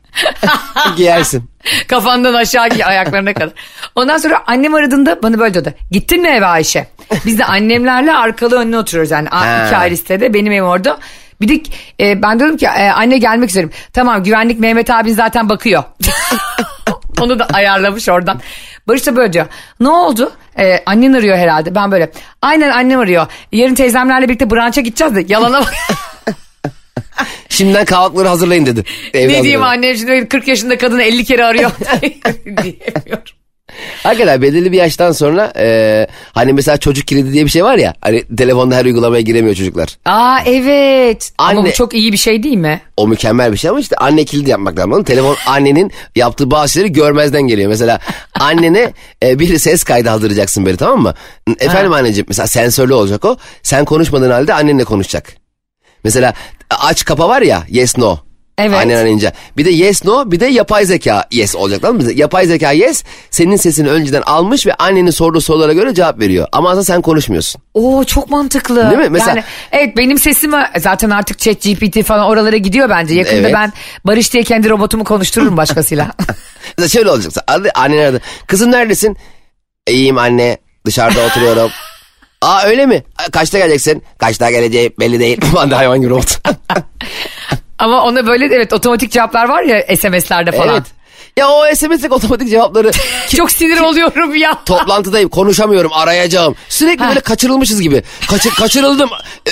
Giyersin. 0.97 1.49
Kafandan 1.87 2.33
aşağı 2.33 2.67
ayaklarına 2.85 3.33
kadar. 3.33 3.49
Ondan 3.95 4.17
sonra 4.17 4.43
annem 4.47 4.75
aradığında 4.75 5.23
bana 5.23 5.39
böyle 5.39 5.53
dedi. 5.53 5.75
Gittin 5.91 6.21
mi 6.21 6.27
eve 6.27 6.45
Ayşe? 6.45 6.87
Biz 7.25 7.39
de 7.39 7.45
annemlerle 7.45 8.13
arkalı 8.13 8.59
önüne 8.59 8.77
oturuyoruz 8.77 9.11
yani. 9.11 9.29
Ha. 9.29 9.65
iki 9.67 9.75
ayrı 9.75 9.97
sitede 9.97 10.33
benim 10.33 10.51
evim 10.51 10.65
orada. 10.65 10.97
Bir 11.41 11.47
de 11.47 11.63
e, 11.99 12.21
ben 12.21 12.39
diyorum 12.39 12.57
ki 12.57 12.65
e, 12.65 12.89
anne 12.89 13.17
gelmek 13.17 13.49
üzerim. 13.49 13.71
Tamam 13.93 14.23
güvenlik 14.23 14.59
Mehmet 14.59 14.89
abin 14.89 15.13
zaten 15.13 15.49
bakıyor. 15.49 15.83
Onu 17.21 17.39
da 17.39 17.47
ayarlamış 17.53 18.09
oradan. 18.09 18.41
Barış 18.87 19.07
da 19.07 19.15
böyle 19.15 19.33
diyor. 19.33 19.45
Ne 19.79 19.89
oldu? 19.89 20.31
E, 20.59 20.83
annen 20.85 21.13
arıyor 21.13 21.37
herhalde. 21.37 21.75
Ben 21.75 21.91
böyle. 21.91 22.11
Aynen 22.41 22.69
annem 22.69 22.99
arıyor. 22.99 23.27
Yarın 23.51 23.75
teyzemlerle 23.75 24.27
birlikte 24.27 24.51
branşa 24.51 24.81
gideceğiz 24.81 25.15
de 25.15 25.23
yalana 25.27 25.59
bak. 25.61 25.73
Şimdiden 27.49 27.85
kahvaltıları 27.85 28.27
hazırlayın 28.27 28.65
dedi. 28.65 28.83
Ne 29.13 29.29
diyeyim 29.43 29.63
annem 29.63 29.95
şimdi 29.95 30.27
40 30.27 30.47
yaşında 30.47 30.77
kadını 30.77 31.03
50 31.03 31.25
kere 31.25 31.45
arıyor. 31.45 31.71
Diyemiyorum. 32.45 33.35
Hakikaten 34.03 34.41
belirli 34.41 34.71
bir 34.71 34.77
yaştan 34.77 35.11
sonra 35.11 35.53
e, 35.57 36.07
hani 36.31 36.53
mesela 36.53 36.77
çocuk 36.77 37.07
kilidi 37.07 37.33
diye 37.33 37.45
bir 37.45 37.49
şey 37.49 37.63
var 37.63 37.77
ya. 37.77 37.93
Hani 38.01 38.35
telefonda 38.37 38.75
her 38.75 38.85
uygulamaya 38.85 39.21
giremiyor 39.21 39.55
çocuklar. 39.55 39.97
Aa 40.05 40.39
evet. 40.45 41.31
Ama 41.37 41.59
Anne- 41.59 41.69
bu 41.69 41.73
çok 41.73 41.93
iyi 41.93 42.11
bir 42.11 42.17
şey 42.17 42.43
değil 42.43 42.57
mi? 42.57 42.81
O 42.97 43.07
mükemmel 43.07 43.51
bir 43.51 43.57
şey 43.57 43.69
ama 43.69 43.79
işte 43.79 43.95
anne 43.95 44.25
kilidi 44.25 44.49
yapmak 44.49 44.79
lazım. 44.79 45.03
Telefon 45.03 45.35
annenin 45.47 45.91
yaptığı 46.15 46.51
bazı 46.51 46.73
şeyleri 46.73 46.91
görmezden 46.91 47.41
geliyor. 47.41 47.69
Mesela 47.69 47.99
annene 48.39 48.93
e, 49.23 49.39
bir 49.39 49.57
ses 49.57 49.83
kaydı 49.83 50.09
hazırlayacaksın 50.09 50.65
böyle 50.65 50.77
tamam 50.77 51.01
mı? 51.01 51.13
Efendim 51.59 51.93
anneciğim 51.93 52.25
mesela 52.29 52.47
sensörlü 52.47 52.93
olacak 52.93 53.25
o. 53.25 53.37
Sen 53.63 53.85
konuşmadığın 53.85 54.31
halde 54.31 54.53
annenle 54.53 54.83
konuşacak. 54.83 55.44
Mesela 56.05 56.33
aç 56.69 57.05
kapa 57.05 57.29
var 57.29 57.41
ya 57.41 57.63
yes 57.69 57.97
no. 57.97 58.17
Evet. 58.57 58.77
Annen 58.77 58.95
arayınca. 58.95 59.31
Bir 59.57 59.65
de 59.65 59.69
yes 59.69 60.05
no 60.05 60.31
bir 60.31 60.39
de 60.39 60.45
yapay 60.45 60.85
zeka 60.85 61.23
yes 61.31 61.55
olacak 61.55 61.81
tamam 61.81 62.01
mı? 62.01 62.11
Yapay 62.11 62.45
zeka 62.45 62.71
yes 62.71 63.03
senin 63.31 63.55
sesini 63.55 63.89
önceden 63.89 64.21
almış 64.21 64.67
ve 64.67 64.73
annenin 64.73 65.11
sorduğu 65.11 65.41
sorulara 65.41 65.73
göre 65.73 65.93
cevap 65.93 66.19
veriyor. 66.19 66.47
Ama 66.51 66.69
aslında 66.69 66.83
sen 66.83 67.01
konuşmuyorsun. 67.01 67.61
Oo 67.73 68.03
çok 68.03 68.29
mantıklı. 68.29 68.89
Değil 68.89 69.01
mi? 69.01 69.09
Mesela- 69.09 69.29
Yani, 69.29 69.43
evet 69.71 69.97
benim 69.97 70.19
sesimi 70.19 70.57
zaten 70.79 71.09
artık 71.09 71.39
chat 71.39 71.61
GPT 71.63 72.03
falan 72.03 72.25
oralara 72.25 72.57
gidiyor 72.57 72.89
bence. 72.89 73.13
Yakında 73.13 73.35
Evet. 73.37 73.53
ben 73.53 73.73
Barış 74.05 74.33
diye 74.33 74.43
kendi 74.43 74.69
robotumu 74.69 75.03
konuştururum 75.03 75.57
başkasıyla. 75.57 76.11
Şöyle 76.87 77.09
olacak. 77.11 77.33
Annen 77.75 77.97
aradı. 77.97 78.21
Kızım 78.47 78.71
neredesin? 78.71 79.17
İyiyim 79.87 80.17
anne. 80.17 80.57
Dışarıda 80.85 81.25
oturuyorum. 81.25 81.71
Aa 82.45 82.63
öyle 82.65 82.85
mi? 82.85 83.03
Kaçta 83.31 83.57
geleceksin? 83.57 84.03
Kaçta 84.17 84.51
geleceğim 84.51 84.93
belli 84.99 85.19
değil. 85.19 85.37
Ben 85.55 85.71
de 85.71 85.75
hayvan 85.75 86.01
gibi 86.01 86.13
oldu. 86.13 86.25
Ama 87.79 88.03
ona 88.03 88.27
böyle 88.27 88.45
evet 88.45 88.73
otomatik 88.73 89.11
cevaplar 89.11 89.49
var 89.49 89.63
ya 89.63 89.97
SMS'lerde 89.97 90.51
falan. 90.51 90.69
evet. 90.75 90.83
Ya 91.37 91.49
o 91.49 91.75
SMS'lik 91.75 92.11
otomatik 92.11 92.49
cevapları 92.49 92.91
Çok 93.35 93.51
sinir 93.51 93.79
oluyorum 93.79 94.35
ya. 94.35 94.57
toplantıdayım 94.65 95.29
konuşamıyorum 95.29 95.93
arayacağım. 95.93 96.55
Sürekli 96.69 97.07
böyle 97.07 97.19
kaçırılmışız 97.19 97.81
gibi. 97.81 98.03
Kaçır, 98.29 98.51
kaçırıldım. 98.51 99.09
Ee, 99.47 99.51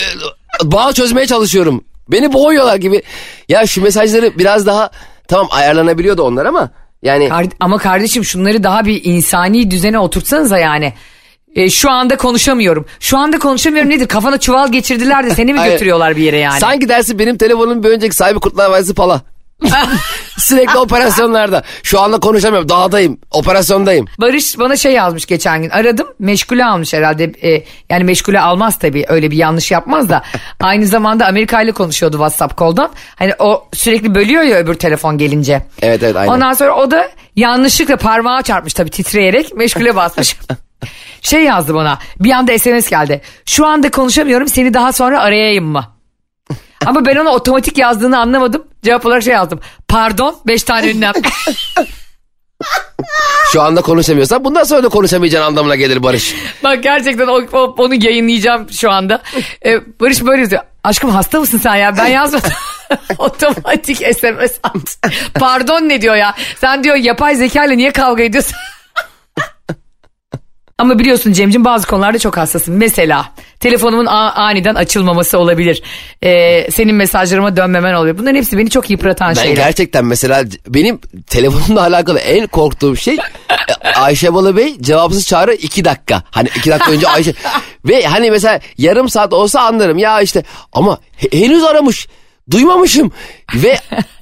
bağ 0.63 0.93
çözmeye 0.93 1.27
çalışıyorum. 1.27 1.84
Beni 2.12 2.34
boğuyorlar 2.34 2.75
gibi. 2.75 3.01
Ya 3.49 3.67
şu 3.67 3.82
mesajları 3.82 4.39
biraz 4.39 4.65
daha 4.65 4.89
tamam 5.27 5.47
ayarlanabiliyordu 5.51 6.23
onlar 6.23 6.45
ama 6.45 6.69
yani 7.03 7.29
Kar- 7.29 7.45
ama 7.60 7.77
kardeşim 7.77 8.25
şunları 8.25 8.63
daha 8.63 8.86
bir 8.86 9.01
insani 9.03 9.71
düzene 9.71 9.99
oturtsanıza 9.99 10.58
yani. 10.60 10.93
E, 11.55 11.69
şu 11.69 11.91
anda 11.91 12.17
konuşamıyorum. 12.17 12.85
Şu 12.99 13.17
anda 13.17 13.39
konuşamıyorum 13.39 13.91
nedir? 13.91 14.07
Kafana 14.07 14.37
çuval 14.37 14.71
geçirdiler 14.71 15.25
de 15.25 15.29
seni 15.29 15.53
mi 15.53 15.63
götürüyorlar 15.63 16.15
bir 16.15 16.23
yere 16.23 16.37
yani? 16.37 16.59
Sanki 16.59 16.89
dersi 16.89 17.19
benim 17.19 17.37
telefonumun 17.37 17.83
bir 17.83 17.89
önceki 17.89 18.15
sahibi 18.15 18.39
Kurtlar 18.39 18.69
Vadisi 18.69 18.93
Pala. 18.93 19.21
Sürekli 20.37 20.77
operasyonlarda. 20.77 21.63
Şu 21.83 21.99
anda 21.99 22.19
konuşamıyorum. 22.19 22.69
Dağdayım. 22.69 23.17
Operasyondayım. 23.31 24.05
Barış 24.21 24.59
bana 24.59 24.75
şey 24.75 24.93
yazmış 24.93 25.25
geçen 25.25 25.61
gün. 25.61 25.69
Aradım 25.69 26.07
meşgule 26.19 26.65
almış 26.65 26.93
herhalde. 26.93 27.23
E, 27.23 27.63
yani 27.89 28.03
meşgule 28.03 28.39
almaz 28.39 28.79
tabii 28.79 29.05
öyle 29.07 29.31
bir 29.31 29.37
yanlış 29.37 29.71
yapmaz 29.71 30.09
da. 30.09 30.23
Aynı 30.59 30.85
zamanda 30.85 31.27
Amerika 31.27 31.61
ile 31.61 31.71
konuşuyordu 31.71 32.15
WhatsApp 32.15 32.57
koldan. 32.57 32.89
Hani 33.15 33.33
o 33.39 33.67
sürekli 33.73 34.15
bölüyor 34.15 34.43
ya 34.43 34.57
öbür 34.57 34.73
telefon 34.73 35.17
gelince. 35.17 35.61
Evet, 35.81 36.03
evet, 36.03 36.15
aynen. 36.15 36.31
Ondan 36.31 36.53
sonra 36.53 36.75
o 36.75 36.91
da 36.91 37.09
yanlışlıkla 37.35 37.97
parmağı 37.97 38.43
çarpmış 38.43 38.73
tabii 38.73 38.89
titreyerek 38.89 39.55
meşgule 39.55 39.95
basmış. 39.95 40.37
şey 41.23 41.43
yazdı 41.43 41.73
bana 41.73 41.99
bir 42.19 42.31
anda 42.31 42.59
SMS 42.59 42.89
geldi. 42.89 43.21
Şu 43.45 43.65
anda 43.65 43.91
konuşamıyorum 43.91 44.47
seni 44.47 44.73
daha 44.73 44.91
sonra 44.93 45.21
arayayım 45.21 45.65
mı? 45.65 45.86
Ama 46.86 47.05
ben 47.05 47.15
onu 47.15 47.29
otomatik 47.29 47.77
yazdığını 47.77 48.19
anlamadım. 48.19 48.63
Cevap 48.83 49.05
olarak 49.05 49.23
şey 49.23 49.33
yazdım. 49.33 49.59
Pardon 49.88 50.36
5 50.47 50.63
tane 50.63 50.91
ünlem. 50.91 51.13
Şu 53.51 53.62
anda 53.62 53.81
konuşamıyorsan 53.81 54.45
bundan 54.45 54.63
sonra 54.63 54.83
da 54.83 54.89
konuşamayacağın 54.89 55.45
anlamına 55.45 55.75
gelir 55.75 56.03
Barış. 56.03 56.36
Bak 56.63 56.83
gerçekten 56.83 57.27
o, 57.27 57.41
o- 57.53 57.75
onu 57.77 57.95
yayınlayacağım 57.95 58.71
şu 58.71 58.91
anda. 58.91 59.21
Ee, 59.65 59.79
Barış 60.01 60.25
böyle 60.25 60.41
yazıyor. 60.41 60.62
Aşkım 60.83 61.09
hasta 61.09 61.39
mısın 61.39 61.57
sen 61.63 61.75
ya? 61.75 61.97
Ben 61.97 62.07
yazmadım. 62.07 62.51
Otomatik 63.17 63.97
SMS 63.97 64.59
at. 64.63 64.97
Pardon 65.33 65.81
ne 65.89 66.01
diyor 66.01 66.15
ya? 66.15 66.36
Sen 66.62 66.83
diyor 66.83 66.95
yapay 66.95 67.36
zeka 67.36 67.65
ile 67.65 67.77
niye 67.77 67.91
kavga 67.91 68.23
ediyorsun? 68.23 68.55
Ama 70.83 70.99
biliyorsun 70.99 71.33
Cem'cim 71.33 71.65
bazı 71.65 71.87
konularda 71.87 72.19
çok 72.19 72.37
hassasım. 72.37 72.75
Mesela 72.77 73.25
telefonumun 73.59 74.05
aniden 74.05 74.75
açılmaması 74.75 75.39
olabilir. 75.39 75.83
Ee, 76.23 76.71
senin 76.71 76.95
mesajlarıma 76.95 77.55
dönmemen 77.57 77.93
olabilir. 77.93 78.17
Bunların 78.17 78.35
hepsi 78.35 78.57
beni 78.57 78.69
çok 78.69 78.89
yıpratan 78.89 79.29
Ben 79.29 79.33
şeyler. 79.41 79.55
gerçekten 79.55 80.05
mesela 80.05 80.43
benim 80.67 80.99
telefonumla 81.27 81.81
alakalı 81.87 82.19
en 82.19 82.47
korktuğum 82.47 82.95
şey 82.95 83.13
e, 83.13 83.89
Ayşe 83.99 84.33
Balıbey 84.33 84.81
cevapsız 84.81 85.25
çağrı 85.27 85.53
iki 85.53 85.85
dakika. 85.85 86.23
Hani 86.31 86.49
iki 86.55 86.69
dakika 86.71 86.91
önce 86.91 87.07
Ayşe 87.07 87.33
ve 87.85 88.05
hani 88.05 88.31
mesela 88.31 88.59
yarım 88.77 89.09
saat 89.09 89.33
olsa 89.33 89.61
anlarım 89.61 89.97
ya 89.97 90.21
işte 90.21 90.43
ama 90.73 90.97
he- 91.17 91.39
henüz 91.39 91.63
aramış 91.63 92.07
duymamışım 92.51 93.11
ve 93.55 93.77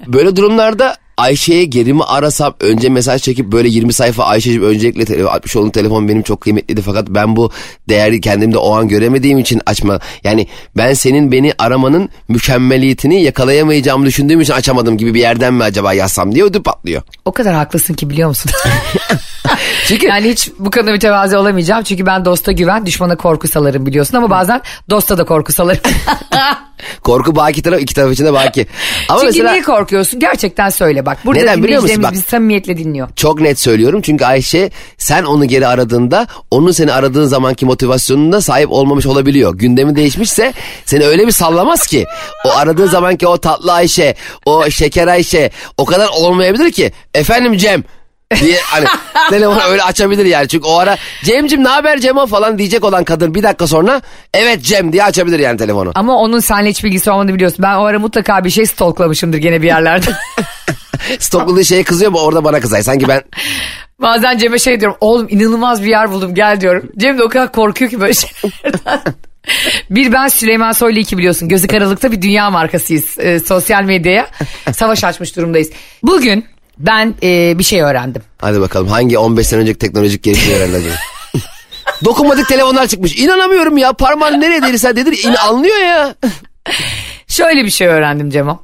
böyle 0.08 0.36
durumlarda 0.36 0.96
Ayşe'ye 1.22 1.66
geri 1.66 1.94
mi 1.94 2.04
arasam 2.04 2.54
önce 2.60 2.90
mesaj 2.90 3.22
çekip 3.22 3.46
böyle 3.52 3.68
20 3.70 3.94
sayfa 3.94 4.24
Ayşe'cim 4.24 4.64
öncelikle 4.64 5.04
tele- 5.04 5.26
60 5.28 5.56
onun 5.56 5.70
telefon 5.70 6.08
benim 6.08 6.22
çok 6.22 6.42
kıymetliydi 6.42 6.82
fakat 6.82 7.10
ben 7.10 7.36
bu 7.36 7.52
değeri 7.90 8.22
kendimde 8.22 8.58
o 8.58 8.76
an 8.76 8.88
göremediğim 8.88 9.38
için 9.38 9.62
açma. 9.66 10.00
Yani 10.24 10.48
ben 10.78 10.94
senin 10.94 11.32
beni 11.32 11.54
aramanın 11.58 12.10
mükemmeliyetini 12.28 13.24
yakalayamayacağımı 13.24 14.06
düşündüğüm 14.06 14.42
için 14.42 14.54
açamadım 14.54 14.98
gibi 14.98 15.14
bir 15.14 15.20
yerden 15.20 15.54
mi 15.54 15.64
acaba 15.64 15.94
yazsam 15.94 16.36
diye 16.36 16.44
ödü 16.44 16.64
patlıyor. 16.64 17.02
O 17.26 17.32
kadar 17.32 17.54
haklısın 17.54 17.94
ki 17.94 18.10
biliyor 18.10 18.30
musun? 18.30 18.52
Çünkü 19.88 20.08
Yani 20.08 20.30
hiç 20.30 20.52
bu 20.60 20.70
kadar 20.70 20.92
mütevazi 20.92 21.38
olamayacağım. 21.38 21.84
Çünkü 21.84 22.06
ben 22.06 22.26
dosta 22.26 22.52
güven, 22.52 22.86
düşmana 22.86 23.16
korku 23.18 23.48
salarım 23.48 23.86
biliyorsun. 23.86 24.18
Ama 24.18 24.30
bazen 24.30 24.62
dosta 24.90 25.18
da 25.18 25.24
korku 25.24 25.54
salarım. 25.54 25.82
korku 27.04 27.36
baki 27.36 27.62
taraf 27.62 27.82
iki 27.82 27.94
taraf 27.94 28.12
için 28.12 28.26
de 28.26 28.34
baki. 28.34 28.68
Ama 29.10 29.20
Çünkü 29.20 29.32
mesela 29.32 29.52
niye 29.52 29.64
korkuyorsun? 29.64 30.20
Gerçekten 30.20 30.70
söyle 30.70 31.06
bak. 31.06 31.18
Burada 31.26 31.40
Neden 31.40 31.64
biliyor 31.64 31.82
musun? 31.82 32.04
Bak- 32.04 32.12
bizi 32.12 32.24
samimiyetle 32.24 32.78
dinliyor. 32.78 33.10
çok 33.16 33.42
net 33.42 33.60
söylüyorum 33.60 34.02
çünkü 34.02 34.26
Ayşe 34.26 34.70
sen 34.98 35.24
onu 35.24 35.46
geri 35.46 35.68
aradığında 35.68 36.28
onun 36.52 36.72
seni 36.72 36.94
aradığın 36.94 37.26
zamanki 37.26 37.66
motivasyonuna 37.66 38.42
sahip 38.42 38.72
olmamış 38.72 39.06
olabiliyor. 39.06 39.56
Gündemi 39.58 39.96
değişmişse 39.96 40.54
seni 40.86 41.06
öyle 41.06 41.28
bir 41.28 41.32
sallamaz 41.32 41.88
ki. 41.88 42.06
O 42.46 42.52
aradığı 42.58 42.88
zamanki 42.88 43.28
o 43.28 43.38
tatlı 43.38 43.74
Ayşe, 43.74 44.16
o 44.46 44.70
şeker 44.70 45.08
Ayşe 45.08 45.52
o 45.78 45.86
kadar 45.86 46.08
olmayabilir 46.08 46.72
ki. 46.72 46.92
Efendim 47.14 47.58
Cem 47.58 47.84
diye 48.40 48.58
hani 48.64 48.86
telefonu 49.30 49.60
öyle 49.70 49.84
açabilir 49.84 50.26
yani. 50.26 50.48
Çünkü 50.48 50.68
o 50.68 50.78
ara 50.78 50.98
Cem'cim 51.24 51.64
ne 51.64 51.68
haber 51.68 52.00
Cemo 52.00 52.28
falan 52.28 52.58
diyecek 52.58 52.84
olan 52.84 53.04
kadın 53.04 53.36
bir 53.36 53.44
dakika 53.44 53.68
sonra 53.68 54.02
evet 54.34 54.64
Cem 54.64 54.94
diye 54.94 55.04
açabilir 55.04 55.40
yani 55.40 55.58
telefonu. 55.58 55.92
Ama 55.96 56.18
onun 56.18 56.40
seninle 56.40 56.70
hiç 56.70 56.84
bilgisi 56.84 57.12
olmadığını 57.12 57.36
biliyorsun. 57.36 57.60
Ben 57.64 57.76
o 57.76 57.84
ara 57.84 58.00
mutlaka 58.00 58.44
bir 58.44 58.50
şey 58.50 58.66
stalklamışımdır 58.66 59.38
gene 59.38 59.62
bir 59.62 59.68
yerlerde. 59.68 60.12
Stokladığı 61.20 61.66
şeye 61.66 61.84
kızıyor 61.84 62.12
mu 62.12 62.20
orada 62.20 62.44
bana 62.44 62.60
kızay. 62.60 62.84
Sanki 62.84 63.08
ben 63.08 63.22
Bazen 64.02 64.38
Cem'e 64.38 64.60
şey 64.60 64.80
diyorum. 64.80 64.98
Oğlum 65.02 65.28
inanılmaz 65.30 65.84
bir 65.84 65.90
yer 65.90 66.12
buldum 66.12 66.36
gel 66.36 66.62
diyorum. 66.62 66.92
Cem 66.98 67.18
de 67.18 67.24
o 67.24 67.30
kadar 67.30 67.52
korkuyor 67.52 67.92
ki 67.92 68.02
böyle 68.02 68.14
şeylerden. 68.14 69.14
bir 69.90 70.14
ben 70.14 70.28
Süleyman 70.28 70.72
Soylu 70.72 71.00
iki 71.00 71.18
biliyorsun. 71.18 71.50
Gözü 71.50 71.68
karalıkta 71.68 72.12
bir 72.12 72.22
dünya 72.22 72.50
markasıyız. 72.50 73.18
Ee, 73.20 73.40
sosyal 73.40 73.84
medyaya 73.84 74.28
savaş 74.74 75.04
açmış 75.04 75.36
durumdayız. 75.36 75.70
Bugün 76.04 76.46
ben 76.78 77.16
e, 77.24 77.60
bir 77.60 77.64
şey 77.64 77.82
öğrendim. 77.82 78.22
hadi 78.42 78.62
bakalım 78.62 78.88
hangi 78.88 79.18
15 79.18 79.48
sene 79.48 79.60
önceki 79.60 79.80
teknolojik 79.80 80.24
gelişmeyi 80.24 80.58
öğrendi 80.60 80.78
acaba? 80.78 80.94
Dokunmatik 82.06 82.48
telefonlar 82.48 82.88
çıkmış. 82.88 83.18
İnanamıyorum 83.18 83.78
ya 83.78 83.94
parmağın 83.94 84.42
nereye 84.42 84.62
değilse 84.62 84.96
dedir 84.96 85.24
in, 85.28 85.34
anlıyor 85.34 85.78
ya. 85.80 86.16
Şöyle 87.28 87.66
bir 87.66 87.70
şey 87.70 87.88
öğrendim 87.88 88.30
Cemo. 88.30 88.64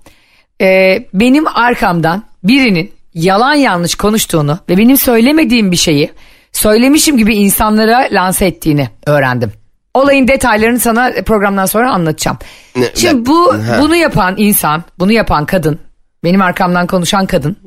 Ee, 0.61 1.05
benim 1.13 1.47
arkamdan 1.47 2.23
birinin 2.43 2.91
yalan 3.13 3.53
yanlış 3.53 3.95
konuştuğunu 3.95 4.59
ve 4.69 4.77
benim 4.77 4.97
söylemediğim 4.97 5.71
bir 5.71 5.77
şeyi 5.77 6.11
söylemişim 6.51 7.17
gibi 7.17 7.35
insanlara 7.35 8.07
lanse 8.11 8.45
ettiğini 8.45 8.89
öğrendim. 9.05 9.51
Olayın 9.93 10.27
detaylarını 10.27 10.79
sana 10.79 11.11
programdan 11.25 11.65
sonra 11.65 11.91
anlatacağım. 11.91 12.37
Ne- 12.75 12.91
Şimdi 12.95 13.25
bu. 13.25 13.53
Ha. 13.53 13.77
bunu 13.81 13.95
yapan 13.95 14.35
insan, 14.37 14.83
bunu 14.99 15.11
yapan 15.11 15.45
kadın, 15.45 15.79
benim 16.23 16.41
arkamdan 16.41 16.87
konuşan 16.87 17.25
kadın 17.25 17.57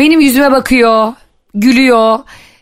benim 0.00 0.20
yüzüme 0.20 0.52
bakıyor, 0.52 1.12
gülüyor, 1.54 2.18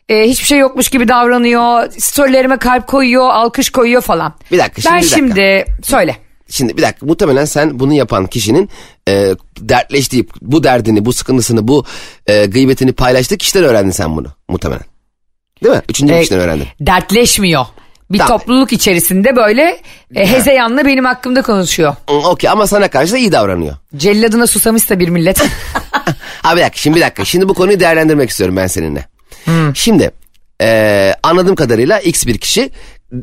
e, 0.08 0.22
hiçbir 0.22 0.46
şey 0.46 0.58
yokmuş 0.58 0.88
gibi 0.88 1.08
davranıyor, 1.08 1.90
storylerime 1.98 2.56
kalp 2.56 2.86
koyuyor, 2.86 3.30
alkış 3.30 3.70
koyuyor 3.70 4.02
falan. 4.02 4.34
Bir 4.52 4.58
dakika, 4.58 4.80
şimdi 4.82 4.94
Ben 4.94 5.00
bir 5.02 5.06
dakika. 5.06 5.16
şimdi 5.16 5.64
söyle. 5.82 6.16
Şimdi 6.50 6.76
bir 6.76 6.82
dakika 6.82 7.06
muhtemelen 7.06 7.44
sen 7.44 7.78
bunu 7.80 7.92
yapan 7.94 8.26
kişinin 8.26 8.70
e, 9.08 9.34
dertleştiği 9.60 10.28
bu 10.42 10.64
derdini, 10.64 11.04
bu 11.04 11.12
sıkıntısını, 11.12 11.68
bu 11.68 11.84
e, 12.26 12.46
gıybetini 12.46 12.92
paylaştığı 12.92 13.36
kişiden 13.36 13.64
öğrendin 13.64 13.90
sen 13.90 14.16
bunu 14.16 14.26
muhtemelen. 14.48 14.84
Değil 15.64 15.74
mi? 15.74 15.82
Üçüncü 15.88 16.14
E, 16.14 16.20
kişiden 16.20 16.40
öğrendin. 16.40 16.66
dertleşmiyor. 16.80 17.66
Bir 18.10 18.18
Tamam. 18.18 18.38
topluluk 18.38 18.72
içerisinde 18.72 19.36
böyle 19.36 19.80
e, 20.14 20.26
hezeyanla 20.26 20.86
benim 20.86 21.04
hakkımda 21.04 21.42
konuşuyor. 21.42 21.94
Hı, 22.10 22.14
Okey 22.14 22.50
ama 22.50 22.66
sana 22.66 22.88
karşı 22.88 23.12
da 23.12 23.18
iyi 23.18 23.32
davranıyor. 23.32 23.76
Celladına 23.96 24.46
susamışsa 24.46 24.98
bir 24.98 25.08
millet. 25.08 25.42
Ha 26.42 26.56
bir 26.56 26.60
dakika 26.60 26.78
şimdi 26.78 26.96
bir 26.96 27.00
dakika. 27.02 27.24
Şimdi 27.24 27.48
bu 27.48 27.54
konuyu 27.54 27.80
değerlendirmek 27.80 28.30
istiyorum 28.30 28.56
ben 28.56 28.66
seninle. 28.66 29.04
Şimdi 29.74 30.10
e, 30.62 31.12
anladığım 31.22 31.54
kadarıyla 31.54 32.00
X 32.00 32.26
bir 32.26 32.38
kişi 32.38 32.70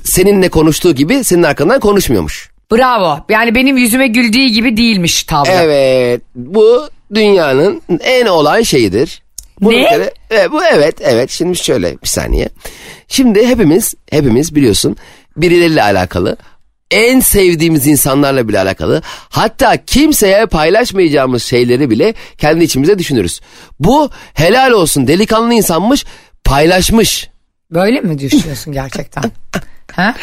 seninle 0.04 0.50
konuştuğu 0.50 0.96
gibi 0.96 1.24
senin 1.24 1.44
arkandan 1.44 1.80
konuşmuyormuş. 1.80 2.50
Bravo. 2.72 3.20
Yani 3.30 3.56
benim 3.56 3.78
yüzüme 3.78 4.08
güldüğü 4.08 4.46
gibi 4.46 4.78
değilmiş 4.78 5.24
tavrı. 5.24 5.50
Evet 5.52 6.22
bu 6.36 6.90
dünyanın 7.14 7.82
en 8.00 8.26
olay 8.26 8.64
şeyidir. 8.64 9.22
Bunu 9.62 9.74
Ne? 9.78 9.84
kere- 9.90 10.14
evet, 10.30 10.52
bu 10.52 10.64
evet 10.66 10.96
evet 11.02 11.30
şimdi 11.32 11.58
şöyle 11.58 11.92
bir 12.02 12.08
saniye. 12.08 12.50
Şimdi 13.08 13.48
hepimiz 13.48 13.94
hepimiz 14.12 14.56
biliyorsun 14.56 14.98
birileriyle 15.38 15.84
alakalı 15.84 16.38
en 16.92 17.20
sevdiğimiz 17.20 17.88
insanlarla 17.88 18.48
bile 18.48 18.60
alakalı 18.60 19.02
hatta 19.30 19.86
kimseye 19.86 20.46
paylaşmayacağımız 20.46 21.44
şeyleri 21.44 21.90
bile 21.90 22.14
kendi 22.38 22.64
içimize 22.64 23.00
düşünürüz. 23.00 23.42
Bu 23.80 24.10
helal 24.34 24.72
olsun 24.72 25.08
delikanlı 25.08 25.54
insanmış 25.54 26.06
paylaşmış. 26.44 27.30
Böyle 27.72 28.02
mi 28.02 28.20
düşünüyorsun 28.20 28.74
gerçekten? 28.74 29.24
ha? 29.96 30.16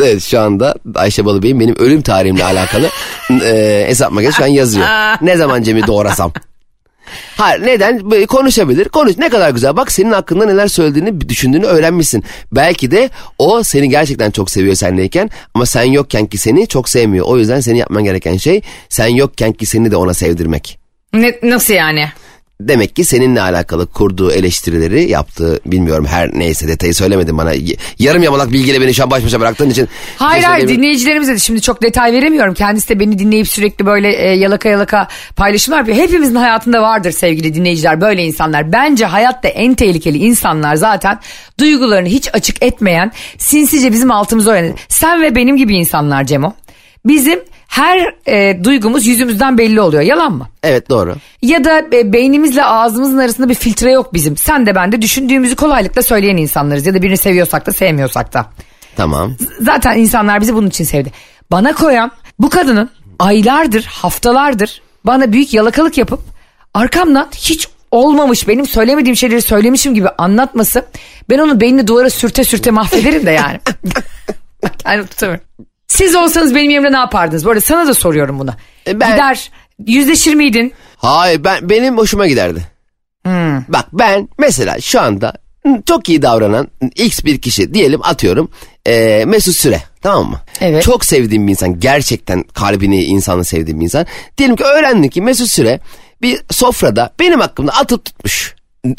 Evet 0.00 0.22
şu 0.22 0.40
anda 0.40 0.74
Ayşe 0.94 1.24
Balıbey'in 1.24 1.60
benim 1.60 1.76
ölüm 1.78 2.02
tarihimle 2.02 2.44
alakalı 2.44 2.88
e, 3.30 3.84
hesap 3.88 4.12
makinesi 4.12 4.36
şu 4.36 4.44
an 4.44 4.48
yazıyor. 4.48 4.86
Ne 5.22 5.36
zaman 5.36 5.62
Cem'i 5.62 5.86
doğrasam. 5.86 6.32
Hayır 7.36 7.66
neden? 7.66 8.26
Konuşabilir. 8.26 8.88
Konuş. 8.88 9.18
Ne 9.18 9.28
kadar 9.28 9.50
güzel. 9.50 9.76
Bak 9.76 9.92
senin 9.92 10.12
hakkında 10.12 10.46
neler 10.46 10.68
söylediğini, 10.68 11.28
düşündüğünü 11.28 11.66
öğrenmişsin. 11.66 12.24
Belki 12.52 12.90
de 12.90 13.10
o 13.38 13.62
seni 13.62 13.88
gerçekten 13.88 14.30
çok 14.30 14.50
seviyor 14.50 14.74
sendeyken 14.74 15.30
ama 15.54 15.66
sen 15.66 15.82
yokken 15.82 16.26
ki 16.26 16.38
seni 16.38 16.66
çok 16.66 16.88
sevmiyor. 16.88 17.26
O 17.26 17.38
yüzden 17.38 17.60
senin 17.60 17.78
yapman 17.78 18.04
gereken 18.04 18.36
şey 18.36 18.62
sen 18.88 19.08
yokken 19.08 19.52
ki 19.52 19.66
seni 19.66 19.90
de 19.90 19.96
ona 19.96 20.14
sevdirmek. 20.14 20.78
Ne, 21.12 21.38
nasıl 21.42 21.74
yani? 21.74 22.08
Demek 22.60 22.96
ki 22.96 23.04
seninle 23.04 23.40
alakalı 23.40 23.86
kurduğu 23.86 24.32
eleştirileri 24.32 25.10
yaptığı 25.10 25.60
bilmiyorum 25.66 26.06
her 26.06 26.38
neyse 26.38 26.68
detayı 26.68 26.94
söylemedim 26.94 27.38
bana. 27.38 27.52
Yarım 27.98 28.22
yamalak 28.22 28.52
bilgiyle 28.52 28.80
beni 28.80 28.94
şu 28.94 29.02
an 29.02 29.10
baş 29.10 29.24
başa 29.24 29.40
bıraktığın 29.40 29.70
için. 29.70 29.88
Hayır 30.16 30.44
hayır 30.44 30.68
dinleyicilerimize 30.68 31.34
de 31.34 31.38
şimdi 31.38 31.60
çok 31.60 31.82
detay 31.82 32.12
veremiyorum. 32.12 32.54
Kendisi 32.54 32.88
de 32.88 33.00
beni 33.00 33.18
dinleyip 33.18 33.48
sürekli 33.48 33.86
böyle 33.86 34.12
e, 34.12 34.28
yalaka 34.34 34.68
yalaka 34.68 35.08
paylaşımlar 35.36 35.78
yapıyor. 35.78 35.98
Hepimizin 35.98 36.34
hayatında 36.34 36.82
vardır 36.82 37.10
sevgili 37.10 37.54
dinleyiciler 37.54 38.00
böyle 38.00 38.24
insanlar. 38.24 38.72
Bence 38.72 39.06
hayatta 39.06 39.48
en 39.48 39.74
tehlikeli 39.74 40.18
insanlar 40.18 40.74
zaten 40.74 41.20
duygularını 41.60 42.08
hiç 42.08 42.28
açık 42.32 42.62
etmeyen 42.62 43.12
sinsice 43.38 43.92
bizim 43.92 44.10
altımıza 44.10 44.50
oynayan. 44.50 44.76
Sen 44.88 45.22
ve 45.22 45.34
benim 45.34 45.56
gibi 45.56 45.76
insanlar 45.76 46.24
Cemo. 46.24 46.52
Bizim 47.04 47.40
her 47.68 48.14
e, 48.26 48.64
duygumuz 48.64 49.06
yüzümüzden 49.06 49.58
belli 49.58 49.80
oluyor 49.80 50.02
yalan 50.02 50.32
mı? 50.32 50.48
Evet 50.62 50.90
doğru. 50.90 51.16
Ya 51.42 51.64
da 51.64 51.82
e, 51.92 52.12
beynimizle 52.12 52.64
ağzımızın 52.64 53.18
arasında 53.18 53.48
bir 53.48 53.54
filtre 53.54 53.90
yok 53.92 54.14
bizim. 54.14 54.36
Sen 54.36 54.66
de 54.66 54.74
ben 54.74 54.92
de 54.92 55.02
düşündüğümüzü 55.02 55.56
kolaylıkla 55.56 56.02
söyleyen 56.02 56.36
insanlarız. 56.36 56.86
Ya 56.86 56.94
da 56.94 57.02
birini 57.02 57.16
seviyorsak 57.16 57.66
da 57.66 57.72
sevmiyorsak 57.72 58.34
da. 58.34 58.46
Tamam. 58.96 59.34
Zaten 59.60 59.98
insanlar 59.98 60.40
bizi 60.40 60.54
bunun 60.54 60.68
için 60.68 60.84
sevdi. 60.84 61.12
Bana 61.50 61.72
koyan 61.72 62.12
bu 62.38 62.50
kadının 62.50 62.90
aylardır, 63.18 63.84
haftalardır 63.84 64.82
bana 65.04 65.32
büyük 65.32 65.54
yalakalık 65.54 65.98
yapıp 65.98 66.20
arkamdan 66.74 67.28
hiç 67.36 67.68
olmamış 67.90 68.48
benim 68.48 68.66
söylemediğim 68.66 69.16
şeyleri 69.16 69.42
söylemişim 69.42 69.94
gibi 69.94 70.08
anlatması 70.08 70.86
ben 71.30 71.38
onun 71.38 71.60
beynini 71.60 71.86
duvara 71.86 72.10
sürte 72.10 72.44
sürte 72.44 72.70
mahvederim 72.70 73.26
de 73.26 73.30
yani. 73.30 73.60
Kendimi 74.78 75.08
tutamıyorum. 75.08 75.44
Siz 75.88 76.14
olsanız 76.14 76.54
benim 76.54 76.70
yerimde 76.70 76.92
ne 76.92 76.96
yapardınız? 76.96 77.44
Bu 77.44 77.50
arada 77.50 77.60
sana 77.60 77.86
da 77.88 77.94
soruyorum 77.94 78.38
bunu. 78.38 78.50
E 78.86 79.00
ben- 79.00 79.12
Gider 79.12 79.50
yüzleşir 79.86 80.34
miydin? 80.34 80.72
Hayır 80.96 81.44
ben 81.44 81.70
benim 81.70 81.98
hoşuma 81.98 82.26
giderdi. 82.26 82.62
Hmm. 83.24 83.62
Bak 83.68 83.86
ben 83.92 84.28
mesela 84.38 84.80
şu 84.80 85.00
anda 85.00 85.32
çok 85.86 86.08
iyi 86.08 86.22
davranan 86.22 86.68
X 86.94 87.24
bir 87.24 87.40
kişi 87.40 87.74
diyelim 87.74 88.00
atıyorum 88.02 88.50
e, 88.86 89.24
Mesut 89.26 89.54
Süre 89.56 89.82
tamam 90.02 90.30
mı? 90.30 90.40
Evet. 90.60 90.82
Çok 90.82 91.04
sevdiğim 91.04 91.46
bir 91.46 91.50
insan 91.52 91.80
gerçekten 91.80 92.42
kalbini 92.42 93.04
insanı 93.04 93.44
sevdiğim 93.44 93.80
bir 93.80 93.84
insan. 93.84 94.06
Diyelim 94.38 94.56
ki 94.56 94.64
öğrendim 94.64 95.10
ki 95.10 95.22
Mesut 95.22 95.48
Süre 95.50 95.80
bir 96.22 96.40
sofrada 96.50 97.10
benim 97.20 97.40
hakkımda 97.40 97.72
atıp 97.72 98.04
tutmuş. 98.04 98.54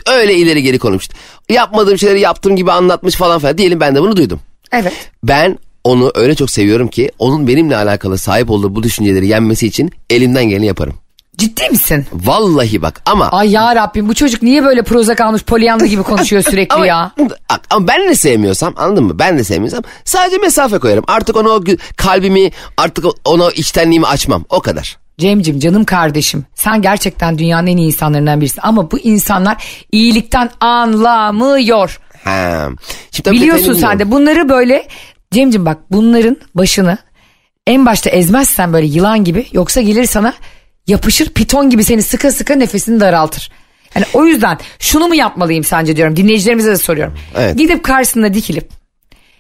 Öyle 0.08 0.36
ileri 0.36 0.64
geri 0.64 0.80
konuşmuş. 0.80 1.18
Yapmadığım 1.50 1.98
şeyleri 1.98 2.20
yaptığım 2.20 2.56
gibi 2.56 2.72
anlatmış 2.72 3.16
falan 3.16 3.40
filan. 3.40 3.58
Diyelim 3.58 3.80
ben 3.80 3.96
de 3.96 4.02
bunu 4.02 4.16
duydum. 4.18 4.40
Evet. 4.72 4.94
Ben 5.24 5.58
onu 5.84 6.12
öyle 6.16 6.36
çok 6.36 6.50
seviyorum 6.50 6.88
ki 6.88 7.12
onun 7.20 7.48
benimle 7.48 7.78
alakalı 7.78 8.18
sahip 8.18 8.50
olduğu 8.50 8.76
bu 8.76 8.84
düşünceleri 8.84 9.28
yenmesi 9.28 9.68
için 9.68 9.92
elimden 10.10 10.46
geleni 10.46 10.66
yaparım. 10.66 10.94
Ciddi 11.38 11.70
misin? 11.72 12.06
Vallahi 12.14 12.82
bak 12.82 13.02
ama 13.06 13.30
Ay 13.30 13.52
ya 13.52 13.76
Rabbim 13.76 14.10
bu 14.10 14.14
çocuk 14.14 14.44
niye 14.44 14.64
böyle 14.64 14.84
proza 14.84 15.16
kalmış 15.16 15.44
polyanlı 15.44 15.86
gibi 15.86 16.04
konuşuyor 16.04 16.44
sürekli 16.50 16.76
Ama, 16.76 16.86
ya? 16.86 17.12
Ama 17.70 17.88
ben 17.88 18.10
de 18.10 18.16
sevmiyorsam 18.16 18.74
anladın 18.78 19.04
mı? 19.04 19.20
Ben 19.20 19.38
de 19.38 19.44
sevmiyorsam 19.44 19.84
sadece 20.06 20.38
mesafe 20.38 20.80
koyarım. 20.80 21.04
Artık 21.08 21.36
ona 21.36 21.50
o 21.50 21.64
kalbimi 21.98 22.52
artık 22.78 23.06
ona 23.26 23.52
içtenliğimi 23.52 24.08
açmam. 24.08 24.46
O 24.50 24.60
kadar. 24.60 24.98
Cemcim 25.18 25.60
canım 25.60 25.84
kardeşim 25.86 26.46
sen 26.56 26.82
gerçekten 26.82 27.38
dünyanın 27.38 27.68
en 27.68 27.78
iyi 27.78 27.88
insanlarından 27.88 28.42
birisin 28.42 28.62
ama 28.64 28.92
bu 28.92 29.00
insanlar 29.00 29.64
iyilikten 29.92 30.50
anlamıyor. 30.60 32.00
Ha. 32.24 32.70
Şimdi 33.12 33.32
Biliyorsun 33.32 33.74
sen 33.74 34.00
de 34.00 34.12
bunları 34.12 34.50
böyle 34.50 34.88
Cemcim 35.34 35.66
bak 35.66 35.78
bunların 35.92 36.38
başını 36.56 36.98
en 37.68 37.86
başta 37.86 38.10
ezmezsen 38.10 38.74
böyle 38.74 38.88
yılan 38.88 39.24
gibi 39.24 39.48
yoksa 39.52 39.82
gelir 39.82 40.06
sana 40.06 40.34
yapışır 40.88 41.30
piton 41.30 41.70
gibi 41.70 41.84
seni 41.84 42.04
sıka 42.04 42.32
sıka 42.32 42.56
nefesini 42.56 43.00
daraltır. 43.00 43.52
Yani 43.96 44.06
o 44.14 44.26
yüzden 44.26 44.58
şunu 44.80 45.08
mu 45.08 45.16
yapmalıyım 45.16 45.64
sence 45.64 45.96
diyorum 45.96 46.16
dinleyicilerimize 46.16 46.72
de 46.72 46.78
soruyorum. 46.78 47.14
Evet. 47.38 47.58
Gidip 47.58 47.84
karşısında 47.84 48.34
dikilip 48.34 48.70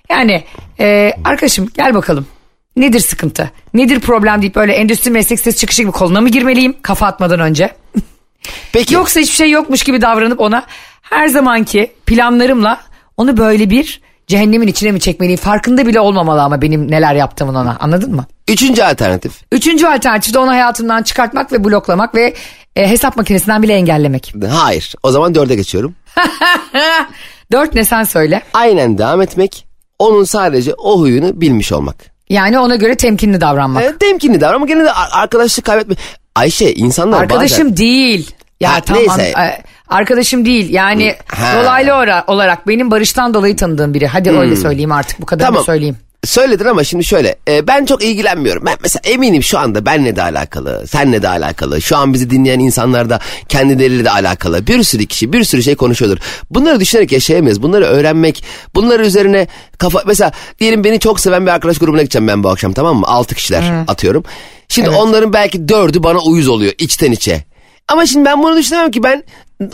yani 0.09 0.43
e, 0.79 1.13
arkadaşım 1.25 1.69
gel 1.73 1.93
bakalım 1.93 2.27
nedir 2.75 2.99
sıkıntı 2.99 3.51
nedir 3.73 3.99
problem 3.99 4.41
deyip 4.41 4.55
böyle 4.55 4.73
endüstri 4.73 5.11
meslek 5.11 5.39
sitesi 5.39 5.57
çıkışı 5.57 5.81
gibi 5.81 5.91
koluna 5.91 6.21
mı 6.21 6.29
girmeliyim 6.29 6.75
kafa 6.81 7.07
atmadan 7.07 7.39
önce. 7.39 7.71
Peki. 8.73 8.93
Yoksa 8.93 9.19
hiçbir 9.19 9.35
şey 9.35 9.51
yokmuş 9.51 9.83
gibi 9.83 10.01
davranıp 10.01 10.39
ona 10.39 10.65
her 11.01 11.27
zamanki 11.27 11.91
planlarımla 12.05 12.81
onu 13.17 13.37
böyle 13.37 13.69
bir 13.69 14.01
cehennemin 14.29 14.67
içine 14.67 14.91
mi 14.91 14.99
çekmeliyim? 14.99 15.39
Farkında 15.39 15.87
bile 15.87 15.99
olmamalı 15.99 16.41
ama 16.43 16.61
benim 16.61 16.91
neler 16.91 17.15
yaptığımın 17.15 17.55
ona 17.55 17.77
anladın 17.79 18.15
mı? 18.15 18.25
Üçüncü 18.47 18.83
alternatif. 18.83 19.33
Üçüncü 19.51 19.85
alternatif 19.87 20.33
de 20.33 20.39
onu 20.39 20.49
hayatımdan 20.51 21.03
çıkartmak 21.03 21.51
ve 21.51 21.63
bloklamak 21.63 22.15
ve 22.15 22.33
e, 22.75 22.89
hesap 22.89 23.17
makinesinden 23.17 23.63
bile 23.63 23.73
engellemek. 23.73 24.33
Hayır. 24.51 24.93
O 25.03 25.11
zaman 25.11 25.35
dörde 25.35 25.55
geçiyorum. 25.55 25.95
Dört 27.51 27.73
ne 27.75 27.85
sen 27.85 28.03
söyle. 28.03 28.41
Aynen 28.53 28.97
devam 28.97 29.21
etmek. 29.21 29.65
Onun 29.99 30.23
sadece 30.23 30.73
o 30.73 30.99
huyunu 30.99 31.41
bilmiş 31.41 31.71
olmak. 31.71 31.95
Yani 32.29 32.59
ona 32.59 32.75
göre 32.75 32.95
temkinli 32.95 33.41
davranmak. 33.41 33.83
E, 33.83 33.97
temkinli 33.97 34.41
davran 34.41 34.55
ama 34.55 34.65
gene 34.65 34.83
de 34.83 34.91
ar- 34.91 35.09
arkadaşlık 35.23 35.65
kaybetme. 35.65 35.95
Ayşe 36.35 36.71
insanlar 36.73 37.21
Arkadaşım 37.21 37.65
bazen... 37.65 37.77
değil. 37.77 38.31
Ya 38.61 38.73
Ha, 38.73 38.81
tamam 38.81 39.03
neyse. 39.17 39.33
an- 39.35 39.45
e, 39.45 39.63
arkadaşım 39.89 40.45
değil 40.45 40.69
yani 40.73 41.15
Ha. 41.27 41.61
dolaylı 41.61 42.23
olarak 42.27 42.67
benim 42.67 42.91
Barış'tan 42.91 43.33
dolayı 43.33 43.55
tanıdığım 43.55 43.93
biri. 43.93 44.07
Hadi 44.07 44.31
öyle 44.31 44.55
söyleyeyim 44.55 44.91
artık 44.91 45.21
bu 45.21 45.25
kadar 45.25 45.45
Tamam. 45.45 45.63
söyleyeyim. 45.63 45.97
Söyledin 46.23 46.65
ama 46.65 46.83
şimdi 46.83 47.03
şöyle 47.03 47.35
e, 47.47 47.67
ben 47.67 47.85
çok 47.85 48.03
ilgilenmiyorum. 48.03 48.65
Ben 48.65 48.77
mesela 48.83 49.01
eminim 49.05 49.43
şu 49.43 49.59
anda 49.59 49.85
benle 49.85 50.15
de 50.15 50.21
alakalı, 50.23 50.87
senle 50.87 51.21
de 51.21 51.29
alakalı. 51.29 51.81
Şu 51.81 51.97
an 51.97 52.13
bizi 52.13 52.29
dinleyen 52.29 52.59
insanlar 52.59 53.09
da 53.09 53.19
kendileriyle 53.49 54.05
de 54.05 54.11
alakalı. 54.11 54.67
Bir 54.67 54.83
sürü 54.83 55.05
kişi 55.05 55.33
bir 55.33 55.43
sürü 55.43 55.63
şey 55.63 55.75
konuşuyordur. 55.75 56.17
Bunları 56.49 56.79
düşünerek 56.79 57.11
yaşayamayız. 57.11 57.61
Bunları 57.63 57.85
öğrenmek, 57.85 58.43
bunları 58.75 59.05
üzerine 59.05 59.47
kafa... 59.77 60.03
Mesela 60.07 60.31
diyelim 60.59 60.83
beni 60.83 60.99
çok 60.99 61.19
seven 61.19 61.45
bir 61.45 61.51
arkadaş 61.51 61.77
grubuna 61.77 62.01
gideceğim 62.01 62.27
ben 62.27 62.43
bu 62.43 62.49
akşam 62.49 62.73
tamam 62.73 62.97
mı? 62.97 63.07
Altı 63.07 63.35
kişiler 63.35 63.63
atıyorum. 63.87 64.23
Şimdi 64.69 64.89
onların 64.89 65.33
belki 65.33 65.69
dördü 65.69 66.03
bana 66.03 66.19
uyuz 66.19 66.47
oluyor 66.47 66.73
içten 66.77 67.11
içe. 67.11 67.43
Ama 67.87 68.05
şimdi 68.05 68.25
ben 68.25 68.43
bunu 68.43 68.57
düşünemem 68.57 68.91
ki 68.91 69.03
ben 69.03 69.23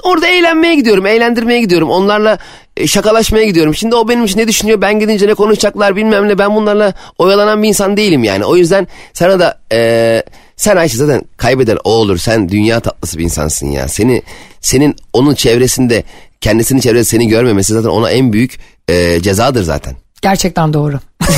orada 0.04 0.28
eğlenmeye 0.28 0.76
gidiyorum, 0.76 1.06
eğlendirmeye 1.06 1.60
gidiyorum. 1.60 1.90
Onlarla 1.90 2.38
e, 2.78 2.88
şakalaşmaya 2.88 3.46
gidiyorum. 3.46 3.76
Şimdi 3.76 3.96
o 3.96 4.10
benim 4.10 4.26
için 4.26 4.40
ne 4.40 4.48
düşünüyor, 4.48 4.82
ben 4.82 5.00
gidince 5.00 5.28
ne 5.28 5.34
konuşacaklar 5.34 5.96
bilmem 5.96 6.30
ne. 6.30 6.38
Ben 6.38 6.56
bunlarla 6.56 6.94
oyalanan 7.18 7.64
bir 7.64 7.68
insan 7.68 7.98
değilim 7.98 8.24
yani. 8.24 8.46
O 8.46 8.56
yüzden 8.56 8.88
sana 9.14 9.40
da 9.40 9.60
e, 9.72 10.24
sen 10.56 10.76
Ayşe 10.76 10.98
zaten 10.98 11.22
kaybeden 11.38 11.78
o 11.84 11.90
olur. 11.90 12.18
Sen 12.18 12.50
dünya 12.50 12.80
tatlısı 12.80 13.18
bir 13.18 13.24
insansın 13.24 13.68
ya. 13.68 13.88
Seni 13.88 14.22
senin 14.62 14.96
onun 15.14 15.36
çevresinde 15.36 16.04
kendisinin 16.42 16.80
çevresinde 16.80 17.04
seni 17.04 17.28
görmemesi 17.28 17.74
zaten 17.74 17.90
ona 17.90 18.12
en 18.12 18.34
büyük 18.34 18.60
e, 18.88 19.22
cezadır 19.22 19.64
zaten. 19.64 19.96
Gerçekten 20.22 20.74
doğru. 20.74 21.00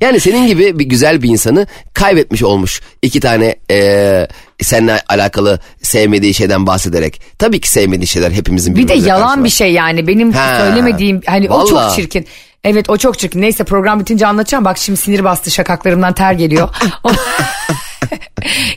Yani 0.00 0.20
senin 0.20 0.46
gibi 0.46 0.78
bir 0.78 0.84
güzel 0.84 1.22
bir 1.22 1.28
insanı 1.28 1.66
kaybetmiş 1.94 2.42
olmuş. 2.42 2.80
iki 3.02 3.20
tane 3.20 3.56
eee 3.70 4.28
seninle 4.62 5.00
alakalı 5.08 5.60
sevmediği 5.82 6.34
şeyden 6.34 6.66
bahsederek. 6.66 7.20
Tabii 7.38 7.60
ki 7.60 7.70
sevmediği 7.70 8.06
şeyler 8.06 8.30
hepimizin 8.30 8.76
Bir 8.76 8.88
de 8.88 8.94
yalan 8.94 9.28
karşı 9.28 9.44
bir 9.44 9.48
şey 9.50 9.72
yani 9.72 10.06
benim 10.06 10.32
Ha. 10.32 10.58
söylemediğim 10.60 11.20
hani 11.26 11.50
o 11.50 11.66
çok 11.68 11.78
Vallahi. 11.78 11.96
çirkin. 11.96 12.26
Evet 12.64 12.90
o 12.90 12.96
çok 12.96 13.18
çirkin. 13.18 13.42
Neyse 13.42 13.64
program 13.64 14.00
bitince 14.00 14.26
anlatacağım. 14.26 14.64
Bak 14.64 14.78
şimdi 14.78 15.00
sinir 15.00 15.24
bastı 15.24 15.50
şakaklarımdan 15.50 16.12
ter 16.14 16.32
geliyor. 16.32 16.68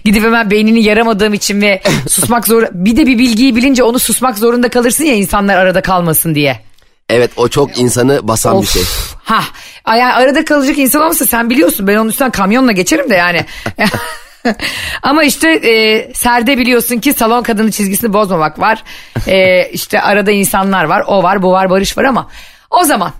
Gidip 0.06 0.24
hemen 0.24 0.52
beynini 0.52 0.84
yaramadığım 0.84 1.34
için 1.34 1.62
ve 1.62 1.82
susmak 2.10 2.48
zor. 2.48 2.64
Bir 2.72 2.98
de 2.98 3.06
bir 3.08 3.18
bilgiyi 3.20 3.56
bilince 3.56 3.84
onu 3.84 4.00
susmak 4.00 4.38
zorunda 4.38 4.70
kalırsın 4.70 5.04
ya 5.04 5.14
insanlar 5.16 5.56
arada 5.58 5.82
kalmasın 5.82 6.36
diye. 6.36 6.60
Evet 7.10 7.32
o 7.38 7.48
çok 7.48 7.80
insanı 7.80 8.28
basan 8.28 8.54
bir 8.54 8.68
Of. 8.68 8.74
şey. 8.74 8.84
Ha, 9.24 9.44
yani 9.88 10.14
arada 10.14 10.46
kalacak 10.46 10.78
insan 10.78 11.02
olmasa 11.02 11.26
sen 11.26 11.50
biliyorsun 11.50 11.88
ben 11.88 11.96
onun 11.96 12.10
üstünden 12.10 12.32
kamyonla 12.32 12.72
geçerim 12.72 13.10
de 13.10 13.16
yani. 13.16 13.46
Ama 15.02 15.24
işte 15.24 15.50
e, 15.50 16.14
serde 16.14 16.58
biliyorsun 16.58 16.98
ki 16.98 17.14
salon 17.14 17.44
kadını 17.44 17.72
çizgisini 17.72 18.14
bozmamak 18.14 18.60
var. 18.60 18.84
E, 19.28 19.70
işte 19.70 20.02
arada 20.02 20.32
insanlar 20.32 20.84
var 20.84 21.04
o 21.08 21.24
var 21.24 21.42
bu 21.42 21.52
var 21.52 21.70
Barış 21.70 21.98
var 21.98 22.04
ama 22.04 22.30
o 22.70 22.84
zaman 22.84 23.12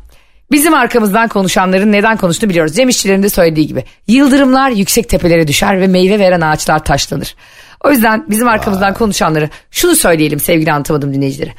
bizim 0.52 0.74
arkamızdan 0.74 1.28
konuşanların 1.28 1.92
neden 1.92 2.18
konuştuğunu 2.18 2.50
biliyoruz. 2.50 2.76
Cem 2.76 2.90
İşçilerin 2.90 3.24
de 3.24 3.30
söylediği 3.30 3.68
gibi 3.68 3.84
yıldırımlar 4.08 4.70
yüksek 4.70 5.10
tepelere 5.10 5.48
düşer 5.48 5.82
ve 5.82 5.88
meyve 5.88 6.20
veren 6.20 6.42
ağaçlar 6.42 6.84
taşlanır. 6.84 7.36
O 7.84 7.92
yüzden 7.92 8.26
bizim 8.30 8.48
arkamızdan 8.48 8.94
konuşanları 8.94 9.50
şunu 9.72 9.96
söyleyelim 9.96 10.40
sevgili 10.40 10.72
anlatamadım 10.72 11.14
dinleyicileri. 11.14 11.54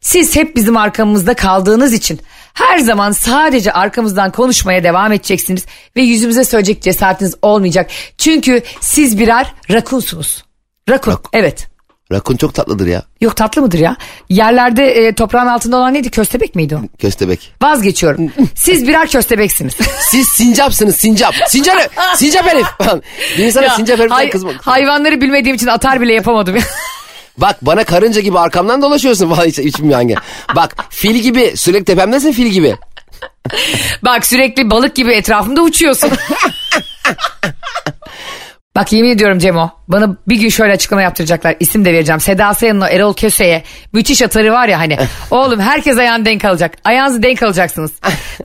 Siz 0.00 0.36
hep 0.36 0.56
bizim 0.56 0.76
arkamızda 0.76 1.34
kaldığınız 1.34 1.92
için 1.92 2.20
her 2.54 2.78
zaman 2.78 3.12
sadece 3.12 3.72
arkamızdan 3.72 4.32
konuşmaya 4.32 4.84
devam 4.84 5.12
edeceksiniz 5.12 5.66
ve 5.96 6.02
yüzümüze 6.02 6.44
söyleyecek 6.44 6.82
cesaretiniz 6.82 7.34
olmayacak. 7.42 7.90
Çünkü 8.18 8.62
siz 8.80 9.18
birer 9.18 9.52
rakunsunuz. 9.70 10.44
Rakun, 10.88 11.18
evet. 11.32 11.66
Rakun 12.12 12.36
çok 12.36 12.54
tatlıdır 12.54 12.86
ya. 12.86 13.02
Yok 13.20 13.36
tatlı 13.36 13.62
mıdır 13.62 13.78
ya? 13.78 13.96
Yerlerde 14.28 14.84
e, 14.92 15.14
toprağın 15.14 15.46
altında 15.46 15.76
olan 15.76 15.94
neydi? 15.94 16.10
Köstebek 16.10 16.54
miydi 16.54 16.76
o? 16.76 16.80
Köstebek. 16.98 17.52
Vazgeçiyorum. 17.62 18.32
Siz 18.54 18.88
birer 18.88 19.08
köstebeksiniz. 19.08 19.74
Siz 20.10 20.28
sincapsınız 20.28 20.96
sincap. 20.96 21.34
Sincap, 21.48 21.76
sincap 22.16 22.46
herif. 22.46 22.66
bir 23.38 23.44
insana 23.44 23.64
Ya, 23.64 23.70
sincap 23.76 23.98
heriften 23.98 24.16
hay- 24.16 24.30
kızma. 24.30 24.52
hayvanları 24.62 25.20
bilmediğim 25.20 25.56
için 25.56 25.66
atar 25.66 26.00
bile 26.00 26.12
yapamadım. 26.14 26.56
Bak 27.38 27.56
bana 27.62 27.84
karınca 27.84 28.20
gibi 28.20 28.38
arkamdan 28.38 28.82
dolaşıyorsun. 28.82 29.30
Vallahi 29.30 29.48
hiç, 29.48 29.58
bilmiyorum 29.58 29.92
hangi. 29.92 30.14
Bak 30.56 30.76
fil 30.90 31.16
gibi 31.16 31.52
sürekli 31.56 31.84
tepemdesin 31.84 32.32
fil 32.32 32.46
gibi. 32.46 32.76
Bak 34.02 34.26
sürekli 34.26 34.70
balık 34.70 34.96
gibi 34.96 35.12
etrafımda 35.12 35.62
uçuyorsun. 35.62 36.10
Bak 38.76 38.92
yemin 38.92 39.10
ediyorum 39.10 39.38
Cemo 39.38 39.70
bana 39.88 40.16
bir 40.28 40.36
gün 40.36 40.48
şöyle 40.48 40.72
açıklama 40.72 41.02
yaptıracaklar 41.02 41.56
isim 41.60 41.84
de 41.84 41.92
vereceğim. 41.92 42.20
Seda 42.20 42.54
Sayan'la 42.54 42.88
Erol 42.88 43.14
Köse'ye 43.14 43.62
müthiş 43.92 44.22
atarı 44.22 44.52
var 44.52 44.68
ya 44.68 44.78
hani 44.78 44.98
oğlum 45.30 45.60
herkes 45.60 45.98
ayağını 45.98 46.24
denk 46.24 46.44
alacak 46.44 46.74
ayağınızı 46.84 47.22
denk 47.22 47.42
alacaksınız. 47.42 47.92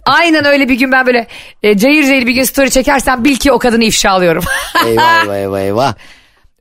Aynen 0.06 0.46
öyle 0.46 0.70
bir 0.70 0.76
gün 0.76 0.92
ben 0.92 1.06
böyle 1.06 1.28
e, 1.64 1.78
cayır 1.78 2.04
cayır 2.04 2.28
bir 2.28 2.34
gün 2.34 2.44
story 2.44 2.70
çekersem 2.70 3.24
bil 3.24 3.36
ki 3.36 3.52
o 3.52 3.60
kadını 3.60 3.84
ifşa 3.84 4.12
alıyorum. 4.12 4.44
Eyvah 4.86 5.24
eyvah 5.24 5.38
eyvah 5.38 5.60
eyvah. 5.60 5.94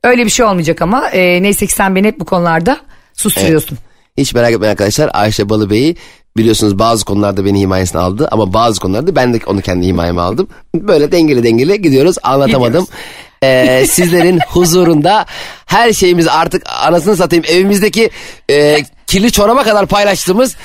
Öyle 0.05 0.25
bir 0.25 0.29
şey 0.29 0.45
olmayacak 0.45 0.81
ama 0.81 1.09
e, 1.09 1.43
neyse 1.43 1.65
ki 1.65 1.73
sen 1.73 1.95
beni 1.95 2.07
hep 2.07 2.19
bu 2.19 2.25
konularda 2.25 2.77
susturuyorsun. 3.13 3.77
Hiç 4.17 4.33
merak 4.33 4.51
etmeyin 4.51 4.71
arkadaşlar. 4.71 5.09
Ayşe 5.13 5.49
Balıbey'i 5.49 5.95
biliyorsunuz 6.37 6.79
bazı 6.79 7.05
konularda 7.05 7.45
beni 7.45 7.59
himayesine 7.59 8.01
aldı 8.01 8.27
ama 8.31 8.53
bazı 8.53 8.79
konularda 8.79 9.15
ben 9.15 9.33
de 9.33 9.39
onu 9.45 9.61
kendi 9.61 9.85
himayeme 9.85 10.21
aldım. 10.21 10.47
Böyle 10.75 11.11
dengeli 11.11 11.43
dengeli 11.43 11.81
gidiyoruz 11.81 12.15
anlatamadım. 12.23 12.87
Ee, 13.43 13.85
sizlerin 13.89 14.39
huzurunda 14.49 15.25
her 15.65 15.93
şeyimiz 15.93 16.27
artık 16.27 16.63
anasını 16.85 17.15
satayım 17.15 17.45
evimizdeki 17.47 18.09
e, 18.49 18.83
kirli 19.07 19.31
çoraba 19.31 19.63
kadar 19.63 19.85
paylaştığımız 19.85 20.55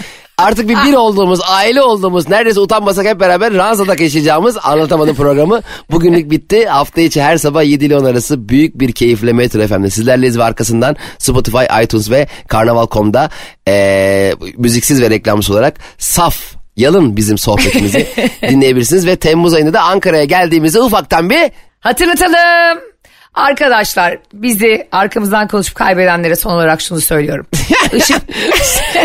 artık 0.41 0.69
bir 0.69 0.77
bir 0.77 0.95
olduğumuz, 0.95 1.41
aile 1.49 1.83
olduğumuz, 1.83 2.29
neredeyse 2.29 2.61
utanmasak 2.61 3.07
hep 3.07 3.21
beraber 3.21 3.55
ranzadak 3.55 4.01
yaşayacağımız 4.01 4.59
anlatamadım 4.63 5.17
programı. 5.17 5.61
Bugünlük 5.91 6.31
bitti. 6.31 6.67
Hafta 6.67 7.01
içi 7.01 7.23
her 7.23 7.37
sabah 7.37 7.65
7 7.65 7.85
ile 7.85 7.97
10 7.97 8.05
arası 8.05 8.49
büyük 8.49 8.81
bir 8.81 8.93
keyifle 8.93 9.33
Metro 9.33 9.67
FM'de 9.67 9.91
sizlerleyiz 9.91 10.39
ve 10.39 10.45
arkasından 10.45 10.97
Spotify, 11.19 11.65
iTunes 11.83 12.11
ve 12.11 12.27
Karnaval.com'da 12.49 13.31
eee 13.67 14.35
müziksiz 14.57 15.03
ve 15.03 15.11
reklamsız 15.11 15.51
olarak 15.51 15.79
saf 15.99 16.37
yalın 16.77 17.17
bizim 17.17 17.39
sohbetimizi 17.39 18.07
dinleyebilirsiniz. 18.49 19.07
Ve 19.07 19.17
Temmuz 19.17 19.55
ayında 19.55 19.73
da 19.73 19.81
Ankara'ya 19.81 20.25
geldiğimizde 20.25 20.81
ufaktan 20.81 21.31
bir 21.31 21.51
Hatırlatalım. 21.81 22.90
Arkadaşlar 23.35 24.19
bizi 24.33 24.89
arkamızdan 24.93 25.49
konuşup 25.49 25.75
kaybedenlere 25.75 26.37
son 26.37 26.51
olarak 26.51 26.81
şunu 26.81 27.01
söylüyorum. 27.01 27.47
Işık, 27.93 28.23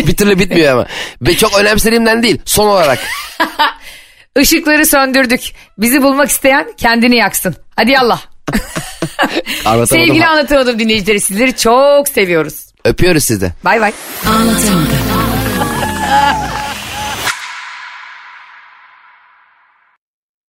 bir 0.08 0.16
türlü 0.16 0.40
bitmiyor 0.40 0.74
ama. 0.74 0.88
Ve 1.22 1.36
çok 1.36 1.60
önemsediğimden 1.60 2.24
değil 2.24 2.42
son 2.46 2.68
olarak. 2.68 3.00
Işıkları 4.40 4.86
söndürdük. 4.86 5.42
Bizi 5.78 6.04
bulmak 6.04 6.30
isteyen 6.30 6.68
kendini 6.78 7.16
yaksın. 7.16 7.56
Hadi 7.76 7.92
yallah. 7.92 8.22
Sevgili 9.86 10.26
anlatamadım 10.26 10.80
dinleyicileri 10.80 11.20
sizleri 11.20 11.58
çok 11.58 12.08
seviyoruz. 12.08 12.66
Öpüyoruz 12.86 13.24
sizi. 13.24 13.52
Bay 13.64 13.82
bay. 13.82 13.92
Anlatamadım. 14.26 14.88